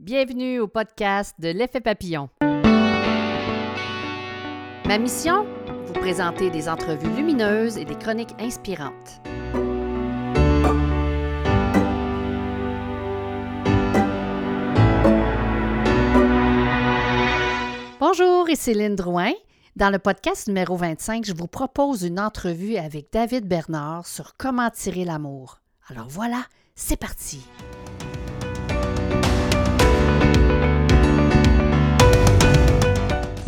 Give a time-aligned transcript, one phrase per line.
[0.00, 2.30] Bienvenue au podcast de l'effet papillon.
[4.86, 5.44] Ma mission?
[5.84, 9.20] Vous présenter des entrevues lumineuses et des chroniques inspirantes.
[18.00, 19.32] Bonjour, ici Céline Drouin.
[19.76, 24.70] Dans le podcast numéro 25, je vous propose une entrevue avec David Bernard sur comment
[24.70, 25.60] tirer l'amour.
[25.90, 27.46] Alors voilà, c'est parti.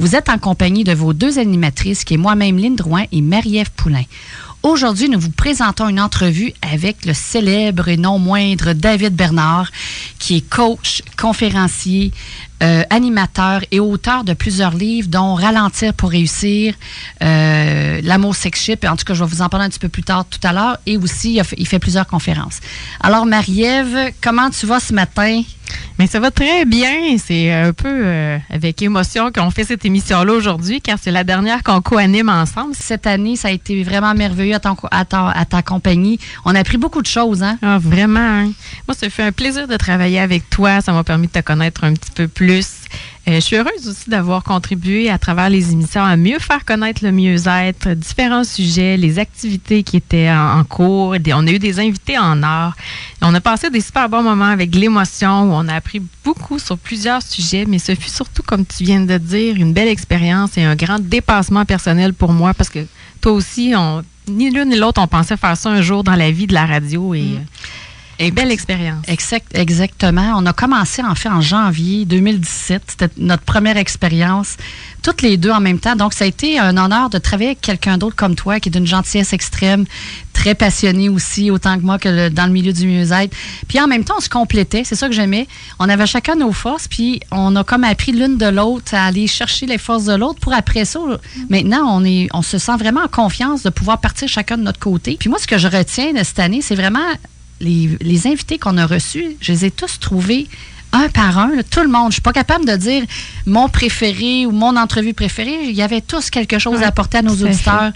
[0.02, 3.70] Vous êtes en compagnie de vos deux animatrices, qui est moi-même Lynne Drouin et Marie-Ève
[3.70, 4.02] Poulain.
[4.64, 9.70] Aujourd'hui, nous vous présentons une entrevue avec le célèbre et non moindre David Bernard,
[10.18, 12.10] qui est coach, conférencier,
[12.62, 16.74] euh, animateur et auteur de plusieurs livres, dont Ralentir pour réussir,
[17.22, 18.84] euh, L'amour sex ship.
[18.88, 20.52] En tout cas, je vais vous en parler un petit peu plus tard tout à
[20.52, 20.78] l'heure.
[20.86, 22.60] Et aussi, il, fait, il fait plusieurs conférences.
[23.00, 25.42] Alors, Marie-Ève, comment tu vas ce matin?
[25.98, 27.16] Mais ça va très bien.
[27.18, 31.62] C'est un peu euh, avec émotion qu'on fait cette émission-là aujourd'hui, car c'est la dernière
[31.62, 32.74] qu'on co-anime ensemble.
[32.78, 34.56] Cette année, ça a été vraiment merveilleux
[34.90, 36.18] à, ta, compagnie.
[36.44, 37.58] On a appris beaucoup de choses, hein?
[37.62, 38.20] Ah, vraiment.
[38.20, 38.52] Hein?
[38.88, 40.80] Moi, ça fait un plaisir de travailler avec toi.
[40.80, 42.51] Ça m'a permis de te connaître un petit peu plus.
[43.28, 47.04] Euh, je suis heureuse aussi d'avoir contribué à travers les émissions à mieux faire connaître
[47.04, 51.14] le mieux-être, différents sujets, les activités qui étaient en, cours.
[51.14, 52.76] on a eu des invités en art.
[53.20, 56.76] On a passé des super bons moments avec l'émotion où on a appris beaucoup sur
[56.76, 60.64] plusieurs sujets, mais ce fut surtout, comme tu viens de dire, une belle expérience et
[60.64, 62.84] un grand dépassement personnel pour moi parce que
[63.20, 66.32] toi aussi, on, ni l'une ni l'autre, on pensait faire ça un jour dans la
[66.32, 67.22] vie de la radio et.
[67.22, 67.44] Mm.
[68.18, 69.04] Et belle expérience.
[69.08, 70.34] Exact, exactement.
[70.36, 72.82] On a commencé en fait en janvier 2017.
[72.86, 74.56] C'était notre première expérience,
[75.02, 75.96] toutes les deux en même temps.
[75.96, 78.72] Donc, ça a été un honneur de travailler avec quelqu'un d'autre comme toi, qui est
[78.72, 79.86] d'une gentillesse extrême,
[80.32, 83.34] très passionné aussi, autant que moi, que dans le milieu du mieux-être.
[83.66, 84.82] Puis en même temps, on se complétait.
[84.84, 85.48] C'est ça que j'aimais.
[85.78, 89.26] On avait chacun nos forces, puis on a comme appris l'une de l'autre à aller
[89.26, 91.00] chercher les forces de l'autre pour après ça.
[91.48, 94.78] Maintenant, on, est, on se sent vraiment en confiance de pouvoir partir chacun de notre
[94.78, 95.16] côté.
[95.18, 97.00] Puis moi, ce que je retiens de cette année, c'est vraiment
[97.62, 100.48] les, invités qu'on a reçus, je les ai tous trouvés
[100.94, 102.10] un par un, tout le monde.
[102.10, 103.04] Je suis pas capable de dire
[103.46, 105.64] mon préféré ou mon entrevue préférée.
[105.64, 107.92] Il y avait tous quelque chose à apporter à nos auditeurs.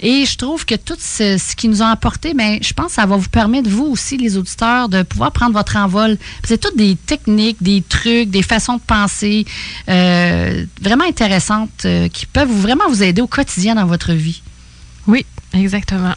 [0.00, 2.88] Et je trouve que tout ce, ce qu'ils nous ont apporté, mais ben, je pense
[2.88, 6.18] que ça va vous permettre, vous aussi, les auditeurs, de pouvoir prendre votre envol.
[6.44, 9.46] C'est toutes des techniques, des trucs, des façons de penser
[9.88, 14.42] euh, vraiment intéressantes euh, qui peuvent vraiment vous aider au quotidien dans votre vie.
[15.06, 16.14] Oui, exactement.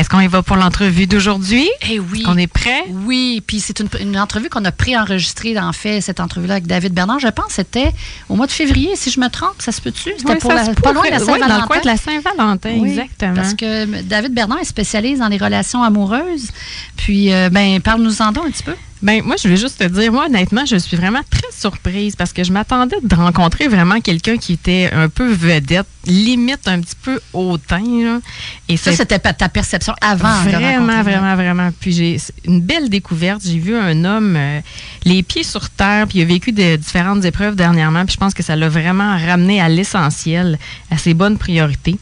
[0.00, 1.68] Est-ce qu'on y va pour l'entrevue d'aujourd'hui?
[1.90, 2.20] Eh oui.
[2.20, 2.84] Est-ce qu'on est prêt?
[2.88, 7.18] Oui, puis c'est une, entrevue qu'on a préenregistrée, en fait, cette entrevue-là avec David Bernard.
[7.18, 7.92] Je pense que c'était
[8.30, 10.10] au mois de février, si je me trompe, ça se peut-tu?
[10.16, 11.48] C'était pour la, pas loin de la Saint-Valentin.
[11.48, 13.34] dans le coin de la Saint-Valentin, exactement.
[13.34, 16.48] Parce que David Bernard est spécialiste dans les relations amoureuses.
[16.96, 18.76] Puis, euh, ben, parle-nous-en donc un petit peu.
[19.02, 22.32] Ben moi, je voulais juste te dire, moi, honnêtement, je suis vraiment très surprise parce
[22.32, 26.96] que je m'attendais de rencontrer vraiment quelqu'un qui était un peu vedette, limite un petit
[27.02, 28.20] peu hautain.
[28.68, 30.42] Et ça, c'était ta perception avant.
[30.42, 31.70] Vraiment, vraiment, vraiment.
[31.80, 33.42] Puis j'ai une belle découverte.
[33.44, 34.60] J'ai vu un homme euh,
[35.04, 38.04] les pieds sur terre, puis il a vécu de différentes épreuves dernièrement.
[38.04, 40.58] Puis je pense que ça l'a vraiment ramené à l'essentiel,
[40.90, 41.96] à ses bonnes priorités.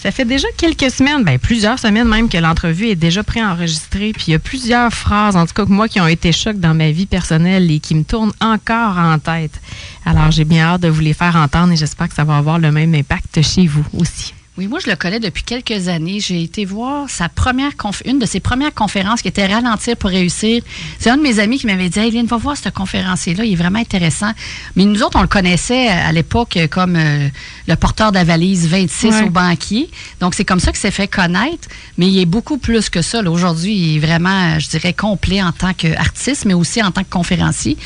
[0.00, 4.12] Ça fait déjà quelques semaines, ben plusieurs semaines même, que l'entrevue est déjà préenregistrée.
[4.12, 6.60] Puis il y a plusieurs phrases, en tout cas que moi, qui ont été chocs
[6.60, 9.60] dans ma vie personnelle et qui me tournent encore en tête.
[10.06, 12.60] Alors j'ai bien hâte de vous les faire entendre et j'espère que ça va avoir
[12.60, 14.34] le même impact chez vous aussi.
[14.58, 16.18] Oui, moi, je le connais depuis quelques années.
[16.18, 17.70] J'ai été voir sa première
[18.04, 20.64] une de ses premières conférences qui était Ralentir pour réussir.
[20.98, 23.52] C'est un de mes amis qui m'avait dit Hey, viens, va voir cette conférencier-là, il
[23.52, 24.32] est vraiment intéressant.
[24.74, 27.28] Mais nous autres, on le connaissait à l'époque comme euh,
[27.68, 29.88] le porteur de la valise 26 au banquier.
[30.18, 31.68] Donc, c'est comme ça qu'il s'est fait connaître.
[31.96, 33.20] Mais il est beaucoup plus que ça.
[33.20, 37.10] Aujourd'hui, il est vraiment, je dirais, complet en tant qu'artiste, mais aussi en tant que
[37.10, 37.76] conférencier.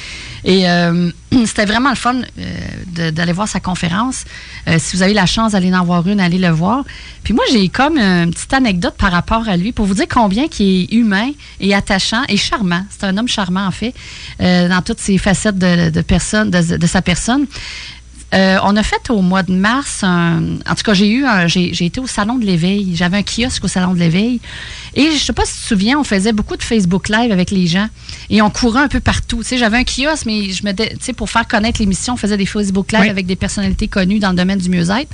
[0.44, 1.10] Et euh,
[1.46, 4.24] c'était vraiment le fun euh, d'aller voir sa conférence.
[4.68, 6.84] Euh, si vous avez la chance d'aller en voir une, allez le voir.
[7.22, 10.46] Puis moi, j'ai comme une petite anecdote par rapport à lui pour vous dire combien
[10.58, 12.84] il est humain et attachant et charmant.
[12.90, 13.94] C'est un homme charmant, en fait,
[14.40, 17.46] dans toutes ses facettes de, de, personne, de sa personne.
[18.34, 22.00] Euh, on a fait au mois de mars, en tout cas, j'ai eu, j'ai été
[22.00, 22.96] au salon de l'éveil.
[22.96, 24.40] J'avais un kiosque au salon de l'éveil.
[24.94, 27.50] Et je sais pas si tu te souviens, on faisait beaucoup de Facebook Live avec
[27.50, 27.88] les gens
[28.30, 29.38] et on courait un peu partout.
[29.38, 32.16] Tu sais, j'avais un kiosque, mais je me, tu sais, pour faire connaître l'émission, on
[32.16, 35.10] faisait des Facebook Live avec des personnalités connues dans le domaine du mieux-être.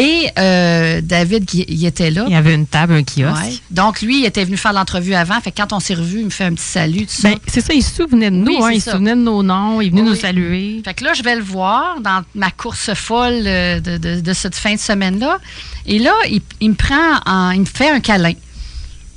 [0.00, 2.24] Et euh, David, qui il était là.
[2.28, 3.62] Il y avait une table, un kiosque.
[3.72, 5.40] Donc, lui, il était venu faire l'entrevue avant.
[5.40, 7.06] Fait que quand on s'est revus, il me fait un petit salut.
[7.24, 8.62] Ben, c'est ça, il se souvenait de nous.
[8.64, 9.80] hein, il se souvenait de nos noms.
[9.80, 10.82] Il est venu nous saluer.
[10.84, 14.54] Fait que là, je vais le voir dans ma course folle euh, de, de, cette
[14.54, 15.38] fin de semaine-là.
[15.86, 16.12] Et là,
[16.60, 18.34] il, me prend, en, il me fait un câlin.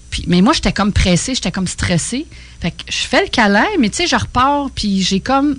[0.09, 2.25] Puis, mais moi, j'étais comme pressée, j'étais comme stressée.
[2.59, 5.57] Fait que je fais le câlin, mais tu sais, je repars, puis j'ai comme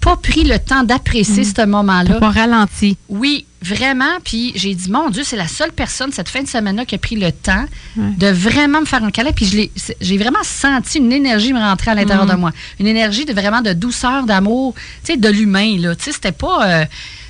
[0.00, 2.14] pas pris le temps d'apprécier ce moment-là.
[2.18, 2.96] Pas ralenti.
[3.08, 4.18] Oui, vraiment.
[4.24, 6.98] Puis j'ai dit, mon Dieu, c'est la seule personne cette fin de semaine-là qui a
[6.98, 7.66] pris le temps
[7.96, 9.32] de vraiment me faire un câlin.
[9.32, 9.70] Puis
[10.00, 12.50] j'ai vraiment senti une énergie me rentrer à l'intérieur de moi.
[12.78, 14.74] Une énergie de vraiment de douceur, d'amour,
[15.04, 15.94] tu sais, de l'humain, là.
[15.94, 16.66] Tu sais, c'était pas.
[16.66, 16.84] euh,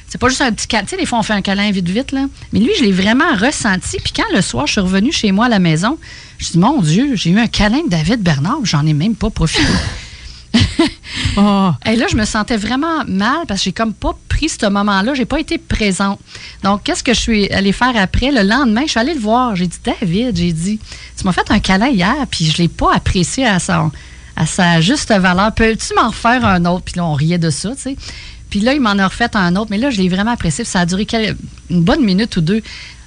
[0.09, 0.85] c'est pas juste un petit câlin.
[0.85, 2.27] Tu sais, des fois, on fait un câlin vite, vite, là.
[2.53, 3.97] Mais lui, je l'ai vraiment ressenti.
[4.03, 5.99] Puis quand le soir, je suis revenue chez moi à la maison,
[6.39, 8.61] je dis, mon Dieu, j'ai eu un câlin de David Bernard.
[8.65, 9.63] J'en ai même pas profité.
[11.37, 11.71] Oh.
[11.87, 15.15] Et là, je me sentais vraiment mal parce que j'ai comme pas pris ce moment-là.
[15.15, 16.19] J'ai pas été présente.
[16.63, 18.31] Donc, qu'est-ce que je suis allée faire après?
[18.31, 19.55] Le lendemain, je suis allée le voir.
[19.57, 20.79] J'ai dit, David, j'ai dit,
[21.19, 23.91] tu m'as fait un câlin hier, puis je l'ai pas apprécié à, son,
[24.37, 25.53] à sa juste valeur.
[25.53, 26.85] Peux-tu m'en refaire un autre?
[26.85, 27.97] Puis là, on riait de ça, tu sais.
[28.49, 29.71] Puis là, il m'en a refait un autre.
[29.71, 30.65] Mais là, je l'ai vraiment apprécié.
[30.65, 31.07] puis Ça a duré
[31.71, 32.63] une bonne minute ou deux.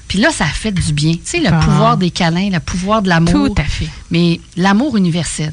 [0.08, 1.14] Puis là, ça a fait du bien.
[1.14, 1.60] Tu sais, le Ah.
[1.60, 3.54] pouvoir des câlins, le pouvoir de l'amour.
[3.54, 3.90] Tout à fait.
[4.12, 5.52] Mais l'amour universel.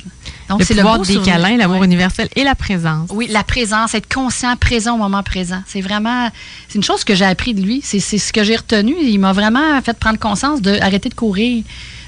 [0.50, 1.34] Donc, Le c'est pouvoir beau des souvenir.
[1.36, 1.86] câlins, l'amour Ouais.
[1.86, 3.08] universel et la présence.
[3.12, 5.62] Oui, la présence, être conscient, présent au moment présent.
[5.66, 6.28] C'est vraiment,
[6.68, 7.80] c'est une chose que j'ai appris de lui.
[7.84, 8.94] C'est ce que j'ai retenu.
[9.00, 11.62] Il m'a vraiment fait prendre conscience de arrêter de courir.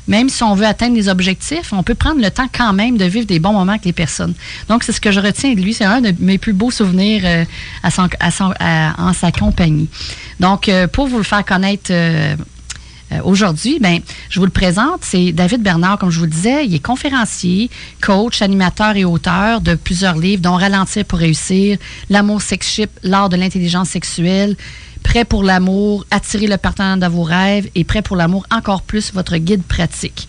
[0.08, 3.04] Même si on veut atteindre des objectifs, on peut prendre le temps quand même de
[3.04, 4.34] vivre des bons moments avec les personnes.
[4.68, 5.72] Donc, c'est ce que je retiens de lui.
[5.74, 7.44] C'est un de mes plus beaux souvenirs euh,
[7.84, 9.88] à son- à son- à- en sa compagnie.
[10.40, 12.34] Donc, euh, pour vous le faire connaître euh,
[13.12, 14.00] euh, aujourd'hui, ben,
[14.30, 15.00] je vous le présente.
[15.02, 16.66] C'est David Bernard, comme je vous le disais.
[16.66, 17.70] Il est conférencier,
[18.00, 21.78] coach, animateur et auteur de plusieurs livres, dont Ralentir pour réussir,
[22.10, 24.56] L'amour sex-ship, l'art de l'intelligence sexuelle,
[25.02, 29.12] Prêt pour l'amour, attirer le partenaire de vos rêves et Prêt pour l'amour encore plus,
[29.12, 30.28] votre guide pratique.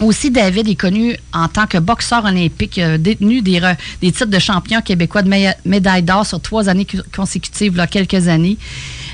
[0.00, 3.60] Aussi, David est connu en tant que boxeur olympique, euh, détenu des,
[4.02, 5.30] des titres de champion québécois de
[5.64, 8.58] médaille d'or sur trois années cu- consécutives, là, quelques années.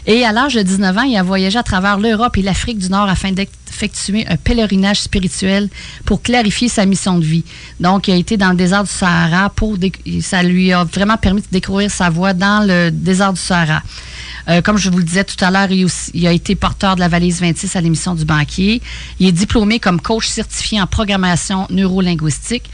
[0.07, 2.89] Et à l'âge de 19 ans, il a voyagé à travers l'Europe et l'Afrique du
[2.89, 5.69] Nord afin d'effectuer un pèlerinage spirituel
[6.05, 7.45] pour clarifier sa mission de vie.
[7.79, 9.77] Donc, il a été dans le désert du Sahara pour...
[10.21, 13.83] Ça lui a vraiment permis de découvrir sa voie dans le désert du Sahara.
[14.49, 17.01] Euh, comme je vous le disais tout à l'heure, il, il a été porteur de
[17.01, 18.83] la valise 26 à l'émission du banquier.
[19.21, 22.69] Il est diplômé comme coach certifié en programmation neurolinguistique,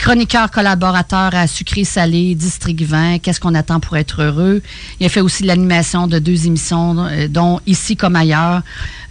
[0.00, 4.62] chroniqueur collaborateur à Sucré Salé, District 20, Qu'est-ce qu'on attend pour être heureux?
[4.98, 8.62] Il a fait aussi l'animation de deux émissions, euh, dont Ici comme ailleurs,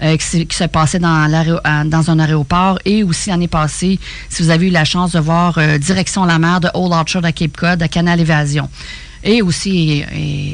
[0.02, 2.80] euh, qui, se passait dans un aéroport.
[2.86, 4.00] Et aussi l'année passée,
[4.30, 7.24] si vous avez eu la chance de voir euh, Direction la mer de Old Orchard
[7.24, 8.68] à Cape Cod, à Canal Évasion.
[9.24, 10.04] Et aussi,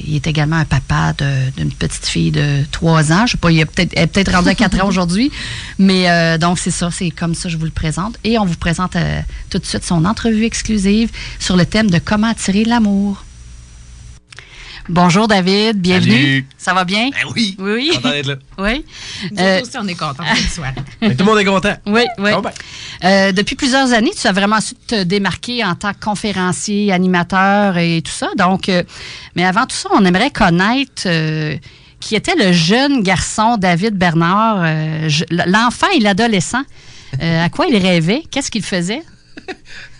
[0.07, 1.13] il, est également un papa
[1.57, 3.25] d'une petite fille de 3 ans.
[3.25, 5.31] Je sais pas, il est peut-être peut-être rendu à 4 ans aujourd'hui.
[5.77, 8.17] Mais euh, donc, c'est ça, c'est comme ça que je vous le présente.
[8.23, 11.99] Et on vous présente euh, tout de suite son entrevue exclusive sur le thème de
[11.99, 13.24] comment attirer l'amour.
[14.87, 16.13] Bonjour David, bienvenue.
[16.13, 16.45] Salut.
[16.59, 17.09] Ça va bien?
[17.09, 17.55] Ben oui.
[17.57, 17.91] Oui, oui.
[17.95, 18.35] Content d'être là.
[18.59, 18.85] Oui.
[19.31, 20.23] Nous Euh, aussi, on est contents.
[21.01, 21.75] Mais tout le monde est content.
[21.87, 22.31] Oui, oui.
[22.31, 22.51] Bon, ben.
[23.03, 27.77] Euh, depuis plusieurs années, tu as vraiment su te démarquer en tant que conférencier, animateur
[27.77, 28.27] et tout ça.
[28.37, 28.83] Donc, euh,
[29.35, 31.57] mais avant tout ça, on aimerait connaître euh,
[31.99, 36.61] qui était le jeune garçon David Bernard, euh, je- l'enfant et l'adolescent.
[37.23, 38.21] Euh, à quoi il rêvait?
[38.29, 39.01] Qu'est-ce qu'il faisait?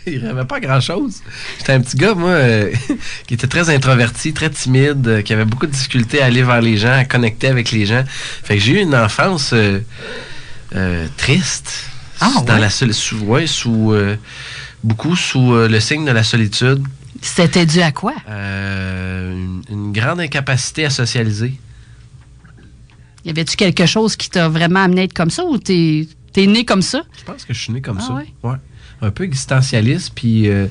[0.07, 1.21] Il rêvait pas grand-chose.
[1.57, 2.71] J'étais un petit gars, moi, euh,
[3.27, 6.61] qui était très introverti, très timide, euh, qui avait beaucoup de difficultés à aller vers
[6.61, 8.03] les gens, à connecter avec les gens.
[8.43, 11.89] Fait que j'ai eu une enfance euh, triste.
[12.21, 12.59] Ah, dans ouais?
[12.61, 13.93] la soli- sous, ouais, sous
[14.83, 16.83] beaucoup sous le signe de la solitude.
[17.21, 18.13] C'était dû à quoi?
[18.29, 21.55] Euh, une, une grande incapacité à socialiser.
[23.25, 26.45] Y avait-tu quelque chose qui t'a vraiment amené à être comme ça ou t'es es
[26.47, 27.01] né comme ça?
[27.17, 28.13] Je pense que je suis né comme Ah ça.
[28.13, 28.27] ouais?
[28.43, 28.57] Ouais.
[29.01, 30.67] Un peu existentialiste, puis euh,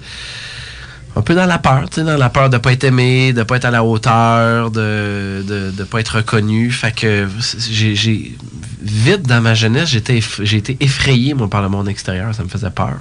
[1.17, 3.43] un peu dans la peur, tu sais, dans la peur de pas être aimé, de
[3.43, 6.71] pas être à la hauteur, de de, de pas être reconnu.
[6.71, 7.29] Fait que
[7.71, 8.37] j'ai
[8.83, 12.71] vite dans ma jeunesse, j'étais j'ai été effrayé par le monde extérieur, ça me faisait
[12.71, 12.97] peur.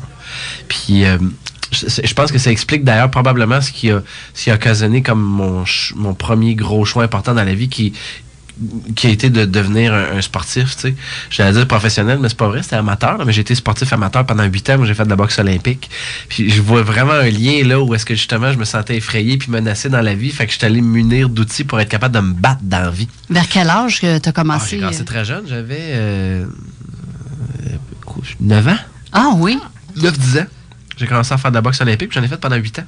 [0.68, 1.18] Puis euh,
[1.72, 4.02] je pense que ça explique d'ailleurs probablement ce qui a,
[4.34, 5.64] ce qui a occasionné comme mon,
[5.96, 7.94] mon premier gros choix important dans la vie qui,
[8.96, 10.96] qui a été de devenir un, un sportif, tu sais.
[11.30, 14.26] J'allais dire professionnel, mais c'est pas vrai, c'était amateur, là, mais j'ai été sportif amateur
[14.26, 15.90] pendant huit ans, moi j'ai fait de la boxe olympique.
[16.30, 19.38] Puis je vois vraiment un lien là où est-ce que justement je me sentais effrayé
[19.38, 21.90] puis menacé dans la vie, fait que je suis allé me munir d'outils pour être
[21.90, 23.08] capable de me battre dans la vie.
[23.30, 24.70] Vers quel âge que t'as Ah, commencé?
[24.72, 25.06] j'ai commencé euh?
[25.06, 26.46] très jeune, j'avais euh,
[27.66, 27.70] euh,
[28.06, 28.78] quoi, 9 ans,
[29.12, 29.58] Ah oui?
[29.98, 30.46] 9-10 ans.
[30.98, 32.84] J'ai commencé à faire de la boxe olympique, puis j'en ai fait pendant 8 ans.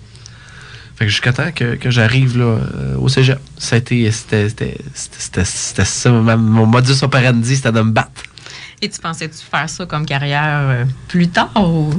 [0.98, 3.40] Fait que jusqu'à temps que, que j'arrive là, euh, au cégep.
[3.58, 7.82] Ça a été, c'était, c'était, c'était, c'était- c'était ça, ma- mon modus operandi, c'était de
[7.82, 8.24] me battre.
[8.82, 11.92] Et tu pensais-tu faire ça comme carrière euh, plus tard ou...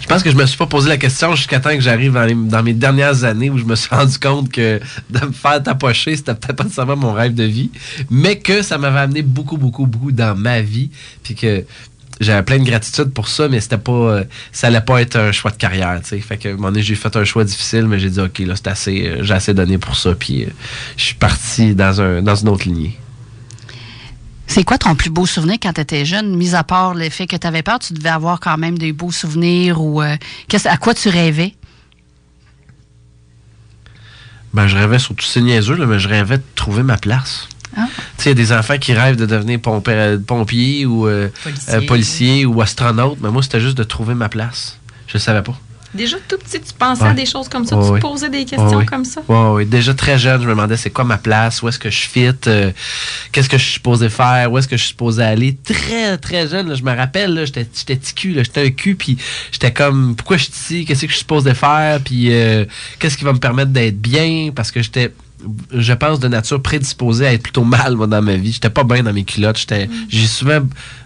[0.00, 2.24] Je pense que je me suis pas posé la question jusqu'à temps que j'arrive dans,
[2.24, 4.80] les- dans mes dernières années où je me suis rendu compte que
[5.10, 7.70] de me faire tapocher, c'était peut-être pas nécessairement mon rêve de vie,
[8.10, 10.90] mais que ça m'avait amené beaucoup, beaucoup, beaucoup dans ma vie,
[11.24, 11.64] puis que
[12.20, 15.32] j'avais plein de gratitude pour ça, mais c'était pas, euh, ça allait pas être un
[15.32, 16.20] choix de carrière, tu sais.
[16.20, 18.38] Fait que, à un moment donné, j'ai fait un choix difficile, mais j'ai dit, OK,
[18.40, 20.48] là, c'est assez, euh, j'ai assez donné pour ça, puis euh,
[20.96, 22.98] je suis parti dans, un, dans une autre lignée.
[24.46, 27.26] C'est quoi ton plus beau souvenir quand tu étais jeune, mis à part le fait
[27.26, 30.18] que tu avais peur, tu devais avoir quand même des beaux souvenirs ou à
[30.80, 31.54] quoi tu rêvais?
[34.52, 37.48] Ben, je rêvais surtout, c'est niaiseux, là, mais je rêvais de trouver ma place.
[37.76, 37.86] Ah.
[38.16, 41.86] Tu sais, il y a des enfants qui rêvent de devenir pompier ou euh, policier.
[41.86, 42.46] policier.
[42.46, 44.78] ou astronaute, mais moi, c'était juste de trouver ma place.
[45.06, 45.58] Je ne savais pas.
[45.92, 49.04] Déjà tout petit, tu pensais à des choses comme ça, tu posais des questions comme
[49.04, 49.22] ça?
[49.26, 52.02] Oui, déjà très jeune, je me demandais c'est quoi ma place, où est-ce que je
[52.02, 52.70] fit, euh,
[53.32, 55.56] qu'est-ce que je suis supposé faire, où est-ce que je suis supposé aller?
[55.56, 59.18] Très, très jeune, je me rappelle, j'étais petit cul, j'étais un cul, puis
[59.50, 62.66] j'étais comme, pourquoi je suis ici, qu'est-ce que je suis supposé faire, puis euh,
[63.00, 65.12] qu'est-ce qui va me permettre d'être bien, parce que j'étais
[65.72, 68.52] je pense, de nature prédisposée à être plutôt mal moi, dans ma vie.
[68.52, 69.58] J'étais pas bien dans mes culottes.
[69.58, 70.06] J'étais, mm.
[70.08, 70.60] J'ai souvent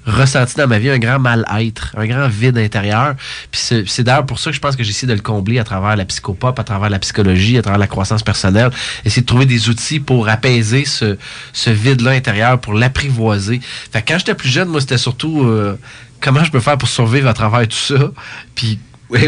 [0.07, 3.15] ressenti dans ma vie un grand mal-être, un grand vide intérieur.
[3.51, 5.97] Puis c'est, d'ailleurs pour ça que je pense que j'essaie de le combler à travers
[5.97, 8.71] la psychopop, à travers la psychologie, à travers la croissance personnelle.
[9.05, 11.17] Essayer de trouver des outils pour apaiser ce,
[11.53, 13.61] ce vide-là intérieur, pour l'apprivoiser.
[13.93, 15.79] Fait quand j'étais plus jeune, moi, c'était surtout euh,
[16.21, 18.11] comment je peux faire pour survivre à travers tout ça?
[18.55, 18.79] Puis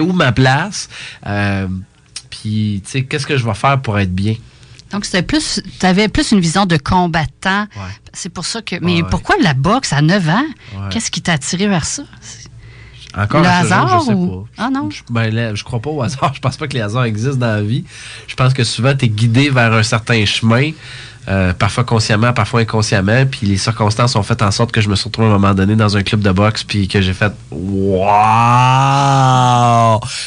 [0.00, 0.88] où ma place?
[1.26, 1.68] Euh,
[2.30, 4.34] puis, tu sais, qu'est-ce que je vais faire pour être bien?
[4.92, 7.66] Donc, c'était plus, tu avais plus une vision de combattant.
[8.12, 8.76] C'est pour ça que.
[8.80, 10.46] Mais pourquoi la boxe à 9 ans?
[10.90, 12.04] Qu'est-ce qui t'a attiré vers ça?
[13.16, 14.44] Encore le hasard je sais pas.
[14.58, 14.90] Ah non?
[14.90, 16.34] Je, ben, je crois pas au hasard.
[16.36, 17.84] Je pense pas que les hasards existent dans la vie.
[18.26, 20.72] Je pense que souvent, tu es guidé vers un certain chemin.
[21.28, 24.94] Euh, parfois consciemment, parfois inconsciemment, puis les circonstances ont fait en sorte que je me
[24.94, 27.32] suis retrouvé à un moment donné dans un club de boxe, puis que j'ai fait
[27.50, 27.98] Waouh!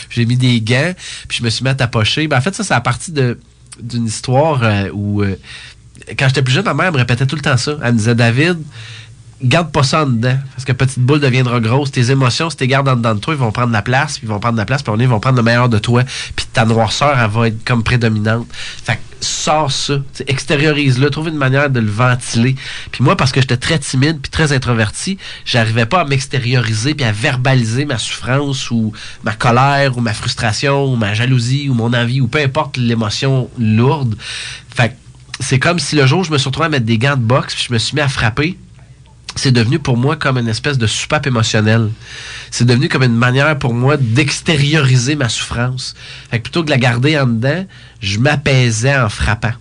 [0.10, 0.94] J'ai mis des gants,
[1.30, 2.28] puis je me suis mis à tapocher.
[2.28, 3.40] Ben, en fait, ça, c'est à partir de
[3.82, 5.36] d'une histoire euh, où, euh,
[6.18, 7.78] quand j'étais plus jeune, ma mère me répétait tout le temps ça.
[7.84, 8.60] Elle me disait, David,
[9.42, 10.38] garde pas ça en dedans.
[10.56, 11.92] Parce que petite boule deviendra grosse.
[11.92, 14.28] Tes émotions, si tu gardes en dedans de toi, ils vont prendre la place, puis
[14.28, 16.04] ils vont prendre la place, puis on ils vont prendre le meilleur de toi.
[16.36, 18.48] Puis ta noirceur, elle va être comme prédominante.
[18.52, 19.96] Fait que sors ça,
[20.28, 22.56] extériorise-le, trouve une manière de le ventiler.
[22.92, 27.06] Puis moi, parce que j'étais très timide puis très introverti, j'arrivais pas à m'extérioriser puis
[27.06, 28.94] à verbaliser ma souffrance ou
[29.24, 33.50] ma colère ou ma frustration ou ma jalousie ou mon envie ou peu importe l'émotion
[33.58, 34.16] lourde.
[34.74, 34.96] Fait
[35.42, 37.22] c'est comme si le jour où je me suis retrouvé à mettre des gants de
[37.22, 38.58] boxe puis je me suis mis à frapper
[39.36, 41.90] c'est devenu pour moi comme une espèce de soupape émotionnelle.
[42.52, 45.96] C'est devenu comme une manière pour moi d'extérioriser ma souffrance.
[46.32, 47.66] Fait plutôt que de la garder en dedans,
[48.02, 49.54] je m'apaisais en frappant.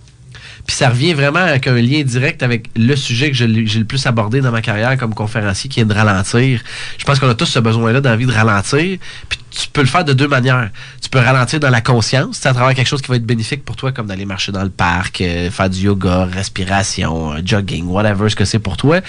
[0.69, 4.05] Puis ça revient vraiment avec un lien direct avec le sujet que j'ai le plus
[4.05, 6.61] abordé dans ma carrière comme conférencier, qui est de ralentir.
[6.99, 8.99] Je pense qu'on a tous ce besoin-là d'envie de ralentir.
[9.29, 10.69] Puis tu peux le faire de deux manières.
[11.01, 13.77] Tu peux ralentir dans la conscience, à travers quelque chose qui va être bénéfique pour
[13.77, 18.29] toi, comme d'aller marcher dans le parc, euh, faire du yoga, respiration, euh, jogging, whatever
[18.29, 19.01] ce que c'est pour toi.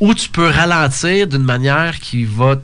[0.00, 2.56] Ou tu peux ralentir d'une manière qui va,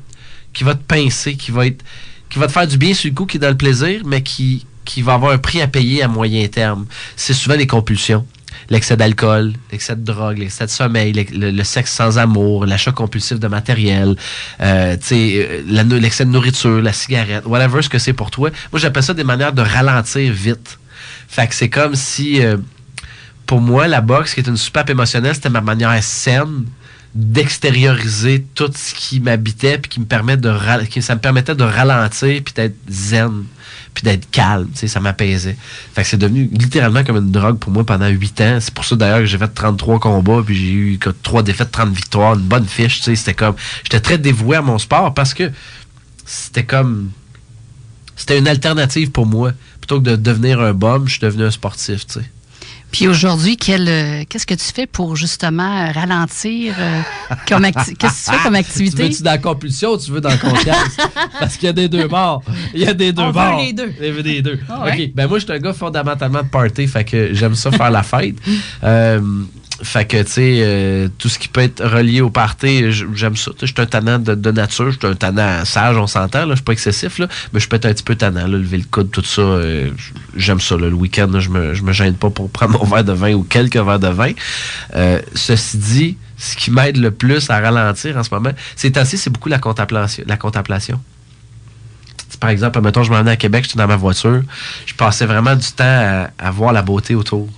[0.53, 1.83] qui va te pincer, qui va être
[2.29, 4.23] qui va te faire du bien sur le coup, qui est dans le plaisir, mais
[4.23, 6.85] qui, qui va avoir un prix à payer à moyen terme.
[7.17, 8.27] C'est souvent les compulsions
[8.71, 13.49] l'excès d'alcool, l'excès de drogue, l'excès de sommeil, le, sexe sans amour, l'achat compulsif de
[13.49, 14.16] matériel,
[14.61, 15.62] euh, euh
[16.00, 18.50] l'excès de nourriture, la cigarette, whatever ce que c'est pour toi.
[18.73, 20.78] Moi, j'appelle ça des manières de ralentir vite.
[21.28, 22.57] Fait que c'est comme si, euh,
[23.47, 26.64] pour moi, la boxe, qui est une soupape émotionnelle, c'était ma manière saine
[27.14, 30.50] d'extérioriser tout ce qui m'habitait puis qui me permet de
[31.00, 33.45] ça me permettait de ralentir puis d'être zen
[33.95, 35.57] puis d'être calme, tu sais, ça m'apaisait.
[35.95, 38.59] Fait que c'est devenu littéralement comme une drogue pour moi pendant huit ans.
[38.61, 41.93] C'est pour ça d'ailleurs que j'ai fait 33 combats, puis j'ai eu trois défaites, 30
[41.93, 43.55] victoires, une bonne fiche, tu sais, c'était comme...
[43.85, 45.51] J'étais très dévoué à mon sport parce que
[46.25, 47.11] c'était comme...
[48.17, 49.53] C'était une alternative pour moi.
[49.81, 52.31] Plutôt que de devenir un bum, je suis devenu un sportif, tu sais.
[52.93, 57.01] Puis aujourd'hui, euh, qu'est-ce que tu fais pour justement ralentir euh,
[57.49, 58.97] comme Qu'est-ce que tu fais comme activité?
[58.97, 60.97] tu veux-tu dans la compulsion ou tu veux dans la conscience?
[61.41, 62.43] Parce qu'il y a des deux bords.
[62.75, 63.57] Il y a des deux On bords.
[63.57, 63.93] Veut les deux.
[63.99, 64.61] Il y a des deux.
[64.69, 65.11] Ah OK.
[65.15, 68.03] Ben moi, je suis un gars fondamentalement de party, fait que j'aime ça faire la
[68.03, 68.37] fête.
[68.85, 69.21] Euh,
[69.83, 73.51] fait que, tu sais, euh, tout ce qui peut être relié au party, j'aime ça.
[73.61, 76.65] Je suis un tannant de, nature, je suis un tannant sage, on s'entend, je suis
[76.65, 79.25] pas excessif, là, mais je peux être un petit peu tannant, lever le coude, tout
[79.25, 79.43] ça.
[79.43, 79.91] Euh,
[80.37, 83.33] j'aime ça, le week-end, je me, me gêne pas pour prendre mon verre de vin
[83.35, 84.33] ou quelques verres de vin.
[84.95, 89.19] Euh, ceci dit, ce qui m'aide le plus à ralentir en ce moment, c'est ainsi,
[89.19, 90.25] c'est beaucoup la contemplation.
[90.27, 91.01] La contemplation
[92.41, 94.43] par exemple, mettons, je m'en à Québec, j'étais dans ma voiture,
[94.85, 97.49] je passais vraiment du temps à voir la beauté autour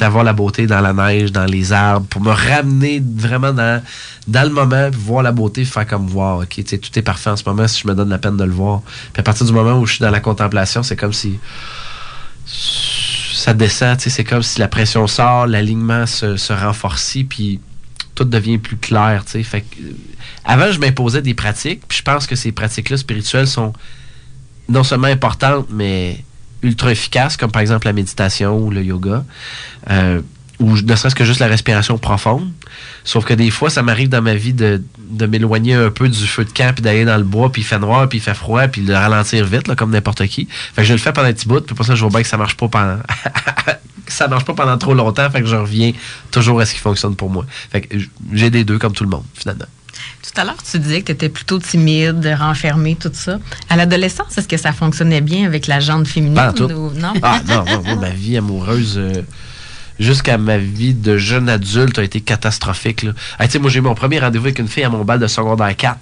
[0.00, 3.82] voir la beauté dans la neige, dans les arbres, pour me ramener vraiment dans,
[4.26, 7.44] dans le moment, voir la beauté, faire comme voir, ok, tout est parfait en ce
[7.46, 8.82] moment si je me donne la peine de le voir.
[9.12, 11.38] Puis à partir du moment où je suis dans la contemplation, c'est comme si
[12.46, 17.60] ça descend, c'est comme si la pression sort, l'alignement se, se renforcit, puis
[18.14, 19.24] tout devient plus clair.
[19.26, 19.76] Fait que,
[20.44, 23.72] avant, je m'imposais des pratiques, puis je pense que ces pratiques-là spirituelles sont
[24.68, 26.24] non seulement importantes, mais
[26.62, 29.24] ultra efficaces, comme par exemple la méditation ou le yoga,
[29.90, 30.20] euh,
[30.58, 32.50] ou ne serait-ce que juste la respiration profonde.
[33.04, 36.26] Sauf que des fois, ça m'arrive dans ma vie de, de m'éloigner un peu du
[36.26, 38.34] feu de camp, puis d'aller dans le bois, puis il fait noir, puis il fait
[38.34, 40.46] froid, puis de ralentir vite, là, comme n'importe qui.
[40.74, 42.22] Fait que je le fais pendant un petit bout, puis pour ça, je vois bien
[42.22, 42.98] que ça marche pas pendant...
[44.06, 45.92] ça marche pas pendant trop longtemps, fait que je reviens
[46.30, 47.44] toujours à ce qui fonctionne pour moi.
[47.70, 47.96] Fait que
[48.32, 49.66] j'ai des deux comme tout le monde, finalement.
[50.22, 53.38] Tout à l'heure, tu disais que tu étais plutôt timide, renfermé, tout ça.
[53.68, 56.36] À l'adolescence, est-ce que ça fonctionnait bien avec la jante féminine?
[56.36, 56.64] Pas en tout.
[56.64, 57.12] ou- non?
[57.22, 57.64] Ah non,
[58.00, 59.22] ma vie amoureuse euh,
[59.98, 63.02] jusqu'à ma vie de jeune adulte a été catastrophique.
[63.02, 63.12] Là.
[63.40, 65.18] Hey, tu sais, moi, j'ai eu mon premier rendez-vous avec une fille à mon bal
[65.18, 65.98] de secondaire 4.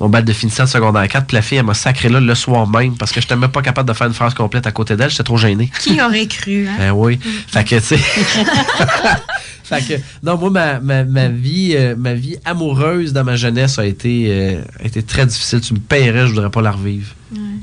[0.00, 2.34] Mon bal de finissant de secondaire 4, puis la fille, elle m'a sacré là le
[2.34, 4.72] soir même parce que je n'étais même pas capable de faire une phrase complète à
[4.72, 5.70] côté d'elle, j'étais trop gêné.
[5.80, 6.66] Qui aurait cru?
[6.68, 6.74] Hein?
[6.78, 7.18] Ben oui.
[7.48, 7.96] Fait que, tu sais.
[9.62, 13.78] fait que, non, moi, ma, ma, ma vie, euh, ma vie amoureuse dans ma jeunesse
[13.78, 15.60] a été, euh, a été très difficile.
[15.60, 17.14] Tu me paierais, je voudrais pas la revivre.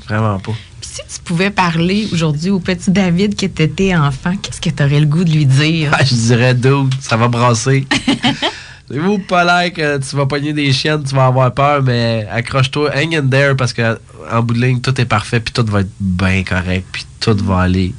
[0.06, 0.52] Vraiment pas.
[0.80, 4.82] Puis si tu pouvais parler aujourd'hui au petit David qui était enfant, qu'est-ce que tu
[4.82, 5.90] aurais le goût de lui dire?
[5.92, 7.86] Ah, je dirais, dude, ça va brasser.
[8.92, 12.28] C'est vous pas l'air que tu vas pogner des chiennes, tu vas avoir peur, mais
[12.30, 13.98] accroche-toi, hang in there, parce que
[14.30, 17.34] en bout de ligne, tout est parfait, puis tout va être bien correct, puis tout
[17.42, 17.94] va aller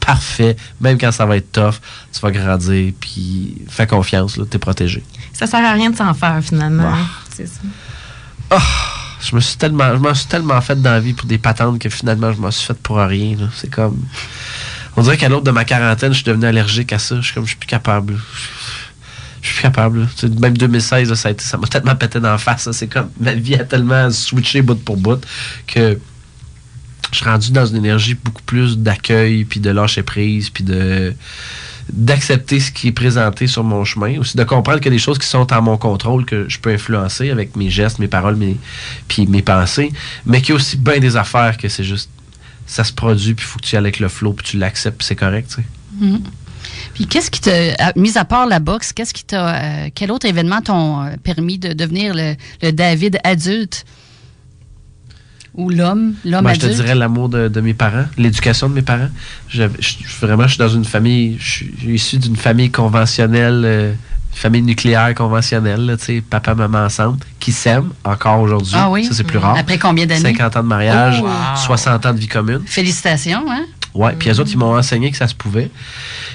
[0.00, 0.56] parfait.
[0.80, 1.74] Même quand ça va être tough,
[2.10, 5.04] tu vas grandir, puis fais confiance, là, t'es protégé.
[5.34, 6.84] Ça sert à rien de s'en faire finalement.
[6.86, 6.96] Ah.
[6.96, 7.06] hein?
[7.36, 8.58] C'est ça.
[9.20, 11.78] Je me suis tellement, je m'en suis tellement fait dans la vie pour des patentes
[11.78, 13.36] que finalement, je m'en suis fait pour rien.
[13.36, 13.48] là.
[13.54, 14.02] C'est comme.
[14.96, 17.16] On dirait qu'à l'autre de ma quarantaine, je suis devenu allergique à ça.
[17.16, 18.18] Je suis comme, je suis plus capable.
[19.42, 20.06] Je suis capable.
[20.38, 22.70] Même 2016, là, ça m'a tellement pété dans la face.
[22.72, 25.24] C'est comme, ma vie a tellement switché bout pour bout
[25.66, 25.98] que
[27.10, 31.14] je suis rendu dans une énergie beaucoup plus d'accueil, puis de lâcher prise, puis de
[31.92, 35.26] d'accepter ce qui est présenté sur mon chemin, aussi de comprendre a des choses qui
[35.26, 38.56] sont en mon contrôle que je peux influencer avec mes gestes, mes paroles, mes
[39.08, 39.90] puis mes pensées,
[40.24, 42.08] mais qu'il y a aussi bien des affaires que c'est juste
[42.66, 44.56] ça se produit puis il faut que tu y ailles avec le flow puis tu
[44.56, 45.68] l'acceptes puis c'est correct, tu sais.
[45.98, 46.22] Mhm.
[46.94, 50.26] Puis qu'est-ce qui t'a, mis à part la boxe, qu'est-ce qui t'a, euh, quel autre
[50.26, 53.84] événement t'ont euh, permis de devenir le, le David adulte?
[55.54, 58.74] Ou l'homme, l'homme Moi, Ben, je te dirais l'amour de, de mes parents, l'éducation de
[58.74, 59.08] mes parents.
[59.48, 62.70] Je, je- vraiment, je suis dans une famille, je suis je suis issu d'une famille
[62.70, 63.92] conventionnelle, euh,
[64.32, 65.96] famille nucléaire conventionnelle, là,
[66.28, 68.74] papa, maman ensemble, qui s'aiment encore aujourd'hui.
[68.76, 69.04] Ah oui?
[69.04, 69.56] Ça, c'est plus rare.
[69.58, 70.20] Après combien d'années?
[70.34, 71.56] 50 ans de mariage, Oh, wow.
[71.56, 72.62] 60 ans de vie commune.
[72.66, 73.64] Félicitations, hein?
[73.92, 75.68] Ouais, puis les autres, ils m'ont enseigné que ça se pouvait.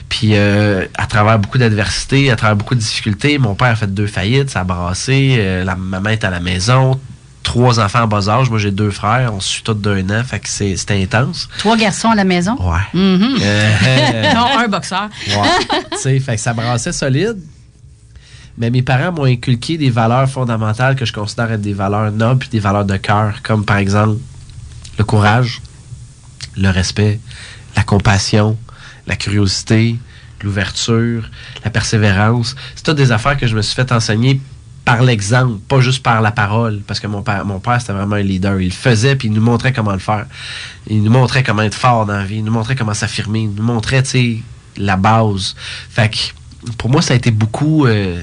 [0.09, 3.91] Puis euh, à travers beaucoup d'adversités, à travers beaucoup de difficultés, mon père a fait
[3.93, 6.99] deux faillites, ça a brassé, euh, la maman est à la maison,
[7.43, 10.21] trois enfants en bas âge, moi j'ai deux frères, on se suit tous d'un an,
[10.25, 11.47] fait que c'est- c'était intense.
[11.59, 12.57] Trois garçons à la maison?
[12.59, 12.77] Ouais.
[12.93, 13.37] Mhm.
[13.41, 15.09] Euh, non, un boxeur.
[15.29, 15.77] Ouais.
[15.93, 17.37] tu sais, fait que ça brassait solide.
[18.57, 22.39] Mais mes parents m'ont inculqué des valeurs fondamentales que je considère être des valeurs nobles
[22.39, 24.17] puis des valeurs de cœur, comme par exemple
[24.97, 25.61] le courage,
[26.55, 27.19] le respect,
[27.75, 28.57] la compassion,
[29.07, 29.97] la curiosité,
[30.41, 31.29] l'ouverture,
[31.65, 32.55] la persévérance.
[32.75, 34.39] C'est toutes des affaires que je me suis fait enseigner
[34.85, 38.15] par l'exemple, pas juste par la parole, parce que mon père, mon père c'était vraiment
[38.15, 38.61] un leader.
[38.61, 40.27] Il le faisait puis il nous montrait comment le faire.
[40.87, 43.53] Il nous montrait comment être fort dans la vie, il nous montrait comment s'affirmer, il
[43.53, 44.37] nous montrait, tu sais,
[44.77, 45.55] la base.
[45.89, 47.85] Fait que pour moi, ça a été beaucoup.
[47.85, 48.21] euh,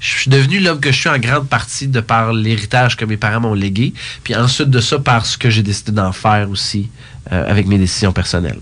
[0.00, 3.18] je suis devenu l'homme que je suis en grande partie de par l'héritage que mes
[3.18, 3.92] parents m'ont légué,
[4.24, 6.88] puis ensuite de ça par ce que j'ai décidé d'en faire aussi
[7.30, 8.58] euh, avec mes décisions personnelles.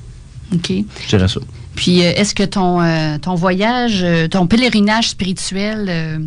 [0.52, 0.72] OK.
[1.02, 1.40] Je dirais ça.
[1.76, 6.18] Puis, euh, est-ce que ton, euh, ton voyage, ton pèlerinage spirituel euh,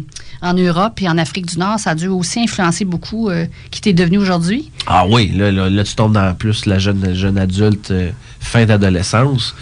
[0.42, 3.82] en Europe et en Afrique du Nord, ça a dû aussi influencer beaucoup euh, qui
[3.82, 4.72] t'es devenu aujourd'hui?
[4.88, 7.94] Ah oui, là, là, là, tu tombes dans plus la jeune, jeune adulte,
[8.40, 9.54] fin d'adolescence.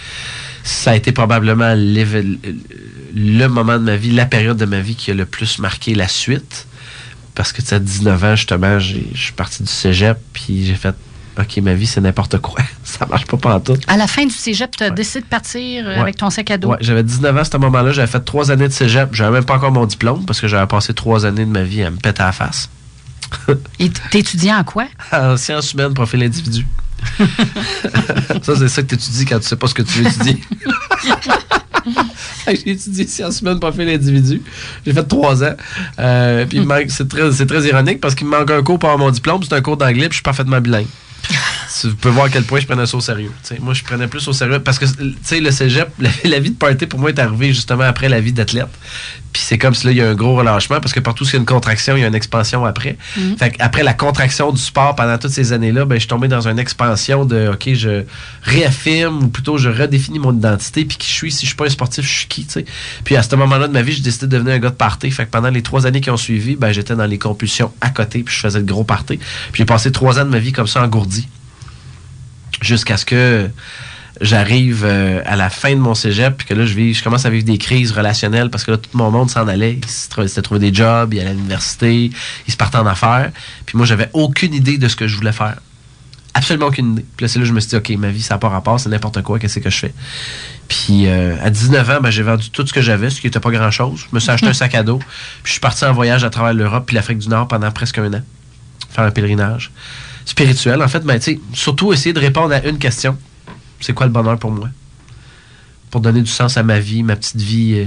[0.64, 1.74] Ça a été probablement
[3.16, 5.96] le moment de ma vie, la période de ma vie qui a le plus marqué
[5.96, 6.68] la suite.
[7.36, 10.76] Parce que, tu sais, à 19 ans, justement, je suis parti du cégep, puis j'ai
[10.76, 10.94] fait,
[11.40, 12.60] OK, ma vie, c'est n'importe quoi.
[12.84, 13.82] Ça marche pas pantoute.
[13.88, 16.00] À la fin du cégep, tu as décidé de partir euh, Ouais.
[16.02, 16.70] avec ton sac à dos.
[16.70, 19.10] Ouais, j'avais 19 ans à ce moment-là, j'avais fait trois années de cégep.
[19.14, 21.82] J'avais même pas encore mon diplôme parce que j'avais passé trois années de ma vie
[21.84, 22.70] à me péter à la face.
[23.80, 24.88] Et t'étudiais en quoi?
[25.14, 26.66] En sciences humaines, profil individu.
[28.44, 30.42] ça, c'est ça que tu étudies quand tu sais pas ce que tu veux étudier.
[32.66, 34.42] J'ai étudié sciences humaines, profil individu.
[34.86, 35.56] J'ai fait trois ans.
[36.00, 39.12] Euh, puis c'est très, très ironique parce qu'il me manque un cours pour avoir mon
[39.12, 39.42] diplôme.
[39.44, 40.88] C'est un cours d'anglais, puis je suis parfaitement bilingue.
[41.82, 43.32] tu peux voir à quel point je prenais ça au sérieux.
[43.62, 47.00] moi, je prenais plus au sérieux parce que le cégep, la, vie de party pour
[47.00, 48.68] moi est arrivée justement après la vie d'athlète.
[49.32, 51.28] Puis c'est comme si là, il y a un gros relâchement parce que partout où
[51.28, 52.98] il y a une contraction, il y a une expansion après.
[53.18, 53.36] Mhm.
[53.60, 56.58] après la contraction du sport pendant toutes ces années-là, ben, je suis tombé dans une
[56.58, 58.04] expansion de OK, je
[58.44, 60.86] réaffirme ou plutôt je redéfinis mon identité.
[60.86, 62.66] Puis qui je suis, si je suis pas un sportif, je suis qui, tu sais.
[63.04, 65.12] Puis à ce moment-là de ma vie, j'ai décidé de devenir un gars de party.
[65.12, 67.90] Fait que pendant les trois années qui ont suivi, ben, j'étais dans les compulsions à
[67.90, 69.18] côté, puis je faisais le gros party.
[69.18, 71.28] Puis j'ai passé trois ans de ma vie comme ça engourdi.
[72.62, 73.50] Jusqu'à ce que
[74.22, 77.26] j'arrive euh, à la fin de mon cégep, puis que là, je, vis, je commence
[77.26, 79.80] à vivre des crises relationnelles parce que là, tout mon monde s'en allait.
[79.82, 82.12] Ils s'étaient trouvé des jobs, ils allaient à l'université,
[82.48, 83.32] ils se partaient en affaires.
[83.66, 85.58] Puis moi, j'avais aucune idée de ce que je voulais faire.
[86.34, 87.06] Absolument aucune idée.
[87.18, 88.50] Puis là, c'est là que je me suis dit, OK, ma vie, ça n'a pas
[88.50, 89.94] rapport, c'est n'importe quoi, qu'est-ce que je fais?
[90.68, 93.40] Puis euh, à 19 ans, ben, j'ai vendu tout ce que j'avais, ce qui n'était
[93.40, 94.06] pas grand-chose.
[94.10, 95.00] Je me suis acheté un sac à dos.
[95.00, 97.98] Puis je suis parti en voyage à travers l'Europe puis l'Afrique du Nord pendant presque
[97.98, 98.22] un an.
[98.92, 99.72] Faire un pèlerinage
[100.26, 100.82] spirituel.
[100.84, 101.20] En fait, ben,
[101.54, 103.18] surtout essayer de répondre à une question
[103.80, 104.70] c'est quoi le bonheur pour moi?
[105.92, 107.86] Pour donner du sens à ma vie, ma petite vie, euh,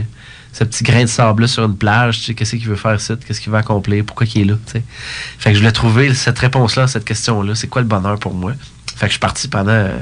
[0.53, 2.97] ce petit grain de sable là sur une plage, tu sais, qu'est-ce qu'il veut faire
[2.97, 4.83] ici, qu'est-ce qu'il veut accomplir, pourquoi il est là, tu sais?
[5.39, 8.35] Fait que je voulais trouver cette réponse-là à cette question-là, c'est quoi le bonheur pour
[8.35, 8.53] moi?
[8.97, 9.97] Fait que je suis parti pendant euh,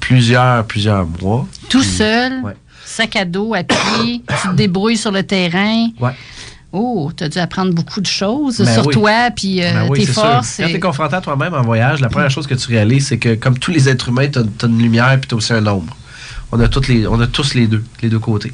[0.00, 1.46] plusieurs, plusieurs mois.
[1.68, 2.42] Tout seul,
[2.84, 5.88] sac à dos, à pied, tu te débrouilles sur le terrain?
[6.00, 6.12] Ouais.
[6.72, 10.06] Oh, tu as dû apprendre beaucoup de choses ben sur toi, puis euh, ben tes
[10.06, 10.56] forces.
[10.58, 13.18] Quand tu es confronté à toi-même en voyage, la première chose que tu réalises, c'est
[13.18, 15.66] que comme tous les êtres humains, tu as, une lumière puis tu as aussi un
[15.66, 15.96] ombre.
[16.52, 18.52] On a, toutes les, on a tous les deux, les deux côtés.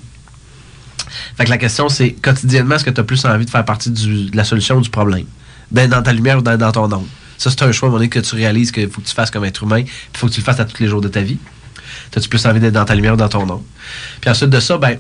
[1.37, 3.91] Fait que la question, c'est quotidiennement, est-ce que tu as plus envie de faire partie
[3.91, 5.27] de la solution ou du problème?
[5.71, 7.07] D'être dans ta lumière ou d'être dans ton ombre?
[7.39, 9.15] Ça, c'est un choix, à un moment donné, que tu réalises qu'il faut que tu
[9.15, 11.01] fasses comme être humain, puis il faut que tu le fasses à tous les jours
[11.01, 11.39] de ta vie.
[12.15, 13.63] As-tu plus envie d'être dans ta lumière ou dans ton ombre?
[14.21, 14.99] Puis ensuite de ça, ben,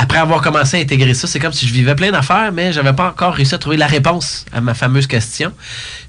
[0.00, 2.94] après avoir commencé à intégrer ça, c'est comme si je vivais plein d'affaires, mais j'avais
[2.94, 5.52] pas encore réussi à trouver la réponse à ma fameuse question.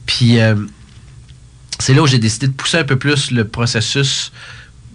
[0.06, 0.56] Puis euh,
[1.78, 4.32] c'est là où j'ai décidé de pousser un peu plus le processus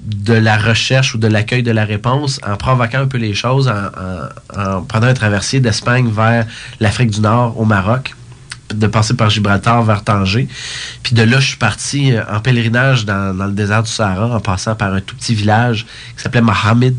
[0.03, 3.69] de la recherche ou de l'accueil de la réponse en provoquant un peu les choses,
[3.69, 6.47] en, prenant un traversier d'Espagne vers
[6.81, 8.15] l'Afrique du Nord, au Maroc,
[8.71, 10.49] de passer par Gibraltar vers Tanger.
[11.03, 14.35] Puis de là, je suis parti euh, en pèlerinage dans, dans le désert du Sahara,
[14.35, 15.85] en passant par un tout petit village
[16.17, 16.95] qui s'appelait Mohamed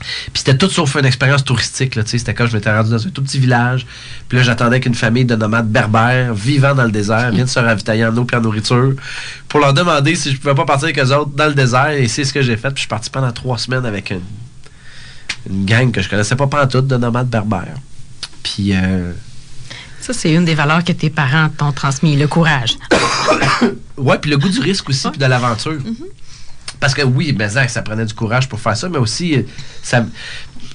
[0.00, 1.98] puis c'était tout sauf une expérience touristique.
[2.06, 3.86] C'était quand je m'étais rendu dans un tout petit village.
[4.28, 8.06] Puis là, j'attendais qu'une famille de nomades berbères vivant dans le désert vienne se ravitailler
[8.06, 8.94] en eau et en nourriture
[9.48, 11.90] pour leur demander si je pouvais pas partir avec eux autres dans le désert.
[11.90, 12.68] Et c'est ce que j'ai fait.
[12.68, 14.20] Puis je suis parti pendant trois semaines avec une,
[15.50, 17.76] une gang que je connaissais pas tout de nomades berbères.
[18.42, 18.72] Puis...
[18.72, 19.12] Euh,
[20.00, 22.78] ça, c'est une des valeurs que tes parents t'ont transmis, le courage.
[23.98, 25.72] ouais, puis le goût du risque aussi, puis de l'aventure.
[25.72, 26.27] Mm-hmm.
[26.80, 29.42] Parce que oui, ben, ça prenait du courage pour faire ça, mais aussi, euh,
[29.82, 30.04] ça,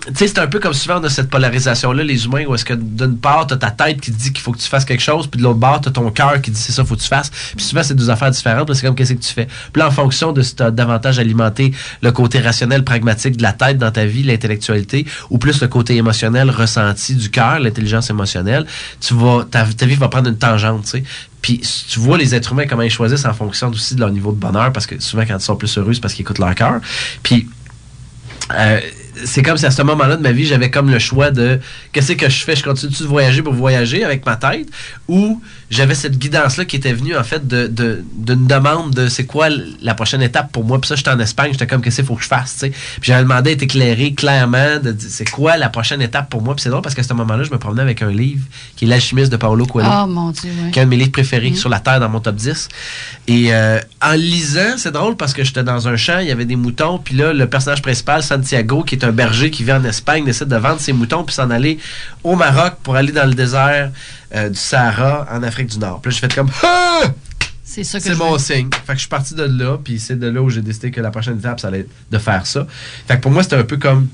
[0.06, 2.66] tu sais, c'est un peu comme souvent on a cette polarisation-là, les humains, où est-ce
[2.66, 5.02] que d'une part, tu as ta tête qui dit qu'il faut que tu fasses quelque
[5.02, 7.02] chose, puis de l'autre part, tu as ton cœur qui dit c'est ça, faut que
[7.02, 7.32] tu fasses.
[7.56, 9.48] Puis souvent, c'est deux affaires différentes, c'est comme qu'est-ce que tu fais?
[9.72, 13.54] Puis en fonction de si tu as davantage alimenté le côté rationnel, pragmatique de la
[13.54, 18.66] tête dans ta vie, l'intellectualité, ou plus le côté émotionnel, ressenti du cœur, l'intelligence émotionnelle,
[19.00, 21.04] tu vas, ta, ta vie va prendre une tangente, tu sais.
[21.44, 24.32] Puis tu vois les êtres humains, comment ils choisissent en fonction aussi de leur niveau
[24.32, 26.56] de bonheur, parce que souvent, quand ils sont plus heureux, c'est parce qu'ils écoutent leur
[26.56, 26.80] cœur.
[27.22, 27.50] Puis,
[28.56, 28.80] euh,
[29.26, 31.60] c'est comme si à ce moment-là de ma vie, j'avais comme le choix de
[31.92, 34.70] qu'est-ce que je fais, je continue de voyager pour voyager avec ma tête,
[35.10, 35.42] ou
[35.74, 39.48] j'avais cette guidance-là qui était venue en fait d'une de, demande de c'est quoi
[39.82, 40.80] la prochaine étape pour moi.
[40.80, 42.70] Puis ça, j'étais en Espagne, j'étais comme qu'est-ce qu'il faut que je fasse, tu sais?
[42.70, 46.56] Puis j'avais demandé d'être éclairé clairement de c'est quoi la prochaine étape pour moi?
[46.56, 48.88] Puis c'est drôle parce qu'à ce moment-là, je me promenais avec un livre qui est
[48.88, 49.90] L'alchimiste de Paolo Coelho.
[49.92, 51.56] Oh mon Dieu, Qui est un de mes livres préférés mm.
[51.56, 52.70] sur la Terre dans mon top 10.
[53.28, 56.46] Et euh, en lisant, c'est drôle parce que j'étais dans un champ, il y avait
[56.46, 59.84] des moutons, puis là, le personnage principal, Santiago, qui est un berger qui vit en
[59.84, 61.80] Espagne, décide de vendre ses moutons puis s'en aller
[62.24, 63.90] au Maroc pour aller dans le désert
[64.36, 66.02] euh, du Sahara en Afrique du Nord.
[66.02, 67.04] Puis là, je fais comme ah!
[67.64, 68.70] C'est ça que C'est mon signe.
[68.86, 71.02] Fait que je suis parti de là, puis c'est de là où j'ai décidé que
[71.02, 72.68] la prochaine étape, ça allait être de faire ça.
[73.08, 74.10] Fait que pour moi, c'était un peu comme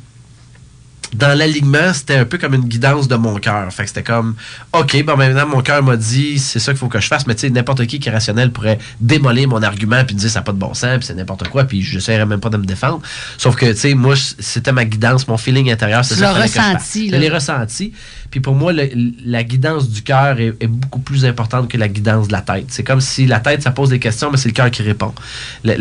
[1.14, 3.72] dans l'alignement, c'était un peu comme une guidance de mon cœur.
[3.74, 4.36] Fait que c'était comme,
[4.74, 7.26] OK, bon, maintenant, mon cœur m'a dit, c'est ça qu'il faut que je fasse.
[7.26, 10.40] Mais tu sais, n'importe qui qui est rationnel pourrait démolir mon argument puis dire, ça
[10.40, 12.58] n'a pas de bon sens, puis c'est n'importe quoi, puis je n'essaierais même pas de
[12.58, 13.02] me défendre.
[13.38, 16.06] Sauf que, tu sais, moi, c'était ma guidance, mon feeling intérieur.
[16.06, 17.10] C'est ça ressenti.
[17.10, 17.94] Je l'ai ressenti.
[18.30, 22.34] Puis pour moi, la guidance du cœur est, beaucoup plus importante que la guidance de
[22.34, 22.66] la tête.
[22.70, 25.14] C'est comme si la tête, ça pose des questions, mais c'est le cœur qui répond.
[25.64, 25.76] La,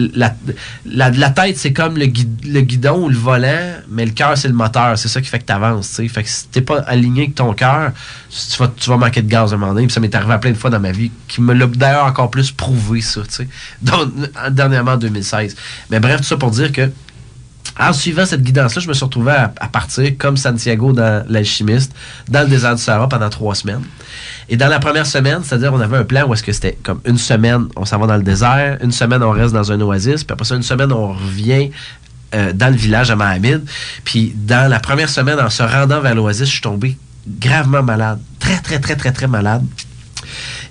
[0.87, 2.07] la, tête, c'est comme le,
[2.47, 4.97] le, guidon ou le volant, mais le cœur, c'est le moteur.
[4.97, 6.01] C'est ça qui fait que tu avances.
[6.09, 7.93] Fait que si t'es pas aligné avec ton cœur,
[8.31, 9.87] tu vas, tu vas manquer de gaz à un moment donné.
[9.87, 12.07] Puis ça m'est arrivé à plein de fois dans ma vie, qui me l'a d'ailleurs
[12.07, 13.21] encore plus prouvé, ça.
[13.83, 14.13] Donc,
[14.51, 15.57] dernièrement en 2016.
[15.91, 16.91] Mais bref, tout ça pour dire que
[17.79, 21.95] en suivant cette guidance-là, je me suis retrouvé à, partir comme Santiago dans l'alchimiste,
[22.29, 23.83] dans le désert du Sahara pendant trois semaines.
[24.49, 27.01] Et dans la première semaine, c'est-à-dire on avait un plan où est-ce que c'était comme
[27.05, 30.25] une semaine, on s'en va dans le désert, une semaine on reste dans un oasis,
[30.25, 31.71] puis après ça, une semaine on revient
[32.35, 33.62] euh, dans le village à Mahamid.
[34.05, 36.97] Puis dans la première semaine, en se rendant vers l'oasis, je suis tombé
[37.41, 38.21] gravement malade.
[38.38, 39.64] Très, très, très, très, très malade.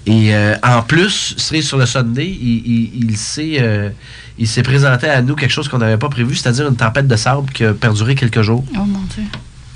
[0.05, 3.89] Et euh, en plus, sur le Sunday, il, il s'est euh,
[4.37, 7.15] il s'est présenté à nous quelque chose qu'on n'avait pas prévu, c'est-à-dire une tempête de
[7.15, 8.63] sable qui a perduré quelques jours.
[8.75, 9.23] Oh mon Dieu.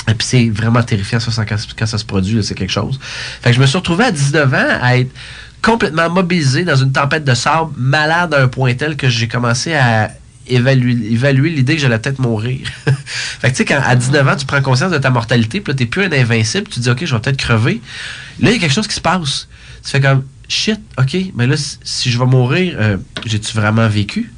[0.08, 3.00] Et puis c'est vraiment terrifiant ça, quand, ça se produit, c'est quelque chose.
[3.42, 5.12] Fait que je me suis retrouvé à 19 ans à être
[5.62, 9.74] complètement mobilisé dans une tempête de sable, malade à un point tel que j'ai commencé
[9.74, 10.12] à
[10.54, 12.60] évaluer, l'idée que j'allais peut-être mourir.
[13.06, 15.74] fait que tu sais, quand à 19 ans, tu prends conscience de ta mortalité, puis
[15.74, 17.82] là, t'es plus un invincible, tu dis, OK, je vais peut-être crever.
[18.40, 19.48] Là, il y a quelque chose qui se passe.
[19.84, 24.32] Tu fais comme, shit, OK, mais là, si je vais mourir, euh, j'ai-tu vraiment vécu?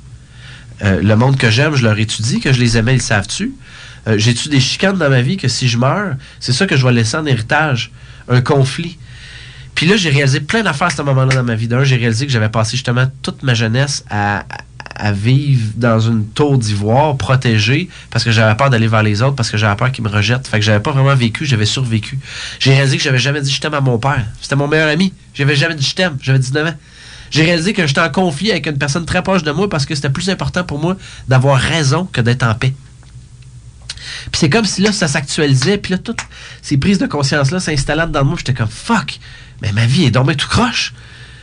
[0.84, 3.54] Euh, le monde que j'aime, je leur étudie, que je les aimais, ils savent-tu?
[4.08, 6.86] Euh, j'ai-tu des chicanes dans ma vie que si je meurs, c'est ça que je
[6.86, 7.92] vais laisser en héritage?
[8.28, 8.98] Un conflit.
[9.76, 11.68] Puis là, j'ai réalisé plein d'affaires à ce moment-là dans ma vie.
[11.68, 14.46] D'un, j'ai réalisé que j'avais passé justement toute ma jeunesse à,
[14.96, 19.36] à vivre dans une tour d'ivoire protégée parce que j'avais peur d'aller vers les autres,
[19.36, 20.48] parce que j'avais peur qu'ils me rejettent.
[20.48, 22.20] Fait que j'avais pas vraiment vécu, j'avais survécu.
[22.60, 24.26] J'ai réalisé que j'avais jamais dit je t'aime à mon père.
[24.42, 25.14] C'était mon meilleur ami.
[25.34, 26.18] J'avais jamais dit je t'aime.
[26.22, 26.76] J'avais 19 ans.
[27.32, 29.96] J'ai réalisé que j'étais en conflit avec une personne très proche de moi parce que
[29.96, 30.96] c'était plus important pour moi
[31.28, 32.74] d'avoir raison que d'être en paix.
[34.32, 36.20] Puis c'est comme si là, ça s'actualisait, puis là, toutes
[36.62, 39.20] ces prises de conscience-là s'installaient dans moi, j'étais comme fuck,
[39.62, 40.94] mais ma vie est dormée tout croche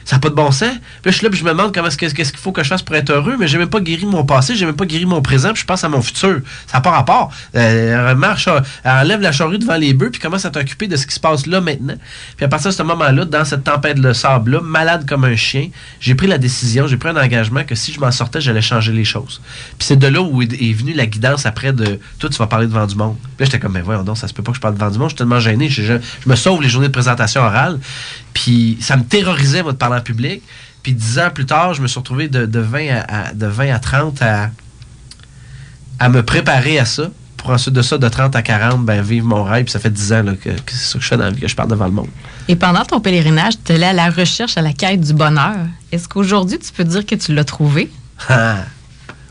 [0.04, 0.74] ça n'a pas de bon sens.
[1.02, 2.96] Puis là, je là, je me demande comment qu'est-ce qu'il faut que je fasse pour
[2.96, 5.52] être heureux, mais j'ai même pas guéri mon passé, j'ai même pas guéri mon présent,
[5.52, 6.40] puis je pense à mon futur.
[6.66, 7.32] Ça n'a pas rapport.
[7.54, 8.48] Euh, elle marche,
[8.84, 11.20] elle enlève la charrue devant les bœufs, puis commence à t'occuper de ce qui se
[11.20, 11.96] passe là maintenant.
[12.36, 15.68] Puis à partir de ce moment-là, dans cette tempête de sable-là, malade comme un chien,
[16.00, 18.92] j'ai pris la décision, j'ai pris un engagement que si je m'en sortais, j'allais changer
[18.92, 19.40] les choses.
[19.78, 22.66] Puis c'est de là où est venue la guidance après de toi, tu vas parler
[22.66, 23.16] devant du monde.
[23.20, 24.90] Puis là, j'étais comme, mais voyons donc, ça se peut pas que je parle devant
[24.90, 27.78] du monde, je suis tellement gêné, je me sauve les journées de présentation orale.
[28.34, 30.42] Puis ça me terrorisait, moi, de parler en public.
[30.82, 33.78] Puis dix ans plus tard, je me suis retrouvé de, 20, à, de 20 à
[33.78, 34.50] 30 à,
[35.98, 37.10] à me préparer à ça.
[37.36, 39.64] Pour ensuite de ça, de 30 à 40, ben, vivre mon rêve.
[39.64, 41.48] Puis ça fait 10 ans que, c'est ça que je fais dans la vie, que
[41.48, 42.08] je parle devant le monde.
[42.48, 45.56] Et pendant ton pèlerinage, tu allais à la recherche, à la quête du bonheur.
[45.90, 47.90] Est-ce qu'aujourd'hui, tu peux dire que tu l'as trouvé?
[48.28, 48.64] Ah!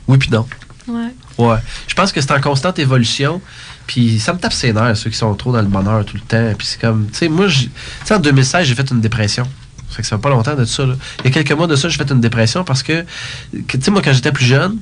[0.08, 0.48] oui, puis non.
[0.88, 1.14] Ouais.
[1.40, 1.58] Ouais.
[1.88, 3.42] Je pense que c'est en constante évolution.
[3.88, 6.22] Puis ça me tape ses nerfs, ceux qui sont trop dans le bonheur tout le
[6.22, 6.54] temps.
[6.56, 9.46] Puis c'est comme, tu sais, moi, tu en 2016, j'ai fait une dépression.
[9.90, 10.86] Ça fait que ça fait pas longtemps de ça.
[10.86, 10.94] Là.
[11.20, 13.04] Il y a quelques mois de ça, j'ai fait une dépression parce que,
[13.52, 14.78] tu sais, moi, quand j'étais plus jeune,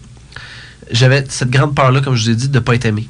[0.92, 3.08] j'avais cette grande peur-là, comme je vous ai dit, de ne pas être aimé.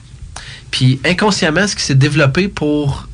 [0.69, 3.07] Puis inconsciemment, ce qui s'est développé pour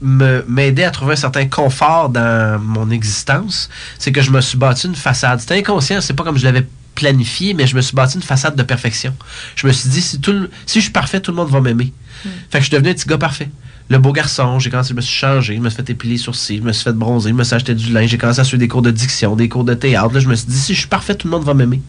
[0.00, 4.88] m'aider à trouver un certain confort dans mon existence, c'est que je me suis bâti
[4.88, 5.40] une façade.
[5.40, 8.56] C'était inconscient, c'est pas comme je l'avais planifié, mais je me suis bâti une façade
[8.56, 9.14] de perfection.
[9.56, 11.92] Je me suis dit, si, tout si je suis parfait, tout le monde va m'aimer.
[12.24, 12.28] Hmm.
[12.50, 13.50] Fait que je suis devenu un petit gars parfait.
[13.90, 16.18] Le beau garçon, j'ai commencé, je me suis changé, je me suis fait épiler les
[16.18, 18.44] sourcils, je me suis fait bronzer, je me suis acheté du linge, j'ai commencé à
[18.44, 20.14] suivre des cours de diction, des cours de théâtre.
[20.14, 21.82] Là, je me suis dit, si je suis parfait, tout le monde va m'aimer.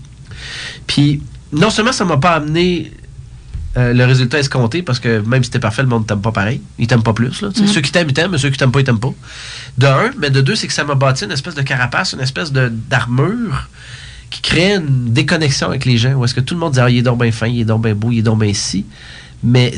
[0.88, 1.22] Puis,
[1.54, 2.92] non seulement ça m'a pas amené
[3.78, 6.62] euh, le résultat escompté, parce que même si t'es parfait, le monde t'aime pas pareil.
[6.80, 7.42] Il t'aime pas plus.
[7.42, 7.50] Là.
[7.50, 7.68] Hmm.
[7.68, 9.14] Ceux qui t'aiment, ils t'aiment, mais ceux qui t'aiment pas, ils t'aiment pas.
[9.78, 12.22] De un, mais de deux, c'est que ça m'a bâti une espèce de carapace, une
[12.22, 13.70] espèce d'armure
[14.30, 16.90] qui crée une déconnexion avec les gens, où est-ce que tout le monde dit ah,
[16.90, 18.86] il est donc bien fin, il est donc bien beau, il est donc bien si.
[19.44, 19.74] Mais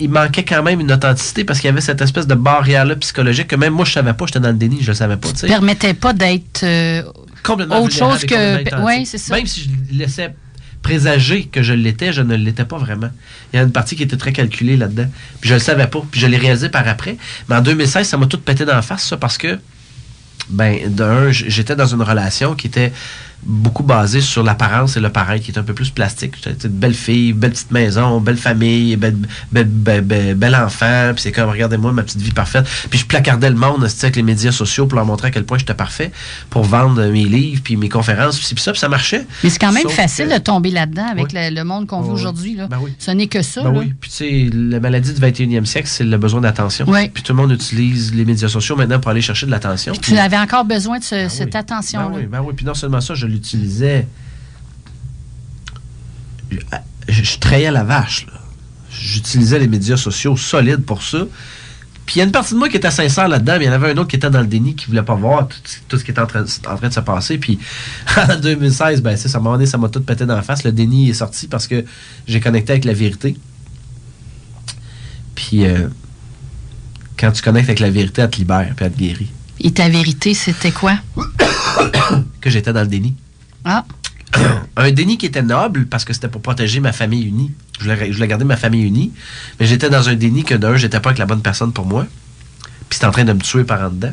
[0.00, 3.48] il manquait quand même une authenticité parce qu'il y avait cette espèce de barrière-là psychologique
[3.48, 5.28] que même moi, je savais pas, j'étais dans le déni, je le savais pas.
[5.34, 7.02] Ça ne permettait pas d'être euh,
[7.42, 8.84] complètement autre chose que.
[8.84, 9.34] Oui, c'est ça.
[9.34, 10.34] Même si je laissais
[10.82, 13.10] présager que je l'étais, je ne l'étais pas vraiment.
[13.52, 15.06] Il y a une partie qui était très calculée là-dedans.
[15.40, 16.02] Puis je le savais pas.
[16.10, 17.16] Puis je l'ai réalisé par après.
[17.48, 19.58] Mais en 2016, ça m'a tout pété dans la face, ça, parce que,
[20.48, 22.92] ben, d'un, j'étais dans une relation qui était
[23.42, 26.34] beaucoup basé sur l'apparence et le pareil, qui est un peu plus plastique.
[26.46, 29.16] Une belle fille, belle petite maison, belle famille, belle,
[29.50, 32.66] belle, enfant, puis c'est comme, regardez-moi ma petite vie parfaite.
[32.90, 35.58] Puis je placardais le monde avec les médias sociaux pour leur montrer à quel point
[35.58, 36.10] j'étais parfait,
[36.50, 39.26] pour vendre mes livres, puis mes conférences, puis ça, puis ça marchait.
[39.42, 42.56] Mais c'est quand même facile de tomber là-dedans avec le, monde qu'on vit aujourd'hui.
[42.56, 43.62] Ben Ce n'est que ça.
[43.62, 46.86] Ben oui, puis tu sais, la maladie du 21e siècle, c'est le besoin d'attention.
[46.86, 49.92] Puis tout le monde utilise les médias sociaux maintenant pour aller chercher de l'attention.
[50.00, 52.10] Tu avais encore besoin de ben cette attention-là.
[52.14, 54.06] oui, ben oui, puis non seulement ça, je l'utilisais.
[56.50, 56.58] Je,
[57.08, 58.26] je, la vache.
[58.90, 61.26] J'utilisais les médias sociaux solides pour ça.
[62.10, 63.70] Puis il y a une partie de moi qui était sincère là-dedans, mais il y
[63.70, 65.46] en avait un autre qui était dans le déni, qui voulait pas voir
[65.88, 67.38] tout, ce qui était en train, de se passer.
[67.38, 67.60] Puis
[68.16, 70.64] en 2016, ben, ça m'a ça m'a tout pété dans la face.
[70.64, 71.84] Le déni est sorti parce que
[72.26, 73.36] j'ai connecté avec la vérité.
[75.36, 75.88] Puis euh,
[77.16, 79.30] quand tu connectes avec la vérité, elle te libère, puis elle te guérit.
[79.60, 80.98] Et ta vérité, c'était quoi?
[82.40, 83.14] que j'étais dans le déni.
[83.64, 83.84] Ah.
[84.76, 87.52] un déni qui était noble parce que c'était pour protéger ma famille unie.
[87.78, 89.12] Je voulais, je voulais garder ma famille unie,
[89.58, 92.06] mais j'étais dans un déni que d'un, j'étais pas avec la bonne personne pour moi,
[92.88, 94.12] puis c'était en train de me tuer par en dedans.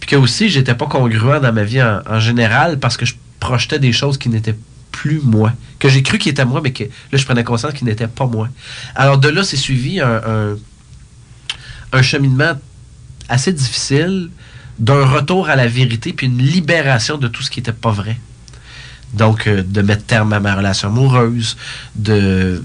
[0.00, 3.78] Puis que aussi, j'étais pas congruent dans ma vie en, général parce que je projetais
[3.78, 4.56] des choses qui n'étaient
[4.90, 5.52] plus moi.
[5.78, 8.26] Que j'ai cru qu'ils étaient moi, mais que là, je prenais conscience qu'ils n'étaient pas
[8.26, 8.48] moi.
[8.94, 10.56] Alors de là, c'est suivi un,
[11.92, 12.52] un, cheminement
[13.28, 14.30] assez difficile
[14.78, 18.16] d'un retour à la vérité puis une libération de tout ce qui n'était pas vrai.
[19.12, 21.56] Donc, euh, de mettre terme à ma relation amoureuse,
[21.96, 22.64] de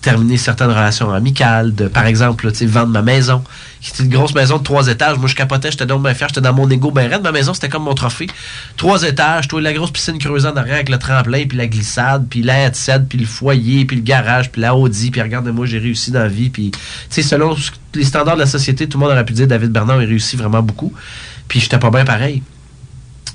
[0.00, 3.42] terminer certaines relations amicales, de, par exemple, vendre ma maison,
[3.80, 5.18] qui était une grosse maison de trois étages.
[5.18, 7.22] Moi, je capotais, j'étais dans ma fier, j'étais dans mon égo ben raide.
[7.22, 8.28] Ma maison, c'était comme mon trophée.
[8.76, 12.26] Trois étages, toi, la grosse piscine creusée en arrière avec le tremplin, puis la glissade,
[12.30, 15.78] puis la headset, puis le foyer, puis le garage, puis la Audi, puis regardez-moi, j'ai
[15.78, 16.50] réussi dans la vie.
[16.50, 16.70] Puis,
[17.10, 17.56] selon
[17.94, 20.36] les standards de la société, tout le monde aurait pu dire David Bernard a réussi
[20.36, 20.92] vraiment beaucoup.
[21.48, 22.42] Puis, j'étais pas bien pareil.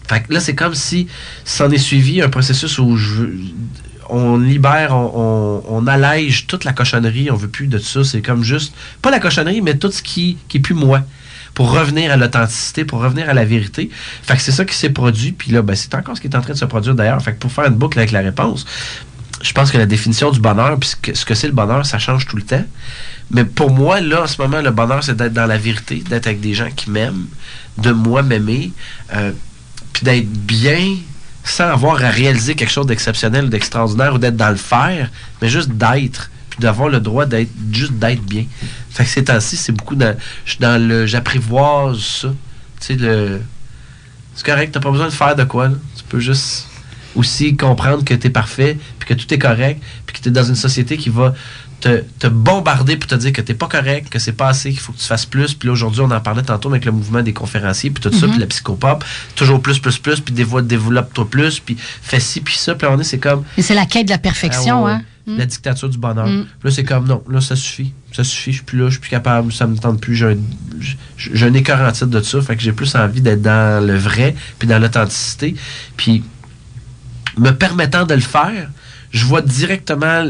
[0.07, 1.07] Fait là, c'est comme si
[1.45, 2.97] s'en est suivi un processus où
[4.09, 8.03] on libère, on, allège toute la cochonnerie, on veut plus de ça.
[8.03, 11.01] C'est comme juste, pas la cochonnerie, mais tout ce qui, qui est plus moi.
[11.53, 13.91] Pour revenir à l'authenticité, pour revenir à la vérité.
[14.23, 15.33] Fait que c'est ça qui s'est produit.
[15.33, 17.21] Puis là, ben, c'est encore ce qui est en train de se produire d'ailleurs.
[17.21, 18.65] Fait que pour faire une boucle avec la réponse,
[19.43, 22.25] je pense que la définition du bonheur, puis ce que c'est le bonheur, ça change
[22.25, 22.65] tout le temps.
[23.29, 26.25] Mais pour moi, là, en ce moment, le bonheur, c'est d'être dans la vérité, d'être
[26.25, 27.27] avec des gens qui m'aiment,
[27.77, 28.71] de moi m'aimer.
[29.13, 29.31] Euh,
[29.93, 30.97] puis d'être bien
[31.43, 35.49] sans avoir à réaliser quelque chose d'exceptionnel ou d'extraordinaire ou d'être dans le faire, mais
[35.49, 38.45] juste d'être, puis d'avoir le droit d'être, juste d'être bien.
[38.89, 40.15] Fait que ces temps-ci, c'est beaucoup dans,
[40.61, 42.33] le, j'apprivoise ça.
[42.89, 43.41] Le,
[44.35, 46.67] c'est correct, t'as pas besoin de faire de quoi, Tu peux juste
[47.15, 50.43] aussi comprendre que tu parfait, puis que tout est correct, puis que tu es dans
[50.43, 51.33] une société qui va
[51.83, 54.93] te, bombarder pour te dire que t'es pas correct, que c'est pas assez, qu'il faut
[54.93, 55.53] que tu fasses plus.
[55.53, 58.25] Puis là, aujourd'hui, on en parlait tantôt avec le mouvement des conférenciers, puis tout ça,
[58.27, 58.39] puis mhm.
[58.39, 59.03] la psychopop,
[59.35, 62.75] toujours plus, plus, plus, puis développe-toi plus, puis fais ci, puis ça.
[62.75, 63.43] Puis là, on est, c'est comme...
[63.57, 65.01] Mais c'est la quête de la perfection, ah hein?
[65.25, 66.27] La dictature du bonheur.
[66.27, 66.43] Mm.
[66.59, 67.93] Puis là, c'est comme, non, là, ça suffit.
[68.11, 70.15] Ça suffit, je suis plus là, je suis plus capable, ça me tente plus.
[70.15, 70.37] J'ai un,
[71.17, 73.97] j'ai un écœur en titre de ça, fait que j'ai plus envie d'être dans le
[73.97, 75.55] vrai, puis dans l'authenticité.
[75.95, 76.23] Puis
[77.37, 78.69] me permettant de le faire,
[79.13, 80.25] je vois directement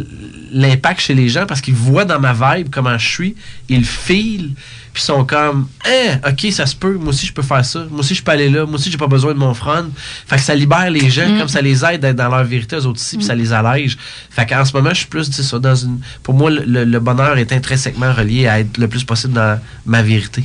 [0.51, 3.35] l'impact chez les gens parce qu'ils voient dans ma vibe comment je suis,
[3.69, 4.53] ils filent,
[4.93, 7.85] puis ils sont comme hein, ok, ça se peut, moi aussi je peux faire ça,
[7.89, 9.85] moi aussi je peux aller là, moi aussi j'ai pas besoin de mon front.
[10.27, 11.39] Fait que ça libère les gens, mm.
[11.39, 13.97] comme ça les aide d'être dans leur vérité, eux autres aussi, puis ça les allège.
[14.29, 15.99] Fait qu'en ce moment, je suis plus, tu ça, dans une.
[16.21, 20.43] Pour moi, le, bonheur est intrinsèquement relié à être le plus possible dans ma vérité.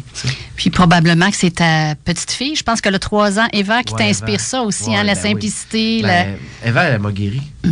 [0.56, 3.94] Puis probablement que c'est ta petite fille, je pense que le 3 ans, Eva, qui
[3.94, 6.02] t'inspire ça aussi, hein, la ben simplicité.
[6.02, 7.42] Ben, Eva, elle m'a guéri.
[7.64, 7.70] Mm.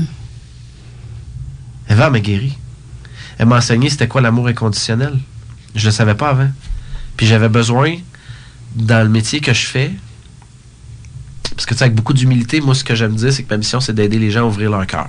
[1.89, 2.57] Eva m'a guéri.
[3.39, 5.19] Elle m'a enseigné c'était quoi l'amour inconditionnel.
[5.75, 6.51] Je le savais pas avant.
[7.17, 7.97] Puis j'avais besoin,
[8.75, 9.93] dans le métier que je fais,
[11.55, 13.57] parce que tu sais, avec beaucoup d'humilité, moi, ce que j'aime dire, c'est que ma
[13.57, 15.09] mission, c'est d'aider les gens à ouvrir leur cœur.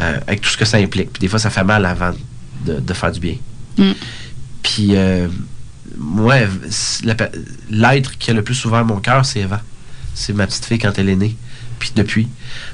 [0.00, 1.12] Euh, avec tout ce que ça implique.
[1.12, 2.12] Puis des fois, ça fait mal avant
[2.64, 3.36] de, faire du bien.
[3.76, 3.92] Mm.
[4.62, 5.28] Puis, euh,
[5.96, 6.36] moi,
[7.70, 9.62] l'être qui a le plus ouvert mon cœur, c'est Eva.
[10.14, 11.36] C'est ma petite fille quand elle est née
[11.78, 12.28] puis depuis.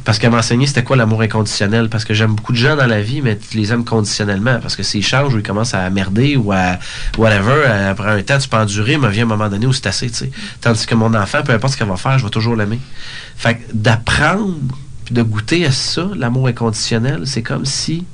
[0.05, 1.89] Parce qu'elle m'a enseigné c'était quoi l'amour inconditionnel?
[1.89, 4.59] Parce que j'aime beaucoup de gens dans la vie, mais tu les aimes conditionnellement.
[4.61, 6.79] Parce que s'ils changent ou ils commencent à merder ou à
[7.19, 10.09] whatever, après un temps, tu peux endurer, mais vient un moment donné où c'est assez,
[10.11, 10.31] tu sais.
[10.61, 12.81] Tandis que mon enfant, peu importe ce qu'elle va faire, je vais toujours l'aimer.
[13.37, 14.57] Fait d'apprendre
[15.05, 18.05] puis de goûter à ça, l'amour inconditionnel, c'est comme si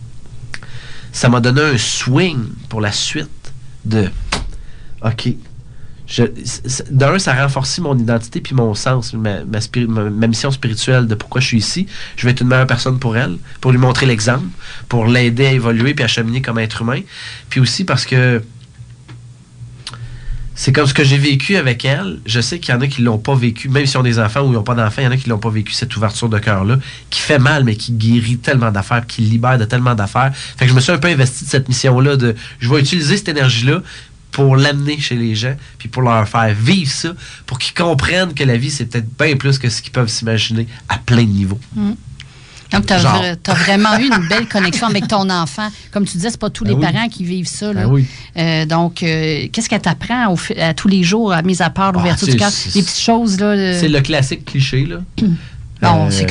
[1.12, 3.52] ça m'a donné un swing pour la suite
[3.84, 4.08] de
[5.04, 5.28] OK,
[6.90, 11.46] d'un, ça renforce mon identité puis mon sens, ma, ma, mission spirituelle de pourquoi je
[11.46, 11.86] suis ici.
[12.16, 14.46] Je vais être une meilleure personne pour elle, pour lui montrer l'exemple,
[14.88, 17.00] pour l'aider à évoluer puis à cheminer comme être humain.
[17.48, 18.42] Puis aussi parce que
[20.60, 22.18] c'est comme ce que j'ai vécu avec elle.
[22.26, 24.42] Je sais qu'il y en a qui l'ont pas vécu, même si ont des enfants
[24.42, 26.28] ou ils n'ont pas d'enfants, il y en a qui l'ont pas vécu, cette ouverture
[26.28, 30.32] de cœur-là, qui fait mal, mais qui guérit tellement d'affaires, qui libère de tellement d'affaires.
[30.34, 33.16] Fait que je me suis un peu investi de cette mission-là de je vais utiliser
[33.16, 33.80] cette énergie-là
[34.44, 37.10] pour l'amener chez les gens, puis pour leur faire vivre ça,
[37.46, 40.66] pour qu'ils comprennent que la vie, c'est peut-être bien plus que ce qu'ils peuvent s'imaginer
[40.88, 41.60] à plein de niveaux.
[41.74, 41.92] Mm.
[42.72, 45.68] Donc, tu as, vraiment eu une belle connexion avec ton enfant.
[45.90, 47.72] Comme tu disais, c'est pas tous ben les parents qui vivent ça.
[47.72, 48.06] Ben oui.
[48.36, 52.28] Euh, donc, euh, qu'est-ce qu'elle t'apprend à tous les jours, à mise à part l'ouverture
[52.28, 52.50] ah, du cœur?
[52.74, 53.40] Les petites choses.
[53.40, 53.74] là.
[53.78, 54.86] C'est le classique cliché.
[54.86, 54.98] là.
[55.82, 56.26] bon, c'est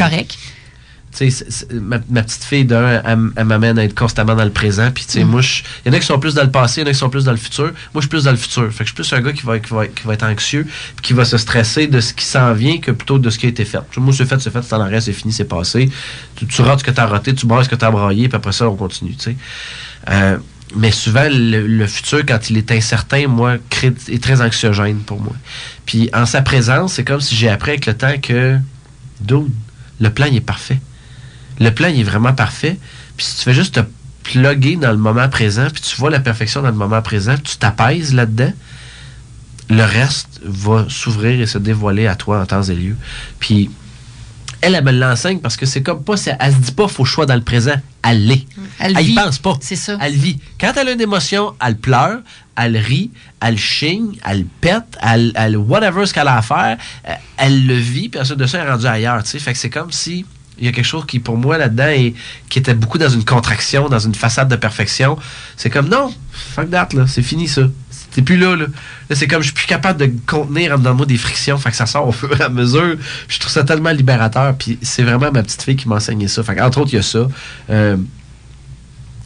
[1.71, 3.01] ma, petite fille, d'un,
[3.35, 4.89] elle, m'amène à être constamment dans le présent.
[4.93, 5.27] Puis, tu sais, mm.
[5.27, 5.41] moi,
[5.85, 6.99] il y en a qui sont plus dans le passé, il y en a qui
[6.99, 7.65] sont plus dans le futur.
[7.65, 8.71] Moi, je suis plus dans le futur.
[8.71, 10.67] Fait que je suis plus un gars qui va, qui va, qui va être anxieux,
[11.01, 13.49] qui va se stresser de ce qui s'en vient que plutôt de ce qui a
[13.49, 13.79] été fait.
[13.97, 15.89] Moi, c'est fait, c'est fait, c'est en arrière, c'est fini, c'est passé.
[16.35, 18.29] Tu, tu rates ce que tu as raté, tu brasses ce que tu as braillé,
[18.29, 19.35] puis après ça, on continue, tu sais.
[20.09, 20.37] Euh,
[20.75, 25.33] mais souvent, le, futur, quand il est incertain, moi, est très anxiogène pour moi.
[25.85, 28.57] Puis en sa présence, c'est comme si j'ai appris avec le temps que,
[29.19, 29.49] dude,
[29.99, 30.79] le plan, il est parfait.
[31.59, 32.77] Le plan, il est vraiment parfait.
[33.17, 33.81] Puis si tu fais juste te
[34.23, 37.57] plugger dans le moment présent, puis tu vois la perfection dans le moment présent, tu
[37.57, 38.53] t'apaises là-dedans,
[39.69, 42.95] le reste va s'ouvrir et se dévoiler à toi en temps et lieu.
[43.39, 43.69] Puis
[44.61, 47.25] elle, elle me l'enseigne parce que c'est comme pas, elle se dit pas faut choix
[47.25, 48.45] dans le présent, elle l'est.
[48.79, 49.15] Elle y vit.
[49.15, 49.57] pense pas.
[49.61, 49.97] C'est ça.
[50.01, 50.39] Elle vit.
[50.59, 52.19] Quand elle a une émotion, elle pleure,
[52.57, 57.13] elle rit, elle chigne, elle pète, elle, elle whatever ce qu'elle a à faire, euh,
[57.37, 59.23] elle le vit, puis ensuite de ça, elle est rendue ailleurs.
[59.23, 59.39] tu sais.
[59.39, 60.25] Fait que c'est comme si
[60.59, 62.11] il y a quelque chose qui, pour moi, là-dedans,
[62.49, 65.17] qui était beaucoup dans une contraction, dans une façade de perfection.
[65.57, 67.63] C'est comme, non, fuck that, là, c'est fini, ça.
[68.11, 68.65] T'es plus là, là.
[69.09, 71.57] Là, c'est comme, je suis plus capable de contenir en dedans de moi des frictions,
[71.57, 72.95] fait que ça sort au fur et à mesure.
[73.27, 76.43] Je trouve ça tellement libérateur, puis c'est vraiment ma petite fille qui m'a enseigné ça.
[76.43, 77.27] Fait entre autres, il y a ça.
[77.69, 77.97] Euh,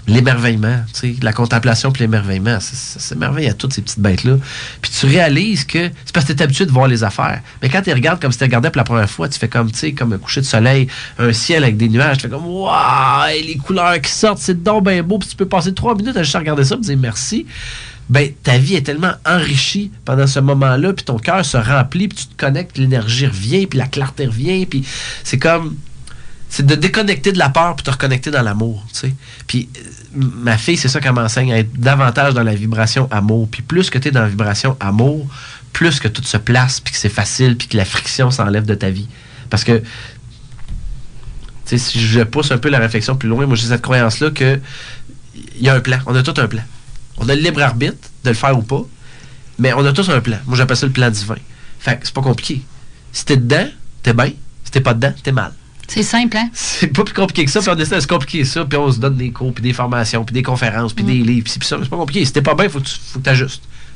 [0.07, 0.81] l'émerveillement,
[1.21, 4.37] la contemplation puis l'émerveillement, ça s'émerveille à toutes ces petites bêtes-là.
[4.81, 7.41] Puis tu réalises que c'est parce que tu es habitué de voir les affaires.
[7.61, 9.71] Mais quand tu regardes comme si tu regardais pour la première fois, tu fais comme,
[9.71, 10.87] tu comme un coucher de soleil,
[11.19, 14.85] un ciel avec des nuages, tu fais comme, waouh, les couleurs qui sortent, c'est donc
[14.85, 17.45] bien beau, puis tu peux passer trois minutes à juste regarder ça et dire merci.
[18.09, 22.17] Ben, ta vie est tellement enrichie pendant ce moment-là, puis ton cœur se remplit, puis
[22.17, 24.83] tu te connectes, l'énergie revient, puis la clarté revient, puis
[25.23, 25.77] c'est comme
[26.53, 29.11] c'est de déconnecter de la peur puis te reconnecter dans l'amour, tu.
[29.47, 29.81] Puis euh,
[30.21, 33.47] ma fille, c'est ça qu'elle m'enseigne, à être davantage dans la vibration amour.
[33.49, 35.25] Puis plus que tu es dans la vibration amour,
[35.71, 38.75] plus que tout se place, puis que c'est facile, puis que la friction s'enlève de
[38.75, 39.07] ta vie.
[39.49, 39.85] Parce que, tu
[41.65, 44.59] sais, si je pousse un peu la réflexion plus loin, moi j'ai cette croyance-là que
[45.33, 46.61] il y a un plan, on a tout un plan.
[47.17, 48.83] On a le libre arbitre de le faire ou pas,
[49.57, 50.37] mais on a tous un plan.
[50.45, 51.37] Moi j'appelle ça le plan divin.
[51.79, 52.61] Fait que c'est pas compliqué.
[53.11, 53.65] Si t'es dedans,
[54.03, 54.33] t'es bien.
[54.63, 55.51] Si t'es pas dedans, t'es mal.
[55.87, 56.49] C'est simple, hein?
[56.53, 58.91] C'est pas plus compliqué que ça, puis on essaie de se compliquer ça, puis on
[58.91, 61.77] se donne des cours, puis des formations, puis des conférences, puis des livres, puis ça,
[61.81, 62.25] c'est pas compliqué.
[62.25, 63.29] Si t'es pas bien, faut que tu faut que.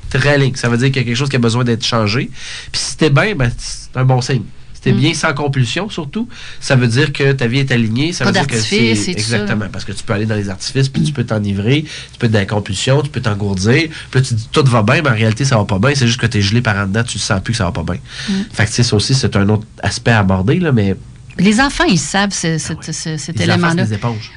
[0.10, 0.56] Tu réalignes.
[0.56, 2.30] Ça veut dire qu'il y a quelque chose qui a besoin d'être changé.
[2.72, 4.44] Puis si t'es bien, ben, c'est un bon signe.
[4.74, 6.30] Si t'es bien sans compulsion, surtout,
[6.60, 8.14] ça veut dire que ta vie est alignée.
[8.14, 10.50] Ça Pas veut dire que c'est ça, exactement parce que tu peux aller dans les
[10.50, 13.90] artifices, puis tu peux t'enivrer, tu peux être dans la compulsion, tu peux t'engourdir.
[14.12, 15.94] Puis là, tu dis tout va bien, mais en réalité, ça va pas bien.
[15.96, 17.84] C'est juste que t'es gelé par en dedans, tu sens plus que ça va pas
[17.84, 17.98] bien.
[18.30, 18.34] Mm.
[18.54, 20.96] Fait que ça aussi, c'est un autre aspect à aborder, là, mais
[21.40, 23.86] Les enfants, ils savent ce- cet, ce- cet Ah enfants, élément-là.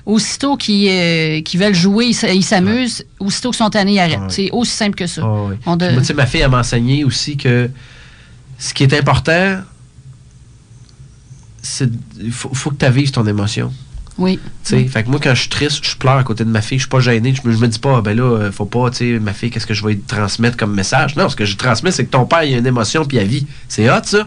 [0.07, 3.05] Aussitôt qu'ils euh, qu'ils veulent jouer, ils s'amusent.
[3.19, 4.19] Aussitôt qu'ils sont tannés, ils arrêtent.
[4.21, 4.27] Ouais.
[4.29, 5.23] C'est aussi simple que ça.
[5.25, 5.55] Ah oui.
[5.67, 7.71] On de- moi, ma fille, elle m'a enseigné aussi que
[8.59, 9.61] ce qui est important,
[11.63, 11.91] c'est
[12.31, 13.73] faut, faut que tu vives ton émotion.
[14.19, 14.39] Oui.
[14.65, 16.61] Tu sais, Fait que moi, quand je suis triste, je pleure à côté de ma
[16.61, 17.35] fille, je suis pas gêné.
[17.35, 19.33] Je me, je me dis pas, Ah, ben là, euh, faut pas, tu sais, ma
[19.33, 21.17] fille, qu'est-ce que je vais transmettre comme message?
[21.17, 23.21] Non, ce que je transmets, c'est que ton père, il a une émotion puis il
[23.21, 23.47] a vie.
[23.69, 24.27] C'est hot, ça.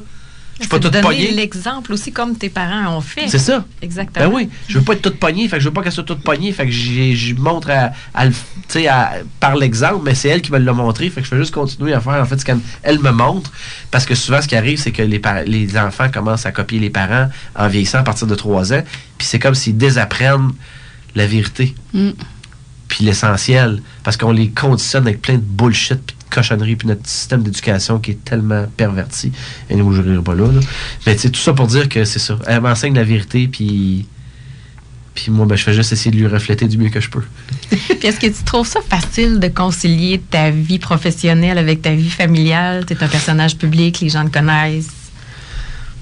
[0.64, 1.32] Je suis pas tout donner pogné.
[1.32, 3.28] l'exemple aussi comme tes parents ont fait.
[3.28, 3.64] C'est ça.
[3.82, 4.28] Exactement.
[4.28, 6.04] Ben oui, je veux pas être toute pognée, fait que je veux pas qu'elle soit
[6.04, 8.26] toute pognée, fait que je montre à, à
[8.90, 11.54] à- par l'exemple, mais c'est elle qui va le montrer, fait que je vais juste
[11.54, 13.52] continuer à faire en fait ce qu'elle elle me montre,
[13.92, 16.90] parce que souvent ce qui arrive, c'est que les, les enfants commencent à copier les
[16.90, 18.84] parents en vieillissant à partir de 3 ans,
[19.18, 20.52] puis c'est comme s'ils désapprennent
[21.16, 22.10] la vérité, Mm.
[22.88, 27.44] puis l'essentiel, parce qu'on les conditionne avec plein de bullshit, puis cochonneries, puis notre système
[27.44, 29.32] d'éducation qui est tellement perverti,
[29.70, 30.60] et nous je rirai pas là, là.
[31.06, 34.08] mais tu sais, tout ça pour dire que c'est ça, elle m'enseigne la vérité, puis
[35.16, 37.22] puis moi, ben, je fais juste essayer de lui refléter du mieux que je peux.
[37.70, 42.10] Puis est-ce que tu trouves ça facile de concilier ta vie professionnelle avec ta vie
[42.10, 42.84] familiale?
[42.88, 44.90] Tu es un personnage public, les gens te connaissent.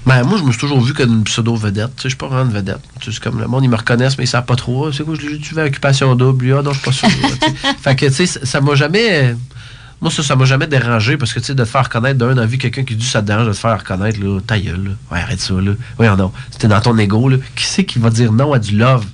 [0.06, 1.94] Ben, moi, je me suis toujours vu comme une pseudo-vedette.
[1.96, 2.80] Tu sais, je suis pas vraiment une vedette.
[3.04, 4.86] C'est comme le monde, ils me reconnaissent, mais ils savent pas trop.
[4.86, 6.56] Ah, C'est quoi, je l'ai tu à occupation double?
[6.58, 7.08] Ah, non, je suis pas sûr.
[7.82, 9.36] Fait que, tu sais, ça- ça m'a jamais.
[10.02, 12.34] Moi, ça, ça m'a jamais dérangé parce que, tu sais, de te faire reconnaître d'un,
[12.34, 14.84] la vie, quelqu'un qui dit ça te dérange de te faire reconnaître, là, ta gueule,
[14.84, 14.90] là.
[15.12, 15.72] Ouais, arrête ça, là.
[15.96, 16.32] Voyons.
[16.50, 17.36] C'était dans ton ego, là.
[17.54, 19.06] Qui c'est qui va dire non à du love?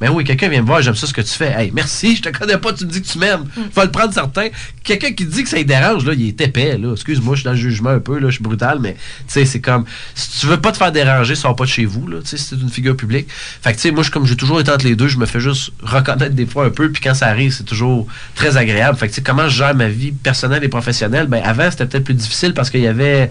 [0.00, 1.52] Ben oui, quelqu'un vient me voir, j'aime ça ce que tu fais.
[1.56, 3.44] Hey, merci, je te connais pas, tu me dis que tu m'aimes.
[3.72, 4.48] Faut le prendre certain.
[4.84, 6.92] Quelqu'un qui dit que ça lui dérange, là, il est épais, là.
[6.92, 9.44] Excuse-moi, je suis dans le jugement un peu, là, je suis brutal, mais tu sais,
[9.44, 9.84] c'est comme
[10.14, 12.18] si tu veux pas te faire déranger, sors pas de chez vous, là.
[12.20, 13.28] Tu sais, si une figure publique.
[13.30, 15.40] Fait que tu sais, moi, comme j'ai toujours été entre les deux, je me fais
[15.40, 18.98] juste reconnaître des fois un peu, puis quand ça arrive, c'est toujours très agréable.
[18.98, 21.26] Fait que tu sais, comment je gère ma vie personnelle et professionnelle?
[21.26, 23.30] Ben avant, c'était peut-être plus difficile parce qu'il y avait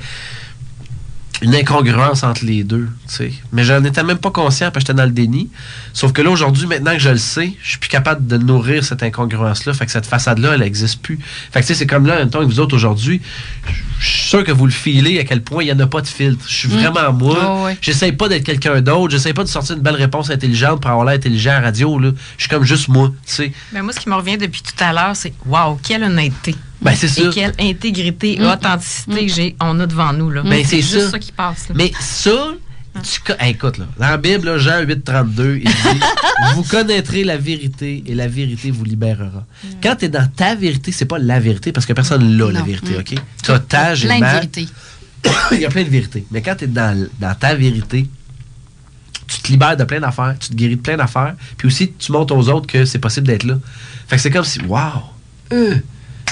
[1.41, 3.33] une incongruence entre les deux, tu sais.
[3.51, 5.49] Mais j'en étais même pas conscient parce que j'étais dans le déni.
[5.93, 8.83] Sauf que là, aujourd'hui, maintenant que je le sais, je suis plus capable de nourrir
[8.83, 9.73] cette incongruence-là.
[9.73, 11.19] Fait que cette façade-là, elle n'existe plus.
[11.51, 13.21] Fait que tu sais, c'est comme là, en même temps que vous autres aujourd'hui,
[13.99, 16.01] je suis sûr que vous le filez à quel point il n'y en a pas
[16.01, 16.45] de filtre.
[16.47, 17.37] Je suis vraiment moi.
[17.41, 17.77] Oh, ouais.
[17.81, 19.11] J'essaye pas d'être quelqu'un d'autre.
[19.11, 21.99] J'essaye pas de sortir une belle réponse intelligente pour avoir l'air intelligent à la radio.
[22.01, 23.51] Je suis comme juste moi, tu sais.
[23.71, 26.55] Ben moi, ce qui me revient depuis tout à l'heure, c'est Waouh, quelle honnêteté.
[26.81, 27.21] Ben, c'est.
[27.21, 30.29] Et quelle intégrité, authenticité j'ai, on a devant nous.
[30.29, 30.43] Là.
[30.43, 31.11] Ben, c'est juste ça.
[31.11, 31.69] ça qui passe.
[31.69, 31.75] là.
[31.77, 32.53] Mais ça,
[33.03, 35.71] tu Hey, écoute, là, dans la Bible, là, Jean 8, 32, il dit
[36.55, 39.45] Vous connaîtrez la vérité et la vérité vous libérera.
[39.81, 42.61] Quand tu es dans ta vérité, c'est pas la vérité parce que personne l'a, la
[42.61, 42.99] vérité, Mm.
[42.99, 43.15] OK?
[43.43, 44.33] Tu as ta, j'ai Plein de ma.
[44.35, 44.67] vérités.
[45.53, 46.25] Il y a plein de vérités.
[46.31, 48.07] Mais quand tu es dans, dans ta vérité,
[49.27, 52.11] tu te libères de plein d'affaires, tu te guéris de plein d'affaires, puis aussi tu
[52.11, 53.57] montres aux autres que c'est possible d'être là.
[54.07, 55.01] Fait que c'est comme si, waouh,
[55.51, 55.75] euh,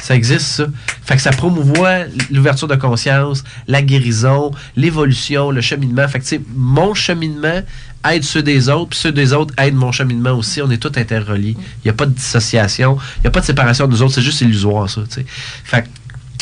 [0.01, 0.65] ça existe ça.
[1.03, 6.07] Fait que ça promouvoit l'ouverture de conscience, la guérison, l'évolution, le cheminement.
[6.07, 7.61] Fait que tu sais, mon cheminement
[8.09, 10.61] aide ceux des autres, puis ceux des autres aident mon cheminement aussi.
[10.61, 11.55] On est tous interreliés.
[11.57, 14.13] Il n'y a pas de dissociation, il n'y a pas de séparation de nous autres,
[14.15, 15.01] c'est juste illusoire ça.
[15.07, 15.25] tu sais.
[15.63, 15.87] Fait que,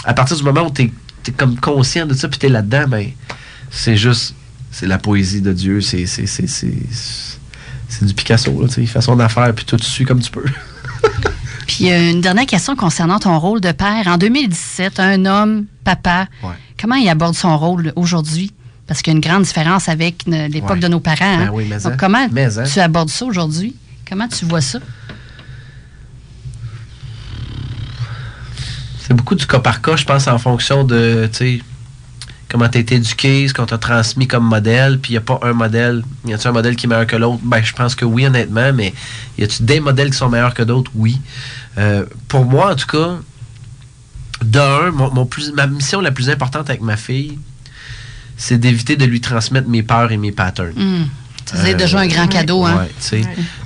[0.05, 2.87] à partir du moment où tu es, comme conscient de ça, puis tu es là-dedans,
[2.87, 3.11] ben,
[3.69, 4.33] c'est juste,
[4.71, 6.35] c'est la poésie de Dieu, c'est c'est-
[8.01, 8.81] du Picasso, là, tu sais.
[8.81, 9.77] il fait son affaire, puis tout
[10.07, 10.45] comme tu peux.
[11.67, 14.07] Puis une dernière question concernant ton rôle de père.
[14.07, 16.49] En 2017, un homme, papa, Ouais.
[16.79, 18.51] comment il aborde son rôle aujourd'hui?
[18.87, 20.79] Parce qu'il y a une grande différence avec l'époque Ouais.
[20.79, 21.17] de nos parents.
[21.21, 21.45] hein?
[21.45, 21.97] Ben oui, mais Donc, hein.
[21.97, 22.63] comment Mais hein.
[22.71, 23.75] tu abordes ça aujourd'hui?
[24.09, 24.79] Comment tu vois ça?
[28.99, 31.61] C'est beaucoup du cas par cas, je pense, en fonction de, tu sais,
[32.51, 35.39] comment tu été éduqué, ce qu'on t'a transmis comme modèle, puis il n'y a pas
[35.41, 36.03] un modèle.
[36.25, 37.39] Y a-tu un modèle qui est meilleur que l'autre?
[37.43, 38.93] Ben, je pense que oui, honnêtement, mais
[39.37, 40.91] y a-tu des modèles qui sont meilleurs que d'autres?
[40.93, 41.21] Oui.
[41.77, 43.19] Euh, pour moi, en tout cas,
[44.43, 47.39] d'un, mon, plus, ma mission la plus importante avec ma fille,
[48.35, 50.73] c'est d'éviter de lui transmettre mes peurs et mes patterns.
[50.75, 51.05] Hmm.
[51.53, 52.65] C'est Euh, déjà un grand cadeau.
[52.65, 52.85] Hein?
[53.11, 53.21] Ouais,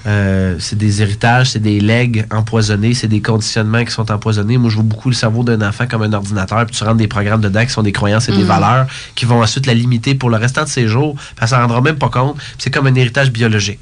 [0.08, 4.58] euh, c'est des héritages, c'est des legs empoisonnés, c'est des conditionnements qui sont empoisonnés.
[4.58, 7.08] Moi, je vois beaucoup le cerveau d'un enfant comme un ordinateur, puis tu rentres des
[7.08, 8.48] programmes dedans qui sont des croyances et des Mhm.
[8.48, 11.16] valeurs qui vont ensuite la limiter pour le restant de ses jours.
[11.16, 12.38] puis Elle s'en rendra même pas compte.
[12.58, 13.80] C'est comme un héritage biologique.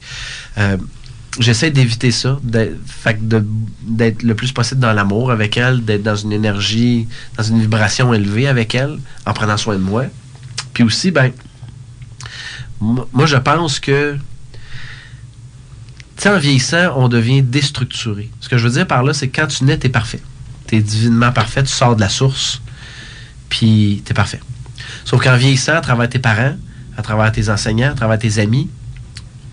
[0.58, 0.78] Euh,
[1.40, 7.08] J'essaie d'éviter ça, d'être le plus possible dans l'amour avec elle, d'être dans une énergie,
[7.38, 10.04] dans une vibration élevée avec elle, en prenant soin de moi.
[10.74, 11.32] Puis aussi, ben,
[12.84, 14.18] moi, je pense que
[16.18, 18.30] tu en vieillissant, on devient déstructuré.
[18.40, 20.22] Ce que je veux dire par là, c'est quand tu nais, t'es parfait.
[20.68, 22.62] T'es divinement parfait, tu sors de la source,
[23.50, 24.40] puis t'es parfait.
[25.06, 26.56] Sauf qu'en vieillissant, à travers tes parents,
[26.98, 28.70] à travers tes enseignants, à travers tes amis,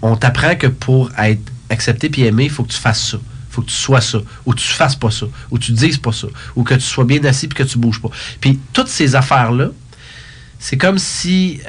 [0.02, 3.18] on t'apprend que pour être accepté puis aimé, il faut que tu fasses ça.
[3.18, 4.18] Il faut que tu sois ça.
[4.46, 5.26] Ou tu fasses pas ça.
[5.50, 6.28] Ou tu dises pas ça.
[6.56, 8.10] Ou que tu sois bien assis puis que tu bouges pas.
[8.40, 9.70] Puis toutes ces affaires-là,
[10.58, 11.60] c'est comme si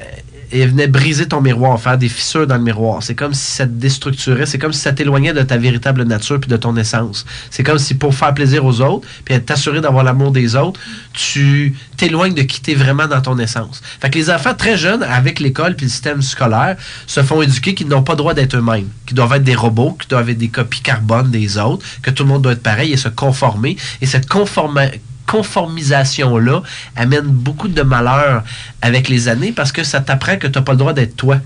[0.51, 3.01] elle venait briser ton miroir, faire des fissures dans le miroir.
[3.03, 6.39] C'est comme si ça te déstructurait, c'est comme si ça t'éloignait de ta véritable nature
[6.39, 7.25] puis de ton essence.
[7.49, 10.79] C'est comme si pour faire plaisir aux autres, puis t'assurer d'avoir l'amour des autres,
[11.13, 13.81] tu t'éloignes de quitter vraiment dans ton essence.
[14.01, 16.75] Fait que les enfants très jeunes, avec l'école puis le système scolaire,
[17.07, 20.09] se font éduquer qu'ils n'ont pas droit d'être eux-mêmes, qu'ils doivent être des robots, qu'ils
[20.09, 22.97] doivent être des copies carbone des autres, que tout le monde doit être pareil et
[22.97, 23.77] se conformer.
[24.01, 24.89] Et cette conforma-
[25.31, 26.61] conformisation-là
[26.97, 28.43] amène beaucoup de malheur
[28.81, 31.39] avec les années parce que ça t'apprend que tu n'as pas le droit d'être toi.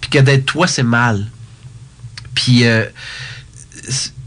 [0.00, 1.26] Puis que d'être toi, c'est mal.
[2.34, 2.84] Puis euh,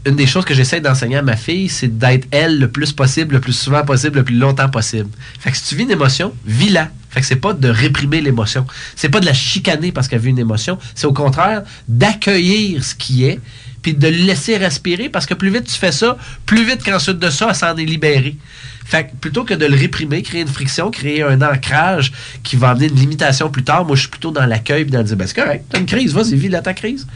[0.04, 3.36] une des choses que j'essaie d'enseigner à ma fille, c'est d'être elle le plus possible,
[3.36, 5.08] le plus souvent possible, le plus longtemps possible.
[5.40, 6.90] Fait que si tu vis une émotion, vis-la.
[7.08, 8.66] Fait que c'est pas de réprimer l'émotion.
[8.94, 10.78] C'est pas de la chicaner parce qu'elle vit une émotion.
[10.94, 13.40] C'est au contraire d'accueillir ce qui est,
[13.80, 17.18] puis de le laisser respirer parce que plus vite tu fais ça, plus vite qu'ensuite
[17.18, 18.36] de ça, elle s'en est libérée.
[18.84, 22.12] Fait que plutôt que de le réprimer, créer une friction, créer un ancrage
[22.42, 24.98] qui va amener une limitation plus tard, moi je suis plutôt dans l'accueil puis dans
[24.98, 27.06] le dire, ben c'est correct, t'as une crise, vas-y, vis ta crise.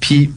[0.00, 0.30] Puis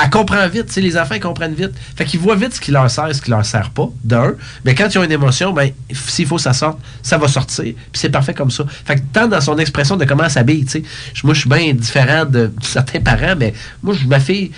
[0.00, 1.72] elle comprend vite, les enfants ils comprennent vite.
[1.96, 4.34] Fait qu'ils voient vite ce qui leur sert et ce qui leur sert pas, d'un.
[4.64, 7.64] Mais quand ils ont une émotion, ben, s'il faut que ça sorte, ça va sortir.
[7.64, 8.64] Puis c'est parfait comme ça.
[8.84, 10.82] Fait que tant dans son expression de comment elle s'habille, tu sais.
[11.24, 14.52] Moi, je suis bien différent de, certains parents, mais moi, je, ma fille,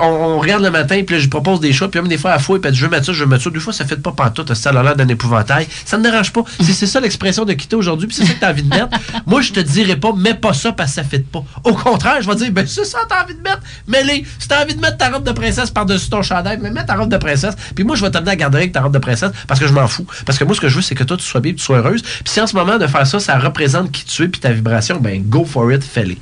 [0.00, 2.32] on, on regarde le matin, puis là, je propose des choix, puis même des fois,
[2.34, 3.50] elle fouille, puis elle dit, je veux mettre ça, je veux mettre ça.
[3.50, 5.66] Des fois, ça fait pas pantoute, ça a l'air d'un épouvantail.
[5.84, 6.44] Ça ne dérange pas.
[6.60, 8.68] Si c'est ça l'expression de quitter aujourd'hui, puis c'est ça que tu as envie de
[8.68, 11.42] mettre, moi, je te dirais pas, mets pas ça parce que ça fait pas.
[11.64, 14.24] Au contraire, je vais dire, ben, c'est ça, t'as envie de mettre, mets-les.
[14.38, 16.94] Si t'as envie de mettre ta robe de princesse par-dessus ton chandail, mais mets ta
[16.94, 18.98] robe de princesse, puis moi, je vais t'amener à la garderie avec ta robe de
[18.98, 20.06] princesse parce que je m'en fous.
[20.24, 21.78] Parce que moi, ce que je veux, c'est que toi, tu sois bien, tu sois
[21.78, 22.02] heureuse.
[22.02, 24.52] Puis si en ce moment, de faire ça, ça représente qui tu es, puis ta
[24.52, 26.18] vibration, ben, go for it, fais-les.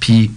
[0.00, 0.30] Puis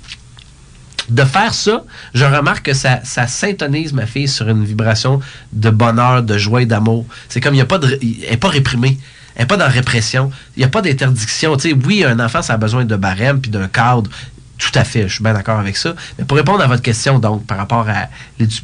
[1.09, 5.19] de faire ça, je remarque que ça, ça syntonise ma fille sur une vibration
[5.51, 7.05] de bonheur, de joie d'amour.
[7.27, 7.99] C'est comme il n'y a pas de.
[8.01, 8.97] Elle n'est pas réprimée.
[9.35, 10.31] Elle n'est pas dans répression.
[10.55, 11.55] Il n'y a pas d'interdiction.
[11.85, 14.09] Oui, un enfant, ça a besoin de barème puis d'un cadre.
[14.61, 15.95] Tout à fait, je suis bien d'accord avec ça.
[16.19, 18.09] Mais pour répondre à votre question, donc, par rapport à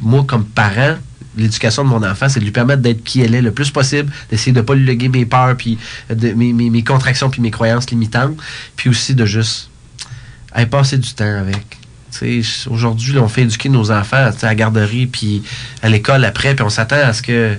[0.00, 0.94] moi comme parent,
[1.36, 4.12] l'éducation de mon enfant, c'est de lui permettre d'être qui elle est le plus possible,
[4.30, 5.76] d'essayer de ne pas lui léguer mes peurs, puis
[6.08, 8.36] de, mes, contractions, puis mes croyances limitantes,
[8.76, 9.70] puis aussi de juste
[10.70, 11.78] passer du temps avec.
[12.70, 15.42] Aujourd'hui, on fait éduquer nos enfants à la garderie, puis
[15.82, 17.58] à l'école après, puis on s'attend à ce que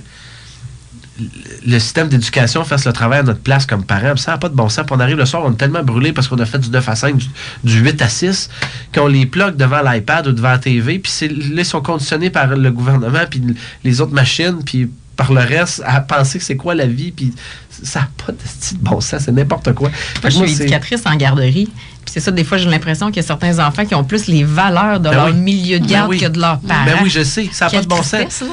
[1.66, 4.16] le système d'éducation fasse le travail à notre place comme parents.
[4.16, 4.86] Ça n'a pas de bon sens.
[4.86, 6.88] Puis on arrive le soir, on est tellement brûlé parce qu'on a fait du 9
[6.88, 7.26] à 5, du,
[7.64, 8.48] du 8 à 6,
[8.94, 10.98] qu'on les plug devant l'iPad ou devant la TV.
[10.98, 13.42] Puis là, ils sont conditionnés par le gouvernement, puis
[13.84, 17.12] les autres machines, puis par le reste, à penser que c'est quoi la vie.
[17.12, 17.34] Puis
[17.82, 19.22] ça n'a pas de style bon sens.
[19.24, 19.90] C'est n'importe quoi.
[20.22, 21.66] Moi, je moi, suis éducatrice en garderie.
[21.66, 24.26] Puis c'est ça, des fois, j'ai l'impression qu'il y a certains enfants qui ont plus
[24.28, 25.32] les valeurs de Ben leur oui.
[25.34, 26.18] milieu de Ben garde oui.
[26.18, 26.84] que de leurs parents.
[26.86, 28.40] Ben oui, je sais, ça n'a pas de bon sens.
[28.40, 28.46] là.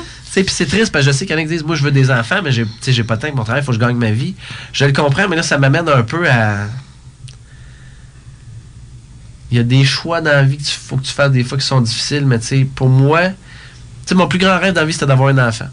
[0.44, 1.84] Puis c'est triste parce que je sais qu'il y en a qui disent Moi, je
[1.84, 3.78] veux des enfants, mais j'ai j'ai pas de temps avec mon travail, il faut que
[3.78, 4.36] je gagne ma vie.
[4.74, 6.68] Je le comprends, mais là, ça m'amène un peu à.
[9.50, 11.58] Il y a des choix dans la vie qu'il faut que tu fasses des fois
[11.58, 13.22] qui sont difficiles, mais tu sais, pour moi,
[14.06, 15.68] tu mon plus grand rêve dans la vie, c'était d'avoir un enfant.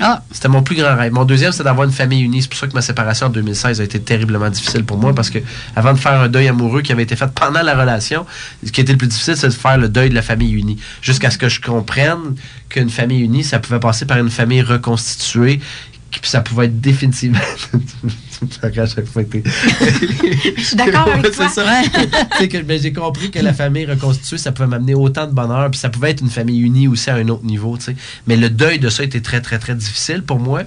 [0.00, 1.12] Ah, C'était mon plus grand rêve.
[1.12, 2.42] Mon deuxième, c'était d'avoir une famille unie.
[2.42, 5.28] C'est pour ça que ma séparation en 2016 a été terriblement difficile pour moi parce
[5.28, 5.38] que
[5.74, 8.24] avant de faire un deuil amoureux qui avait été fait pendant la relation,
[8.64, 10.78] ce qui était le plus difficile, c'est de faire le deuil de la famille unie.
[11.02, 12.36] Jusqu'à ce que je comprenne
[12.68, 15.60] qu'une famille unie, ça pouvait passer par une famille reconstituée,
[16.10, 17.38] puis ça pouvait être définitivement.
[18.62, 19.42] À chaque fois que t'es-
[20.56, 21.48] Je suis d'accord avec toi.
[22.38, 25.70] c'est que, ben, j'ai compris que la famille reconstituée, ça pouvait m'amener autant de bonheur,
[25.70, 27.76] puis ça pouvait être une famille unie aussi à un autre niveau.
[27.76, 27.96] tu sais.
[28.26, 30.62] Mais le deuil de ça était très, très, très difficile pour moi.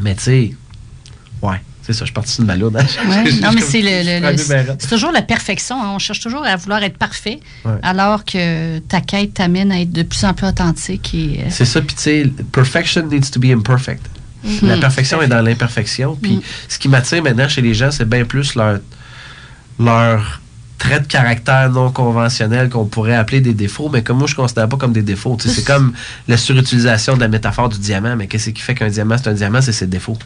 [0.00, 0.54] Mais tu sais,
[1.42, 2.46] ouais, c'est ça, je suis parti hein.
[2.46, 3.30] ouais.
[3.30, 4.36] Je- non, mais c'est le,
[4.78, 5.82] c'est toujours la perfection.
[5.82, 5.92] hein.
[5.94, 7.72] On cherche toujours à vouloir être parfait, Ouais.
[7.82, 11.64] alors que ta quête t'amène à être de plus en plus authentique et euh, C'est
[11.64, 14.06] ça, puis tu sais, perfection needs to be imperfect.
[14.62, 14.80] La Mhm.
[14.80, 16.16] perfection est dans l'imperfection.
[16.20, 16.42] Puis Mhm.
[16.68, 18.78] ce qui m'attire maintenant chez les gens, c'est bien plus leur,
[19.78, 20.40] leur
[20.78, 24.68] trait de caractère non conventionnel qu'on pourrait appeler des défauts, mais que moi je considère
[24.68, 25.36] pas comme des défauts.
[25.40, 25.92] C'est comme
[26.28, 29.32] la surutilisation de la métaphore du diamant, mais qu'est-ce qui fait qu'un diamant c'est un
[29.34, 30.16] diamant, c'est ses défauts.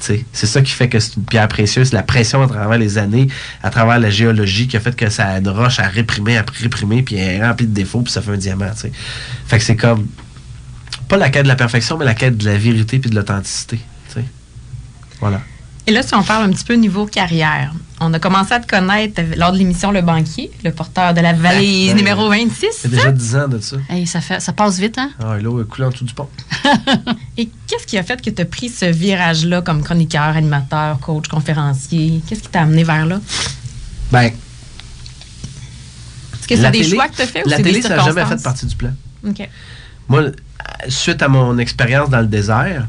[0.00, 3.28] C'est ça qui fait que c'est une pierre précieuse, la pression à travers les années,
[3.62, 6.44] à travers la géologie qui a fait que ça a une roche à réprimer, à
[6.58, 8.70] réprimer, puis elle est remplie de défauts, puis ça fait un diamant.
[9.46, 10.06] Fait que c'est comme
[11.10, 13.78] pas la quête de la perfection, mais la quête de la vérité puis de l'authenticité.
[14.08, 14.24] tu sais.
[15.20, 15.42] Voilà.
[15.86, 18.66] Et là, si on parle un petit peu niveau carrière, on a commencé à te
[18.66, 21.94] connaître lors de l'émission Le Banquier, le porteur de la valise Ouais.
[21.94, 22.66] numéro 26.
[22.78, 23.76] C'est déjà 10 ans de ça.
[23.88, 25.10] hey, ça, fait, ça passe vite, hein?
[25.22, 26.28] Ah, et l'eau est coulée en dessous du pont.
[27.36, 31.26] Et qu'est-ce qui a fait que tu as pris ce virage-là comme chroniqueur, animateur, coach,
[31.28, 32.22] conférencier?
[32.28, 33.20] Qu'est-ce qui t'a amené vers là?
[34.12, 34.32] Ben, Est-ce
[36.48, 37.96] que c'est La des télé- choix que tu as fait ou la télé, des ça
[37.96, 38.90] n'a jamais fait partie du plan.
[39.26, 39.48] OK.
[40.10, 40.24] Moi,
[40.88, 42.88] suite à mon expérience dans le désert,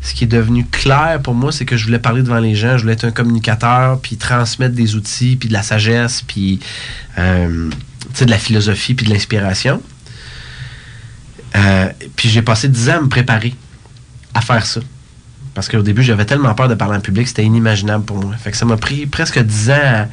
[0.00, 2.76] ce qui est devenu clair pour moi, c'est que je voulais parler devant les gens,
[2.76, 6.60] je voulais être un communicateur, puis transmettre des outils, puis de la sagesse, puis
[7.18, 7.68] euh,
[8.20, 9.82] de la philosophie, puis de l'inspiration.
[11.56, 13.52] Euh, puis j'ai passé 10 ans à me préparer
[14.32, 14.80] à faire ça.
[15.52, 18.36] Parce qu'au début, j'avais tellement peur de parler en public, c'était inimaginable pour moi.
[18.36, 20.06] Fait que ça m'a pris presque 10 ans à,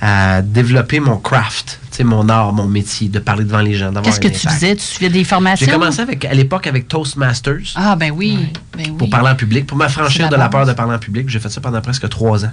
[0.00, 4.28] à développer mon craft, mon art, mon métier, de parler devant les gens, Qu'est-ce que
[4.28, 4.76] tu faisais?
[4.76, 5.66] Tu suivais des formations?
[5.66, 8.52] J'ai commencé avec, à l'époque avec Toastmasters Ah, ben oui.
[8.76, 8.96] Ben oui.
[8.98, 11.28] pour parler en public, pour m'affranchir de la peur de parler en public.
[11.28, 12.52] J'ai fait ça pendant presque trois ans.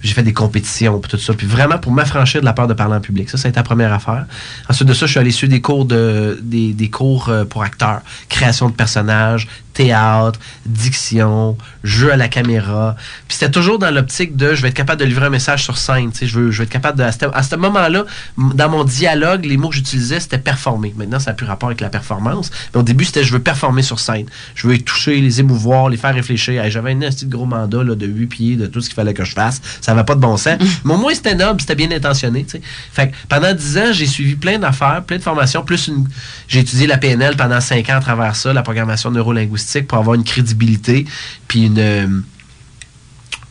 [0.00, 1.34] J'ai fait des compétitions puis tout ça.
[1.34, 3.28] Puis vraiment pour m'affranchir de la peur de parler en public.
[3.30, 4.26] Ça, ça a été la première affaire.
[4.68, 7.64] Ensuite de ça, je suis allé suivre des cours de des, des cours euh, pour
[7.64, 9.48] acteurs, création de personnages,
[9.78, 12.96] théâtre, diction, jeu à la caméra.
[13.28, 15.78] Puis c'était toujours dans l'optique de je vais être capable de livrer un message sur
[15.78, 16.10] scène.
[16.10, 17.04] Tu sais, je veux, je être capable de.
[17.04, 18.04] À ce, à ce moment-là,
[18.36, 20.92] dans mon dialogue, les mots que j'utilisais, c'était performer.
[20.96, 22.50] Maintenant, ça n'a plus rapport avec la performance.
[22.74, 24.26] Mais au début, c'était je veux performer sur scène.
[24.56, 26.60] Je veux les toucher, les émouvoir, les faire réfléchir.
[26.60, 29.14] Hey, J'avais un petit gros mandat là, de 8 pieds de tout ce qu'il fallait
[29.14, 29.60] que je fasse.
[29.80, 30.58] Ça n'avait pas de bon sens.
[30.84, 32.42] Mais au moins, c'était noble, c'était bien intentionné.
[32.42, 32.62] tu sais.
[32.92, 35.62] Fait que pendant 10 ans, j'ai suivi plein d'affaires, plein de formations.
[35.62, 36.04] Plus une...
[36.48, 40.14] j'ai étudié la PNL pendant 5 ans à travers ça, la programmation neurolinguistique, pour avoir
[40.14, 41.06] une crédibilité,
[41.46, 41.78] puis une.
[41.78, 42.06] euh,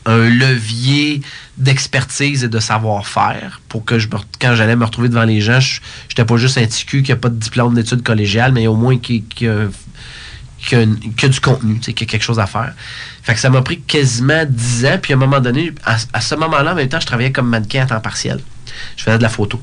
[0.07, 1.21] un levier
[1.57, 4.07] d'expertise et de savoir-faire pour que je
[4.39, 7.17] quand j'allais me retrouver devant les gens, je n'étais pas juste un TQ qui n'a
[7.17, 9.67] pas de diplôme d'études collégiales, mais au moins qui, qui a,
[10.75, 10.85] a
[11.27, 12.73] du contenu, tu sais, qui a quelque chose à faire.
[13.23, 16.21] Fait que ça m'a pris quasiment 10 ans, puis à un moment donné, à, à
[16.21, 18.39] ce moment-là, en même temps, je travaillais comme mannequin à temps partiel.
[18.95, 19.61] Je faisais de la photo.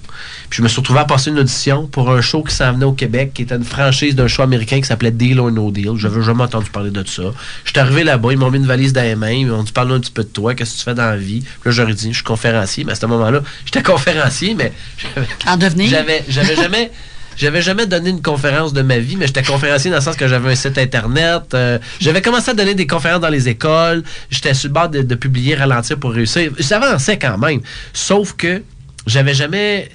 [0.50, 2.84] Puis je me suis retrouvé à passer une audition pour un show qui s'en venait
[2.84, 5.92] au Québec, qui était une franchise d'un show américain qui s'appelait Deal or No Deal.
[5.96, 7.22] J'avais jamais entendu parler de ça.
[7.64, 9.72] Je suis arrivé là-bas, ils m'ont mis une valise dans les mains, ils m'ont dit
[9.72, 11.40] parle un petit peu de toi, qu'est-ce que tu fais dans la vie?
[11.40, 14.72] Puis là, j'aurais dit, je suis conférencier, mais à ce moment-là, j'étais conférencier, mais
[16.28, 16.90] j'avais jamais.
[17.36, 20.28] J'avais jamais donné une conférence de ma vie, mais j'étais conférencier dans le sens que
[20.28, 21.42] j'avais un site internet.
[21.54, 24.02] euh, j'avais commencé à donner des conférences dans les écoles.
[24.30, 26.52] J'étais sur le bord de, publier Ralentir pour réussir.
[26.58, 27.60] J'avançais quand même.
[27.92, 28.62] Sauf que
[29.06, 29.90] j'avais jamais.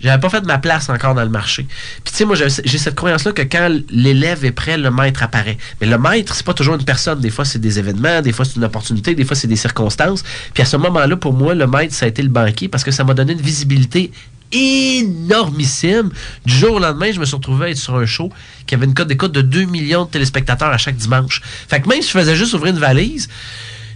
[0.00, 1.66] J'avais pas fait ma place encore dans le marché.
[2.04, 5.58] Puis tu sais, moi, j'ai cette croyance-là que quand l'élève est prêt, le maître apparaît.
[5.80, 7.18] Mais le maître, c'est pas toujours une personne.
[7.18, 10.22] Des fois, c'est des événements, des fois, c'est une opportunité, des fois, c'est des circonstances.
[10.54, 12.92] Puis à ce moment-là, pour moi, le maître, ça a été le banquier parce que
[12.92, 14.12] ça m'a donné une visibilité
[14.52, 16.10] énormissime.
[16.44, 18.30] Du jour au lendemain, je me suis retrouvé à être sur un show
[18.66, 21.42] qui avait une cote d'écoute de 2 millions de téléspectateurs à chaque dimanche.
[21.68, 23.28] Fait que même si je faisais juste ouvrir une valise,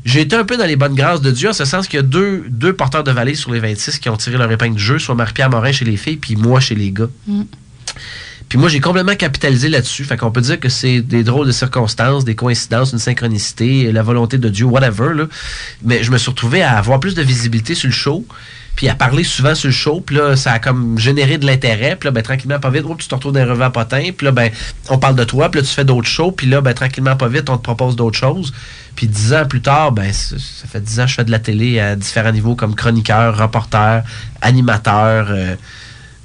[0.05, 2.01] j'ai été un peu dans les bonnes grâces de Dieu, en ce sens qu'il y
[2.01, 4.83] a deux, deux porteurs de valises sur les 26 qui ont tiré leur épingle du
[4.83, 7.09] jeu, soit Marie-Pierre Morin chez les filles, puis moi chez les gars.
[7.27, 7.43] Mm.
[8.53, 10.05] Puis moi, j'ai complètement capitalisé là-dessus.
[10.05, 14.03] Fait qu'on peut dire que c'est des drôles de circonstances, des coïncidences, une synchronicité, la
[14.03, 15.25] volonté de Dieu, whatever.
[15.83, 18.27] Mais je me suis retrouvé à avoir plus de visibilité sur le show
[18.77, 21.97] puis à parler souvent sur le show, puis là, ça a comme généré de l'intérêt,
[21.97, 24.33] puis là, ben, tranquillement, pas vite, tu te retrouves dans un revers potin, puis là,
[24.33, 24.51] ben,
[24.89, 27.29] on parle de toi, puis là, tu fais d'autres shows, puis là, ben, tranquillement, pas
[27.29, 28.53] vite, on te propose d'autres choses.
[28.97, 31.39] Puis dix ans plus tard, ben, ça fait dix ans que je fais de la
[31.39, 34.03] télé à différents niveaux, comme chroniqueur, reporter,
[34.41, 35.27] animateur.
[35.31, 35.55] Euh,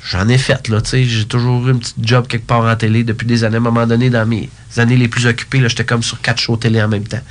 [0.09, 2.75] j'en ai fait, là, tu sais, j'ai toujours eu un petit job quelque part en
[2.75, 3.55] télé depuis des années.
[3.55, 6.39] À un moment donné, dans mes années les plus occupées, là, j'étais comme sur quatre
[6.39, 7.21] shows télé en même temps.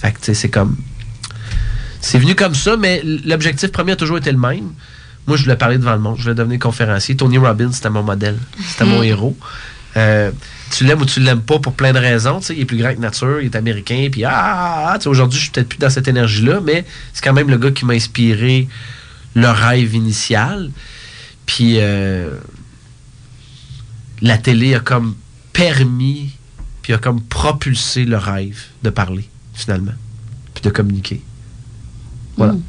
[0.00, 0.76] Fait que, tu sais, c'est comme
[2.00, 4.70] c'est venu comme ça, mais l'objectif premier a toujours été le même.
[5.26, 6.16] Moi, je voulais parler devant le monde.
[6.18, 7.16] Je voulais devenir conférencier.
[7.16, 8.38] Tony Robbins, c'était mon modèle.
[8.64, 9.36] C'était mon héros.
[9.96, 10.30] Euh,
[10.70, 12.38] tu l'aimes ou tu l'aimes pas pour plein de raisons.
[12.50, 14.08] il est plus grand que nature, il est américain.
[14.12, 17.32] Puis, ah, ah, ah aujourd'hui, je suis peut-être plus dans cette énergie-là, mais c'est quand
[17.32, 18.68] même le gars qui m'a inspiré
[19.34, 20.70] le rêve initial.
[21.46, 22.38] Puis, euh,
[24.20, 25.14] la télé a comme
[25.52, 26.32] permis,
[26.82, 29.94] puis a comme propulsé le rêve de parler, finalement,
[30.54, 31.22] puis de communiquer.
[32.36, 32.54] Voilà.
[32.54, 32.62] Hmm.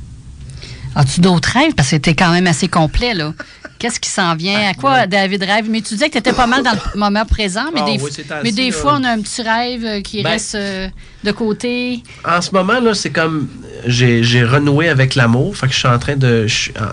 [0.97, 1.75] As-tu d'autres rêves?
[1.75, 3.31] Parce que tu quand même assez complet, là.
[3.77, 4.67] Qu'est-ce qui s'en vient?
[4.67, 5.69] À quoi David rêve?
[5.69, 7.99] Mais tu disais que tu étais pas mal dans le moment présent, mais ah des,
[8.43, 10.87] mais des fois, on a un petit rêve euh, qui ben, reste euh,
[11.23, 12.01] de côté.
[12.25, 13.47] En ce moment, là, c'est comme
[13.85, 15.55] j'ai renoué avec l'amour.
[15.55, 16.47] Fait que je suis en train de.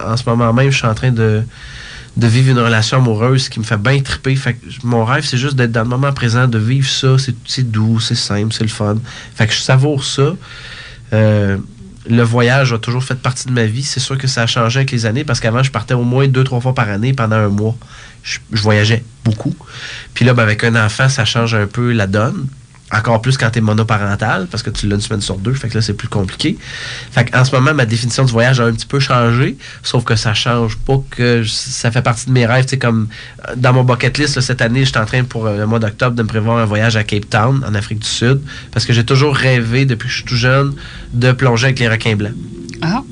[0.07, 1.43] en ce moment même, je suis en train de,
[2.19, 4.37] de vivre une relation amoureuse qui me fait bien triper.
[4.37, 7.17] Fait que mon rêve, c'est juste d'être dans le moment présent, de vivre ça.
[7.47, 8.99] C'est doux, c'est simple, c'est le fun.
[9.35, 10.35] Fait que je savoure ça.
[11.15, 11.57] Euh,
[12.09, 13.83] le voyage a toujours fait partie de ma vie.
[13.83, 16.29] C'est sûr que ça a changé avec les années parce qu'avant, je partais au moins
[16.29, 17.77] deux, trois fois par année pendant un mois.
[18.23, 19.55] Je, voyageais beaucoup.
[20.15, 22.47] Puis là, ben, avec un enfant, ça change un peu la donne.
[22.93, 25.69] Encore plus quand tu es monoparental, parce que tu l'as une semaine sur deux, fait
[25.69, 26.59] que là, c'est plus compliqué.
[27.11, 30.17] Fait en ce moment, ma définition du voyage a un petit peu changé, sauf que
[30.17, 32.67] ça change pas que ça fait partie de mes rêves.
[32.69, 33.09] C'est comme
[33.49, 35.79] euh, dans mon bucket list, cette année, je suis en train pour euh, le mois
[35.79, 38.93] d'octobre de me prévoir un voyage à Cape Town, en Afrique du Sud, parce que
[38.93, 40.75] j'ai toujours rêvé, depuis que je suis tout jeune,
[41.15, 42.35] de plonger avec les requins blancs.
[42.83, 43.03] Ah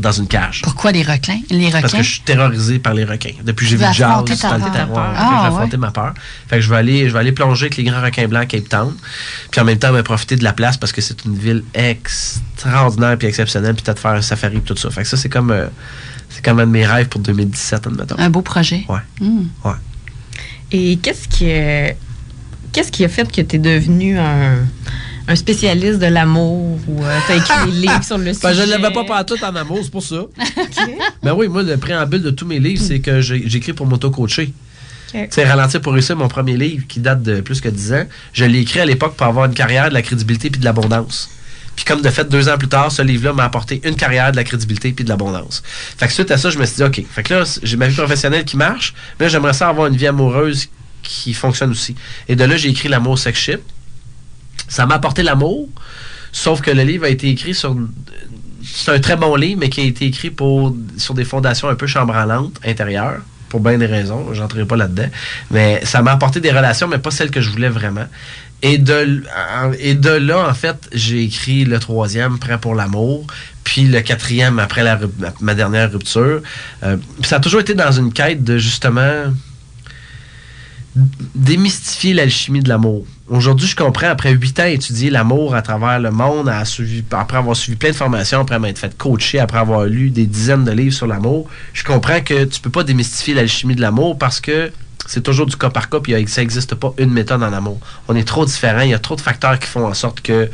[0.00, 0.62] dans une cage.
[0.62, 1.40] Pourquoi les requins?
[1.50, 1.80] Les requins?
[1.80, 3.34] Parce que je suis terrorisé par les requins.
[3.42, 6.14] Depuis que j'ai vu Jazz dans le terroir, ah, j'ai affronté ma peur.
[6.48, 8.46] Fait que je vais aller, je vais aller plonger avec les grands requins blancs à
[8.46, 8.94] Cape Town.
[9.50, 13.18] Puis en même temps, vais profiter de la place parce que c'est une ville extraordinaire
[13.18, 13.74] puis exceptionnelle.
[13.74, 14.90] Puis peut-être faire un safari et tout ça.
[14.90, 15.66] Fait que ça, c'est comme, euh,
[16.28, 18.16] c'est comme un de mes rêves pour 2017, admettons.
[18.18, 18.84] Un beau projet.
[18.88, 19.00] Ouais.
[19.20, 19.46] Hmm.
[19.64, 19.74] ouais.
[20.70, 21.46] Et qu'est-ce qui,
[22.72, 24.56] qu'est-ce qui a fait que tu es devenu un
[25.28, 28.54] un spécialiste de l'amour ou euh, tu as écrit des livres sur le ben, sujet?
[28.54, 30.24] je ne l'avais pas tout en amour, c'est pour ça.
[31.22, 34.52] Ben oui, moi, le préambule de tous mes livres, c'est que j'écris pour m'auto-coacher.
[35.30, 38.06] C'est Ralentir pour réussir, mon premier livre qui date de plus que 10 ans.
[38.32, 41.30] Je l'ai écrit à l'époque pour avoir une carrière, de la crédibilité puis de l'abondance.
[41.76, 44.36] Puis comme de fait, deux ans plus tard, ce livre-là m'a apporté une carrière, de
[44.36, 45.62] la crédibilité puis de l'abondance.
[45.64, 47.88] Fait que suite à ça, je me suis dit, OK, fait que là, j'ai ma
[47.88, 50.68] vie professionnelle qui marche, mais j'aimerais ça avoir une vie amoureuse
[51.02, 51.94] qui fonctionne aussi.
[52.28, 53.60] Et de là, j'ai écrit L'amour sex ship,
[54.68, 55.68] ça m'a apporté l'amour,
[56.32, 57.76] sauf que le livre a été écrit sur.
[58.64, 60.32] C'est un très bon livre, mais qui a été écrit
[60.96, 64.32] sur des fondations un peu chambranlantes intérieures, pour bien des raisons.
[64.32, 65.08] J'entrerai pas là-dedans.
[65.50, 68.06] Mais ça m'a apporté des relations, mais pas celles que je voulais vraiment.
[68.62, 69.24] Et de,
[69.80, 73.26] et de là, en fait, j'ai écrit le troisième, Prêt pour l'amour,
[73.64, 74.98] puis le quatrième après la,
[75.40, 76.40] ma dernière rupture.
[76.84, 79.24] Euh, ça a toujours été dans une quête de justement
[80.94, 83.06] démystifier l'alchimie de l'amour.
[83.28, 87.76] Aujourd'hui, je comprends, après huit ans étudier l'amour à travers le monde, après avoir suivi
[87.76, 91.06] plein de formations, après m'être fait coacher, après avoir lu des dizaines de livres sur
[91.06, 94.70] l'amour, je comprends que tu peux pas démystifier l'alchimie de l'amour parce que
[95.06, 97.80] c'est toujours du cas par cas, puis ça n'existe pas une méthode en amour.
[98.08, 100.50] On est trop différents, il y a trop de facteurs qui font en sorte que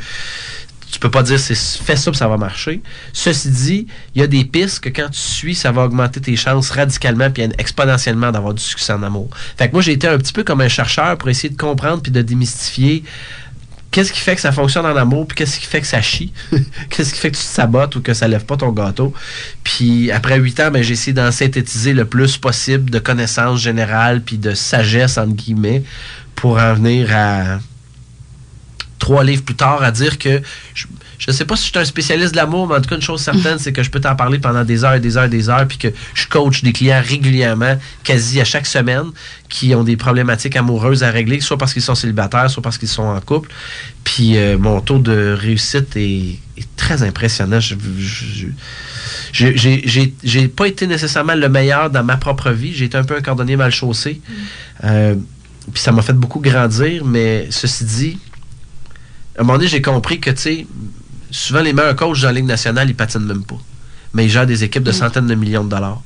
[0.91, 2.81] tu peux pas dire c'est fais ça ça va marcher.
[3.13, 6.35] Ceci dit, il y a des pistes que quand tu suis, ça va augmenter tes
[6.35, 9.29] chances radicalement puis exponentiellement d'avoir du succès en amour.
[9.57, 12.01] Fait que moi j'ai été un petit peu comme un chercheur pour essayer de comprendre
[12.01, 13.03] puis de démystifier
[13.91, 16.31] qu'est-ce qui fait que ça fonctionne en amour, puis qu'est-ce qui fait que ça chie,
[16.89, 19.13] qu'est-ce qui fait que tu te sabotes ou que ça lève pas ton gâteau.
[19.63, 24.21] Puis après huit ans, ben, j'ai essayé d'en synthétiser le plus possible de connaissances générales
[24.21, 25.83] puis de sagesse entre guillemets
[26.35, 27.59] pour en venir à
[28.99, 30.41] trois livres plus tard à dire que
[30.73, 30.85] je,
[31.27, 33.01] ne sais pas si je suis un spécialiste de l'amour, mais en tout cas, une
[33.01, 35.29] chose certaine, c'est que je peux t'en parler pendant des heures et des heures et
[35.29, 39.05] des heures, puis que je coach des clients régulièrement, quasi à chaque semaine,
[39.47, 42.87] qui ont des problématiques amoureuses à régler, soit parce qu'ils sont célibataires, soit parce qu'ils
[42.87, 43.49] sont en couple.
[44.03, 46.39] Puis euh, mon taux de réussite est,
[46.75, 47.59] très impressionnant.
[47.59, 47.75] Je,
[49.31, 52.73] j'ai pas été nécessairement le meilleur dans ma propre vie.
[52.73, 54.21] J'ai été un peu un cordonnier mal chaussé.
[54.27, 54.33] Mm.
[54.85, 55.15] Euh,
[55.73, 58.19] puis ça m'a fait beaucoup grandir, mais ceci dit,
[59.39, 60.67] à un moment donné, j'ai compris que, tu sais,
[61.31, 63.55] souvent les meilleurs coachs dans la Ligue nationale, ils patinent même pas.
[64.13, 64.93] Mais ils gèrent des équipes de mm.
[64.93, 66.01] centaines de millions de dollars.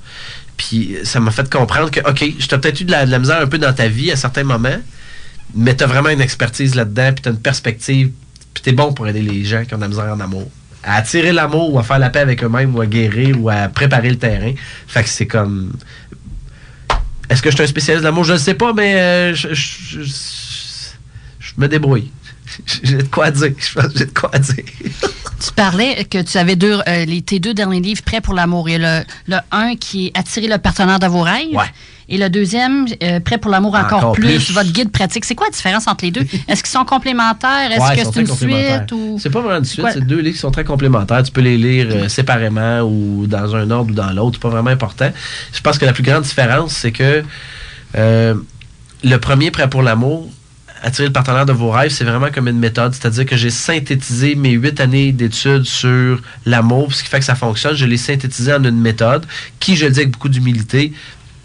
[0.56, 3.18] Puis ça m'a fait comprendre que, OK, je t'ai peut-être eu de la, de la
[3.18, 4.78] misère un peu dans ta vie à certains moments,
[5.56, 8.12] mais tu as vraiment une expertise là-dedans, puis tu as une perspective,
[8.54, 10.48] puis tu es bon pour aider les gens qui ont de la misère en amour.
[10.84, 13.68] À attirer l'amour ou à faire la paix avec eux-mêmes ou à guérir ou à
[13.68, 14.54] préparer le terrain.
[14.86, 15.72] Fait que c'est comme.
[17.30, 18.26] Est-ce que je suis un spécialiste de l'amour?
[18.26, 20.92] Je ne sais pas, mais euh, je, je- je-
[21.40, 22.12] je me débrouille.
[22.84, 23.52] J'ai de quoi dire.
[23.58, 24.64] Je pense que j'ai de quoi dire.
[25.40, 28.70] Tu parlais que tu avais deux, euh, les, tes deux derniers livres prêts pour l'amour.
[28.70, 31.54] Il y a le, le un qui est Attirer le partenaire de vos rêves.
[31.54, 31.66] Ouais.
[32.10, 34.54] Et le deuxième, euh, Prêt pour l'amour encore, Encore plus, plus.
[34.54, 35.26] votre guide pratique.
[35.26, 36.22] C'est quoi la différence entre les deux?
[36.48, 37.72] Est-ce qu'ils sont complémentaires?
[37.72, 38.92] Est-ce Ouais, que c'est une suite?
[38.92, 39.18] Ou...
[39.20, 41.24] C'est pas vraiment une suite, c'est deux livres qui sont très complémentaires.
[41.24, 44.34] Tu peux les lire euh, séparément ou dans un ordre ou dans l'autre.
[44.36, 45.12] C'est pas vraiment important.
[45.54, 47.24] Je pense que la plus grande différence, c'est que
[47.96, 48.36] euh,
[49.04, 50.30] le premier Prêt pour l'amour,
[50.84, 52.94] attirer le partenaire de vos rêves, c'est vraiment comme une méthode.
[52.94, 57.36] C'est-à-dire que j'ai synthétisé mes huit années d'études sur l'amour, ce qui fait que ça
[57.36, 57.76] fonctionne.
[57.76, 59.26] Je l'ai synthétisé en une méthode
[59.60, 60.94] qui, je le dis avec beaucoup d'humilité,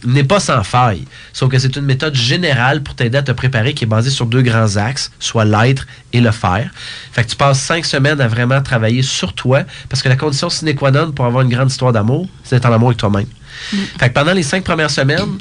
[0.04, 1.04] n'est pas sans faille.
[1.32, 4.26] Sauf que c'est une méthode générale pour t'aider à te préparer qui est basée sur
[4.26, 6.70] deux grands axes, soit l'être et le faire.
[7.12, 10.50] Fait que tu passes cinq semaines à vraiment travailler sur toi parce que la condition
[10.50, 13.26] sine qua non pour avoir une grande histoire d'amour, c'est d'être en amour avec toi-même.
[13.98, 15.38] Fait que pendant les cinq premières semaines,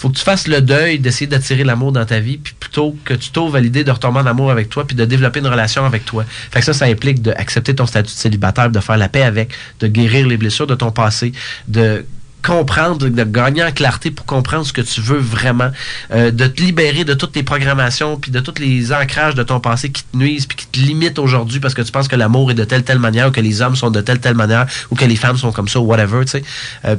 [0.00, 3.12] faut que tu fasses le deuil d'essayer d'attirer l'amour dans ta vie, puis plutôt que
[3.12, 5.84] tu t'ouvres à l'idée de retomber en amour avec toi, puis de développer une relation
[5.84, 6.24] avec toi.
[6.50, 9.50] Fait que ça, ça implique d'accepter ton statut de célibataire, de faire la paix avec,
[9.80, 11.32] de guérir les blessures de ton passé,
[11.68, 12.06] de
[12.42, 15.70] comprendre, de gagner en clarté pour comprendre ce que tu veux vraiment,
[16.12, 19.60] euh, de te libérer de toutes tes programmations, puis de tous les ancrages de ton
[19.60, 22.50] passé qui te nuisent, puis qui te limitent aujourd'hui parce que tu penses que l'amour
[22.50, 24.94] est de telle, telle manière, ou que les hommes sont de telle, telle manière, ou
[24.94, 26.42] que les femmes sont comme ça, ou whatever, tu sais.
[26.86, 26.96] Euh,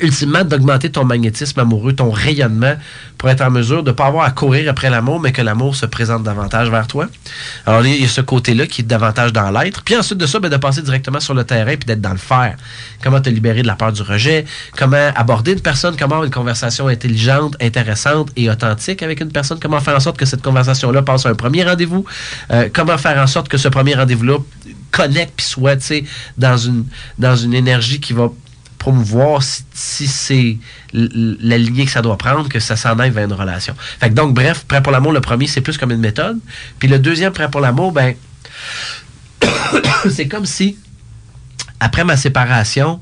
[0.00, 2.74] ultimement d'augmenter ton magnétisme amoureux, ton rayonnement,
[3.18, 5.76] pour être en mesure de ne pas avoir à courir après l'amour, mais que l'amour
[5.76, 7.08] se présente davantage vers toi.
[7.64, 9.82] Alors, il y a ce côté-là qui est davantage dans l'être.
[9.82, 12.18] Puis ensuite de ça, ben, de passer directement sur le terrain puis d'être dans le
[12.18, 12.56] faire.
[13.02, 14.44] Comment te libérer de la peur du rejet,
[14.76, 19.58] comment aborder une personne, comment avoir une conversation intelligente, intéressante et authentique avec une personne,
[19.60, 22.04] comment faire en sorte que cette conversation-là passe à un premier rendez-vous,
[22.50, 24.38] euh, comment faire en sorte que ce premier rendez-vous-là
[24.90, 26.04] connecte puis soit, tu sais,
[26.38, 26.84] dans une,
[27.18, 28.30] dans une énergie qui va
[28.84, 30.58] promouvoir si, si c'est
[30.92, 33.74] l- l- la lignée que ça doit prendre, que ça s'en aille vers une relation.
[33.98, 36.38] Fait que donc, bref, Prêt pour l'amour, le premier, c'est plus comme une méthode.
[36.78, 38.14] Puis le deuxième, Prêt pour l'amour, ben,
[40.10, 40.76] c'est comme si,
[41.80, 43.00] après ma séparation,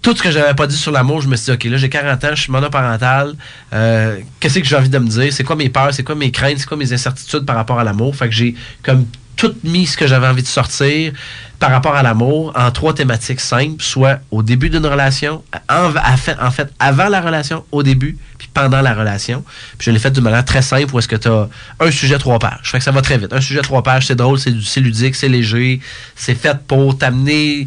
[0.00, 1.88] tout ce que j'avais pas dit sur l'amour, je me suis dit, OK, là, j'ai
[1.90, 3.34] 40 ans, je suis monoparental.
[3.72, 5.32] euh, Qu'est-ce que j'ai envie de me dire?
[5.32, 5.92] C'est quoi mes peurs?
[5.92, 6.58] C'est quoi mes craintes?
[6.58, 8.14] C'est quoi mes incertitudes par rapport à l'amour?
[8.14, 9.06] Fait que j'ai comme
[9.40, 11.14] tout mis ce que j'avais envie de sortir
[11.58, 16.68] par rapport à l'amour en trois thématiques simples, soit au début d'une relation, en, fait-
[16.78, 19.42] avant la relation, au début, puis pendant la relation.
[19.78, 21.48] Puis je l'ai fait d'une manière très simple où est-ce que tu as
[21.80, 22.60] un sujet trois pages.
[22.70, 23.32] Fait que ça va très vite.
[23.32, 25.80] Un sujet trois pages, c'est drôle, c'est c'est ludique, c'est léger,
[26.14, 27.66] c'est fait pour t'amener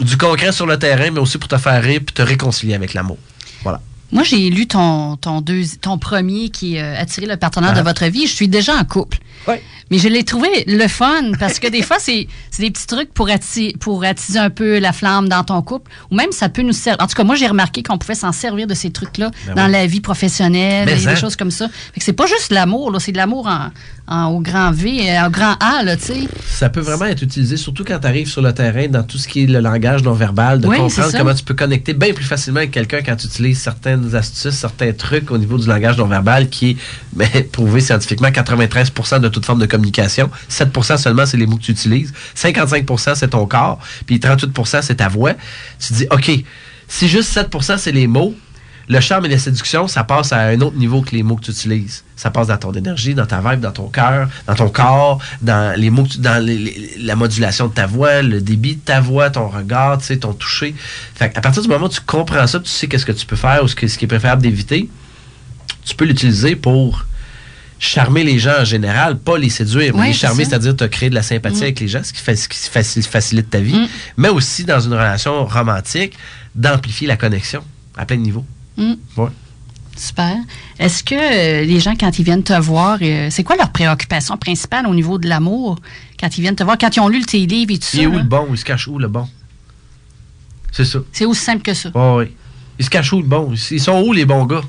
[0.00, 2.94] du concret sur le terrain, mais aussi pour te faire rire puis te réconcilier avec
[2.94, 3.18] l'amour.
[3.62, 3.80] Voilà.
[4.12, 7.78] Moi, j'ai lu ton, ton, deux, ton premier qui euh, Attirer le partenaire Ah.
[7.78, 8.26] de votre vie.
[8.26, 9.18] Je suis déjà en couple.
[9.48, 9.54] Oui.
[9.90, 13.12] Mais je l'ai trouvé le fun parce que des fois, c'est c'est des petits trucs
[13.12, 15.90] pour, atti- pour attiser un peu la flamme dans ton couple.
[16.10, 17.02] Ou même, ça peut nous servir.
[17.04, 19.66] En tout cas, moi, j'ai remarqué qu'on pouvait s'en servir de ces trucs-là Ben dans
[19.66, 19.72] oui.
[19.72, 21.14] la vie professionnelle Mais et hein?
[21.14, 21.68] des choses comme ça.
[21.68, 23.70] Fait que c'est pas juste de l'amour, là, c'est de l'amour en,
[24.14, 26.20] en- au grand V, euh, au grand A, là, tu sais.
[26.46, 29.28] Ça peut vraiment être utilisé, surtout quand tu arrives sur le terrain, dans tout ce
[29.28, 32.24] qui est le langage non verbal, de Oui, comprendre comment tu peux connecter bien plus
[32.24, 36.06] facilement avec quelqu'un quand tu utilises certaines astuces, certains trucs au niveau du langage non
[36.06, 36.76] verbal qui est
[37.12, 40.30] ben, prouvé scientifiquement 93% de toute forme de communication.
[40.50, 42.12] 7% seulement, c'est les mots que tu utilises.
[42.36, 43.78] 55% c'est ton corps.
[44.06, 45.34] Puis 38% c'est ta voix.
[45.78, 46.30] Tu dis, OK,
[46.88, 48.34] si juste 7% c'est les mots,
[48.88, 51.44] le charme et la séduction, ça passe à un autre niveau que les mots que
[51.44, 52.04] tu utilises.
[52.16, 55.78] Ça passe dans ton énergie, dans ta vibe, dans ton cœur, dans ton corps, dans
[55.78, 58.80] les mots, que tu- dans les- les- la modulation de ta voix, le débit de
[58.80, 60.74] ta voix, ton regard, tu sais, ton toucher.
[61.14, 63.36] Fait à partir du moment où tu comprends ça, tu sais qu'est-ce que tu peux
[63.36, 64.88] faire ou ce, que- ce qui est préférable d'éviter,
[65.84, 67.04] tu peux l'utiliser pour
[67.78, 71.16] charmer les gens en général, pas les séduire, mais les charmer, c'est-à-dire te créer de
[71.16, 73.88] la sympathie avec les gens, ce qui, fait- ce qui faci- facilite ta vie, Mm.
[74.18, 76.16] mais aussi dans une relation romantique,
[76.54, 77.62] d'amplifier la connexion
[77.96, 78.44] à plein de niveaux.
[78.76, 78.92] Mm.
[79.16, 79.28] Ouais.
[79.96, 80.36] Super.
[80.78, 84.36] Est-ce que euh, les gens, quand ils viennent te voir, euh, c'est quoi leur préoccupation
[84.36, 85.78] principale au niveau de l'amour
[86.18, 87.98] quand ils viennent te voir, quand ils ont lu tes livres et tout ça?
[87.98, 88.18] Il est où là?
[88.18, 88.46] le bon?
[88.50, 89.28] Il se cache où le bon?
[90.72, 91.00] C'est ça.
[91.12, 91.90] C'est aussi simple que ça.
[91.94, 92.32] Ouais, ouais.
[92.78, 93.52] Il se cache où le bon?
[93.70, 94.62] Ils sont où les bons gars?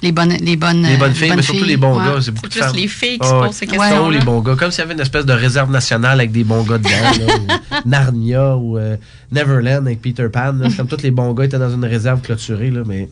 [0.00, 2.04] Les bonnes, les bonnes, Les euh, bonnes filles, mais surtout les bons ouais.
[2.04, 2.20] gars.
[2.20, 2.76] C'est beaucoup plus femmes.
[2.76, 3.46] les filles qui Ah se ouais.
[3.46, 3.72] posent ces Ouais.
[3.72, 4.18] Ils sont où questions-là.
[4.18, 4.54] les bons gars?
[4.56, 6.90] Comme s'il y avait une espèce de réserve nationale avec des bons gars dedans.
[7.26, 7.46] là, ou
[7.88, 8.96] Narnia ou euh,
[9.32, 10.52] Neverland avec Peter Pan.
[10.52, 10.68] là.
[10.76, 12.70] Comme tous les bons gars étaient dans une réserve clôturée.
[12.70, 13.08] Là, mais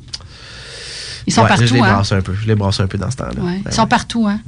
[1.27, 1.93] Ils sont Ouais, partout, Je les hein?
[1.95, 2.35] brasse un peu.
[2.41, 3.41] Je les brasse un peu dans ce temps-là.
[3.43, 3.51] Ouais.
[3.51, 3.61] Ouais.
[3.67, 4.39] Ils sont partout, hein?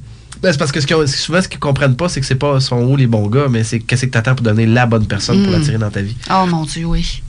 [0.41, 2.37] Ben, c'est parce que ce qu'ils ont- souvent, ce qu'ils comprennent pas, c'est que c'est
[2.37, 4.87] pas sont où les bons gars, mais c'est qu'est-ce que tu attends pour donner la
[4.87, 5.57] bonne personne pour Mm.
[5.57, 6.17] l'attirer dans ta vie.
[6.31, 7.21] Oh mon Dieu, oui.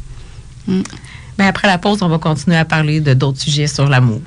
[0.67, 4.21] Mais après la pause, on va continuer à parler de d'autres sujets sur l'amour.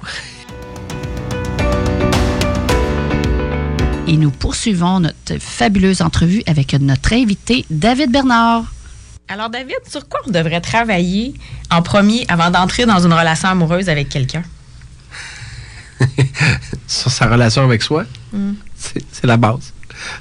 [4.12, 8.64] Et nous poursuivons notre fabuleuse entrevue avec notre invité, David Bernard.
[9.26, 11.32] Alors, David, sur quoi on devrait travailler
[11.70, 14.42] en premier avant d'entrer dans une relation amoureuse avec quelqu'un?
[16.86, 18.04] sur sa relation avec soi,
[18.34, 18.52] Hmm.
[18.76, 19.72] c'est la base.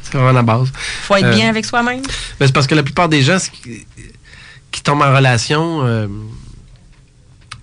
[0.04, 0.70] C'est vraiment la base.
[1.04, 2.02] faut être Euh, bien avec soi-même?
[2.40, 3.38] Ben, c'est parce que la plupart des gens
[4.72, 6.08] qui tombent en relation, euh,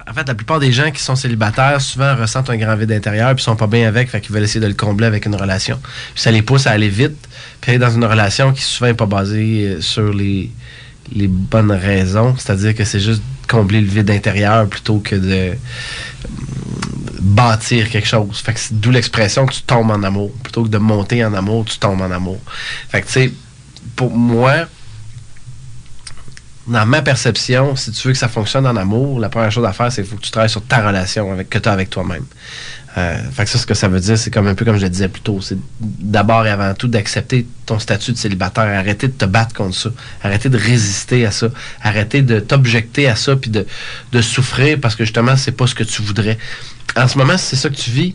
[0.08, 3.34] en fait, la plupart des gens qui sont célibataires, souvent ressentent un grand vide intérieur
[3.34, 5.78] puis sont pas bien avec, fait qu'ils veulent essayer de le combler avec une relation.
[6.14, 7.28] Puis ça les pousse à aller vite,
[7.60, 10.50] puis aller dans une relation qui souvent n'est pas basée euh, sur les,
[11.12, 15.54] bonnes raisons, c'est-à-dire que c'est juste combler le vide intérieur plutôt que de euh,
[17.20, 18.38] bâtir quelque chose.
[18.38, 20.30] Fait que c'est d'où l'expression tu tombes en amour.
[20.42, 22.38] Plutôt que de monter en amour, tu tombes en amour.
[22.88, 23.32] Fait que tu sais,
[23.96, 24.66] pour moi,
[26.68, 29.72] dans ma perception, si tu veux que ça fonctionne en amour, la première chose à
[29.72, 32.24] faire, c'est faut que tu travailles sur ta relation avec, que tu as avec toi-même.
[32.96, 34.82] Euh, fait que ça, ce que ça veut dire, c'est comme un peu comme je
[34.82, 35.40] le disais plus tôt.
[35.40, 38.64] C'est d'abord et avant tout d'accepter ton statut de célibataire.
[38.64, 39.90] Arrêter de te battre contre ça.
[40.22, 41.48] Arrêter de résister à ça.
[41.82, 43.66] Arrêter de t'objecter à ça puis de,
[44.12, 46.38] de souffrir parce que justement, c'est pas ce que tu voudrais.
[46.96, 48.14] En ce moment, si c'est ça que tu vis,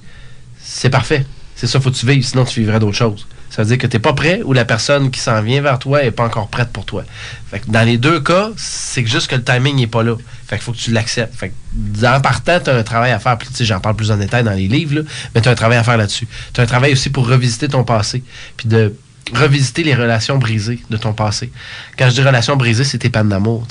[0.62, 1.26] c'est parfait.
[1.56, 3.28] C'est ça, faut que tu vives, sinon tu vivrais d'autres choses.
[3.54, 5.78] Ça veut dire que tu n'es pas prêt ou la personne qui s'en vient vers
[5.78, 7.04] toi n'est pas encore prête pour toi.
[7.51, 10.16] Fait que dans les deux cas, c'est juste que le timing n'est pas là.
[10.47, 11.36] Fait faut que tu l'acceptes.
[11.36, 13.38] Fait que en partant, tu as un travail à faire.
[13.60, 15.01] J'en parle plus en détail dans les livres, là,
[15.36, 16.28] mais tu as un travail à faire là-dessus.
[16.51, 18.24] Tu as un travail aussi pour revisiter ton passé.
[18.58, 18.95] Puis de
[19.36, 21.51] revisiter les relations brisées de ton passé.
[21.95, 23.68] Quand je dis relations brisées, c'est tes pannes d'amour.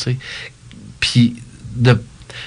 [1.01, 1.43] Puis
[1.75, 2.01] de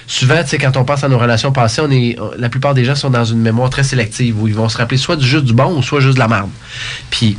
[0.06, 3.10] souvent, quand on pense à nos relations passées, on est, la plupart des gens sont
[3.10, 5.76] dans une mémoire très sélective où ils vont se rappeler soit du juste du bon
[5.76, 6.50] ou soit juste de la merde.
[7.10, 7.36] Puis,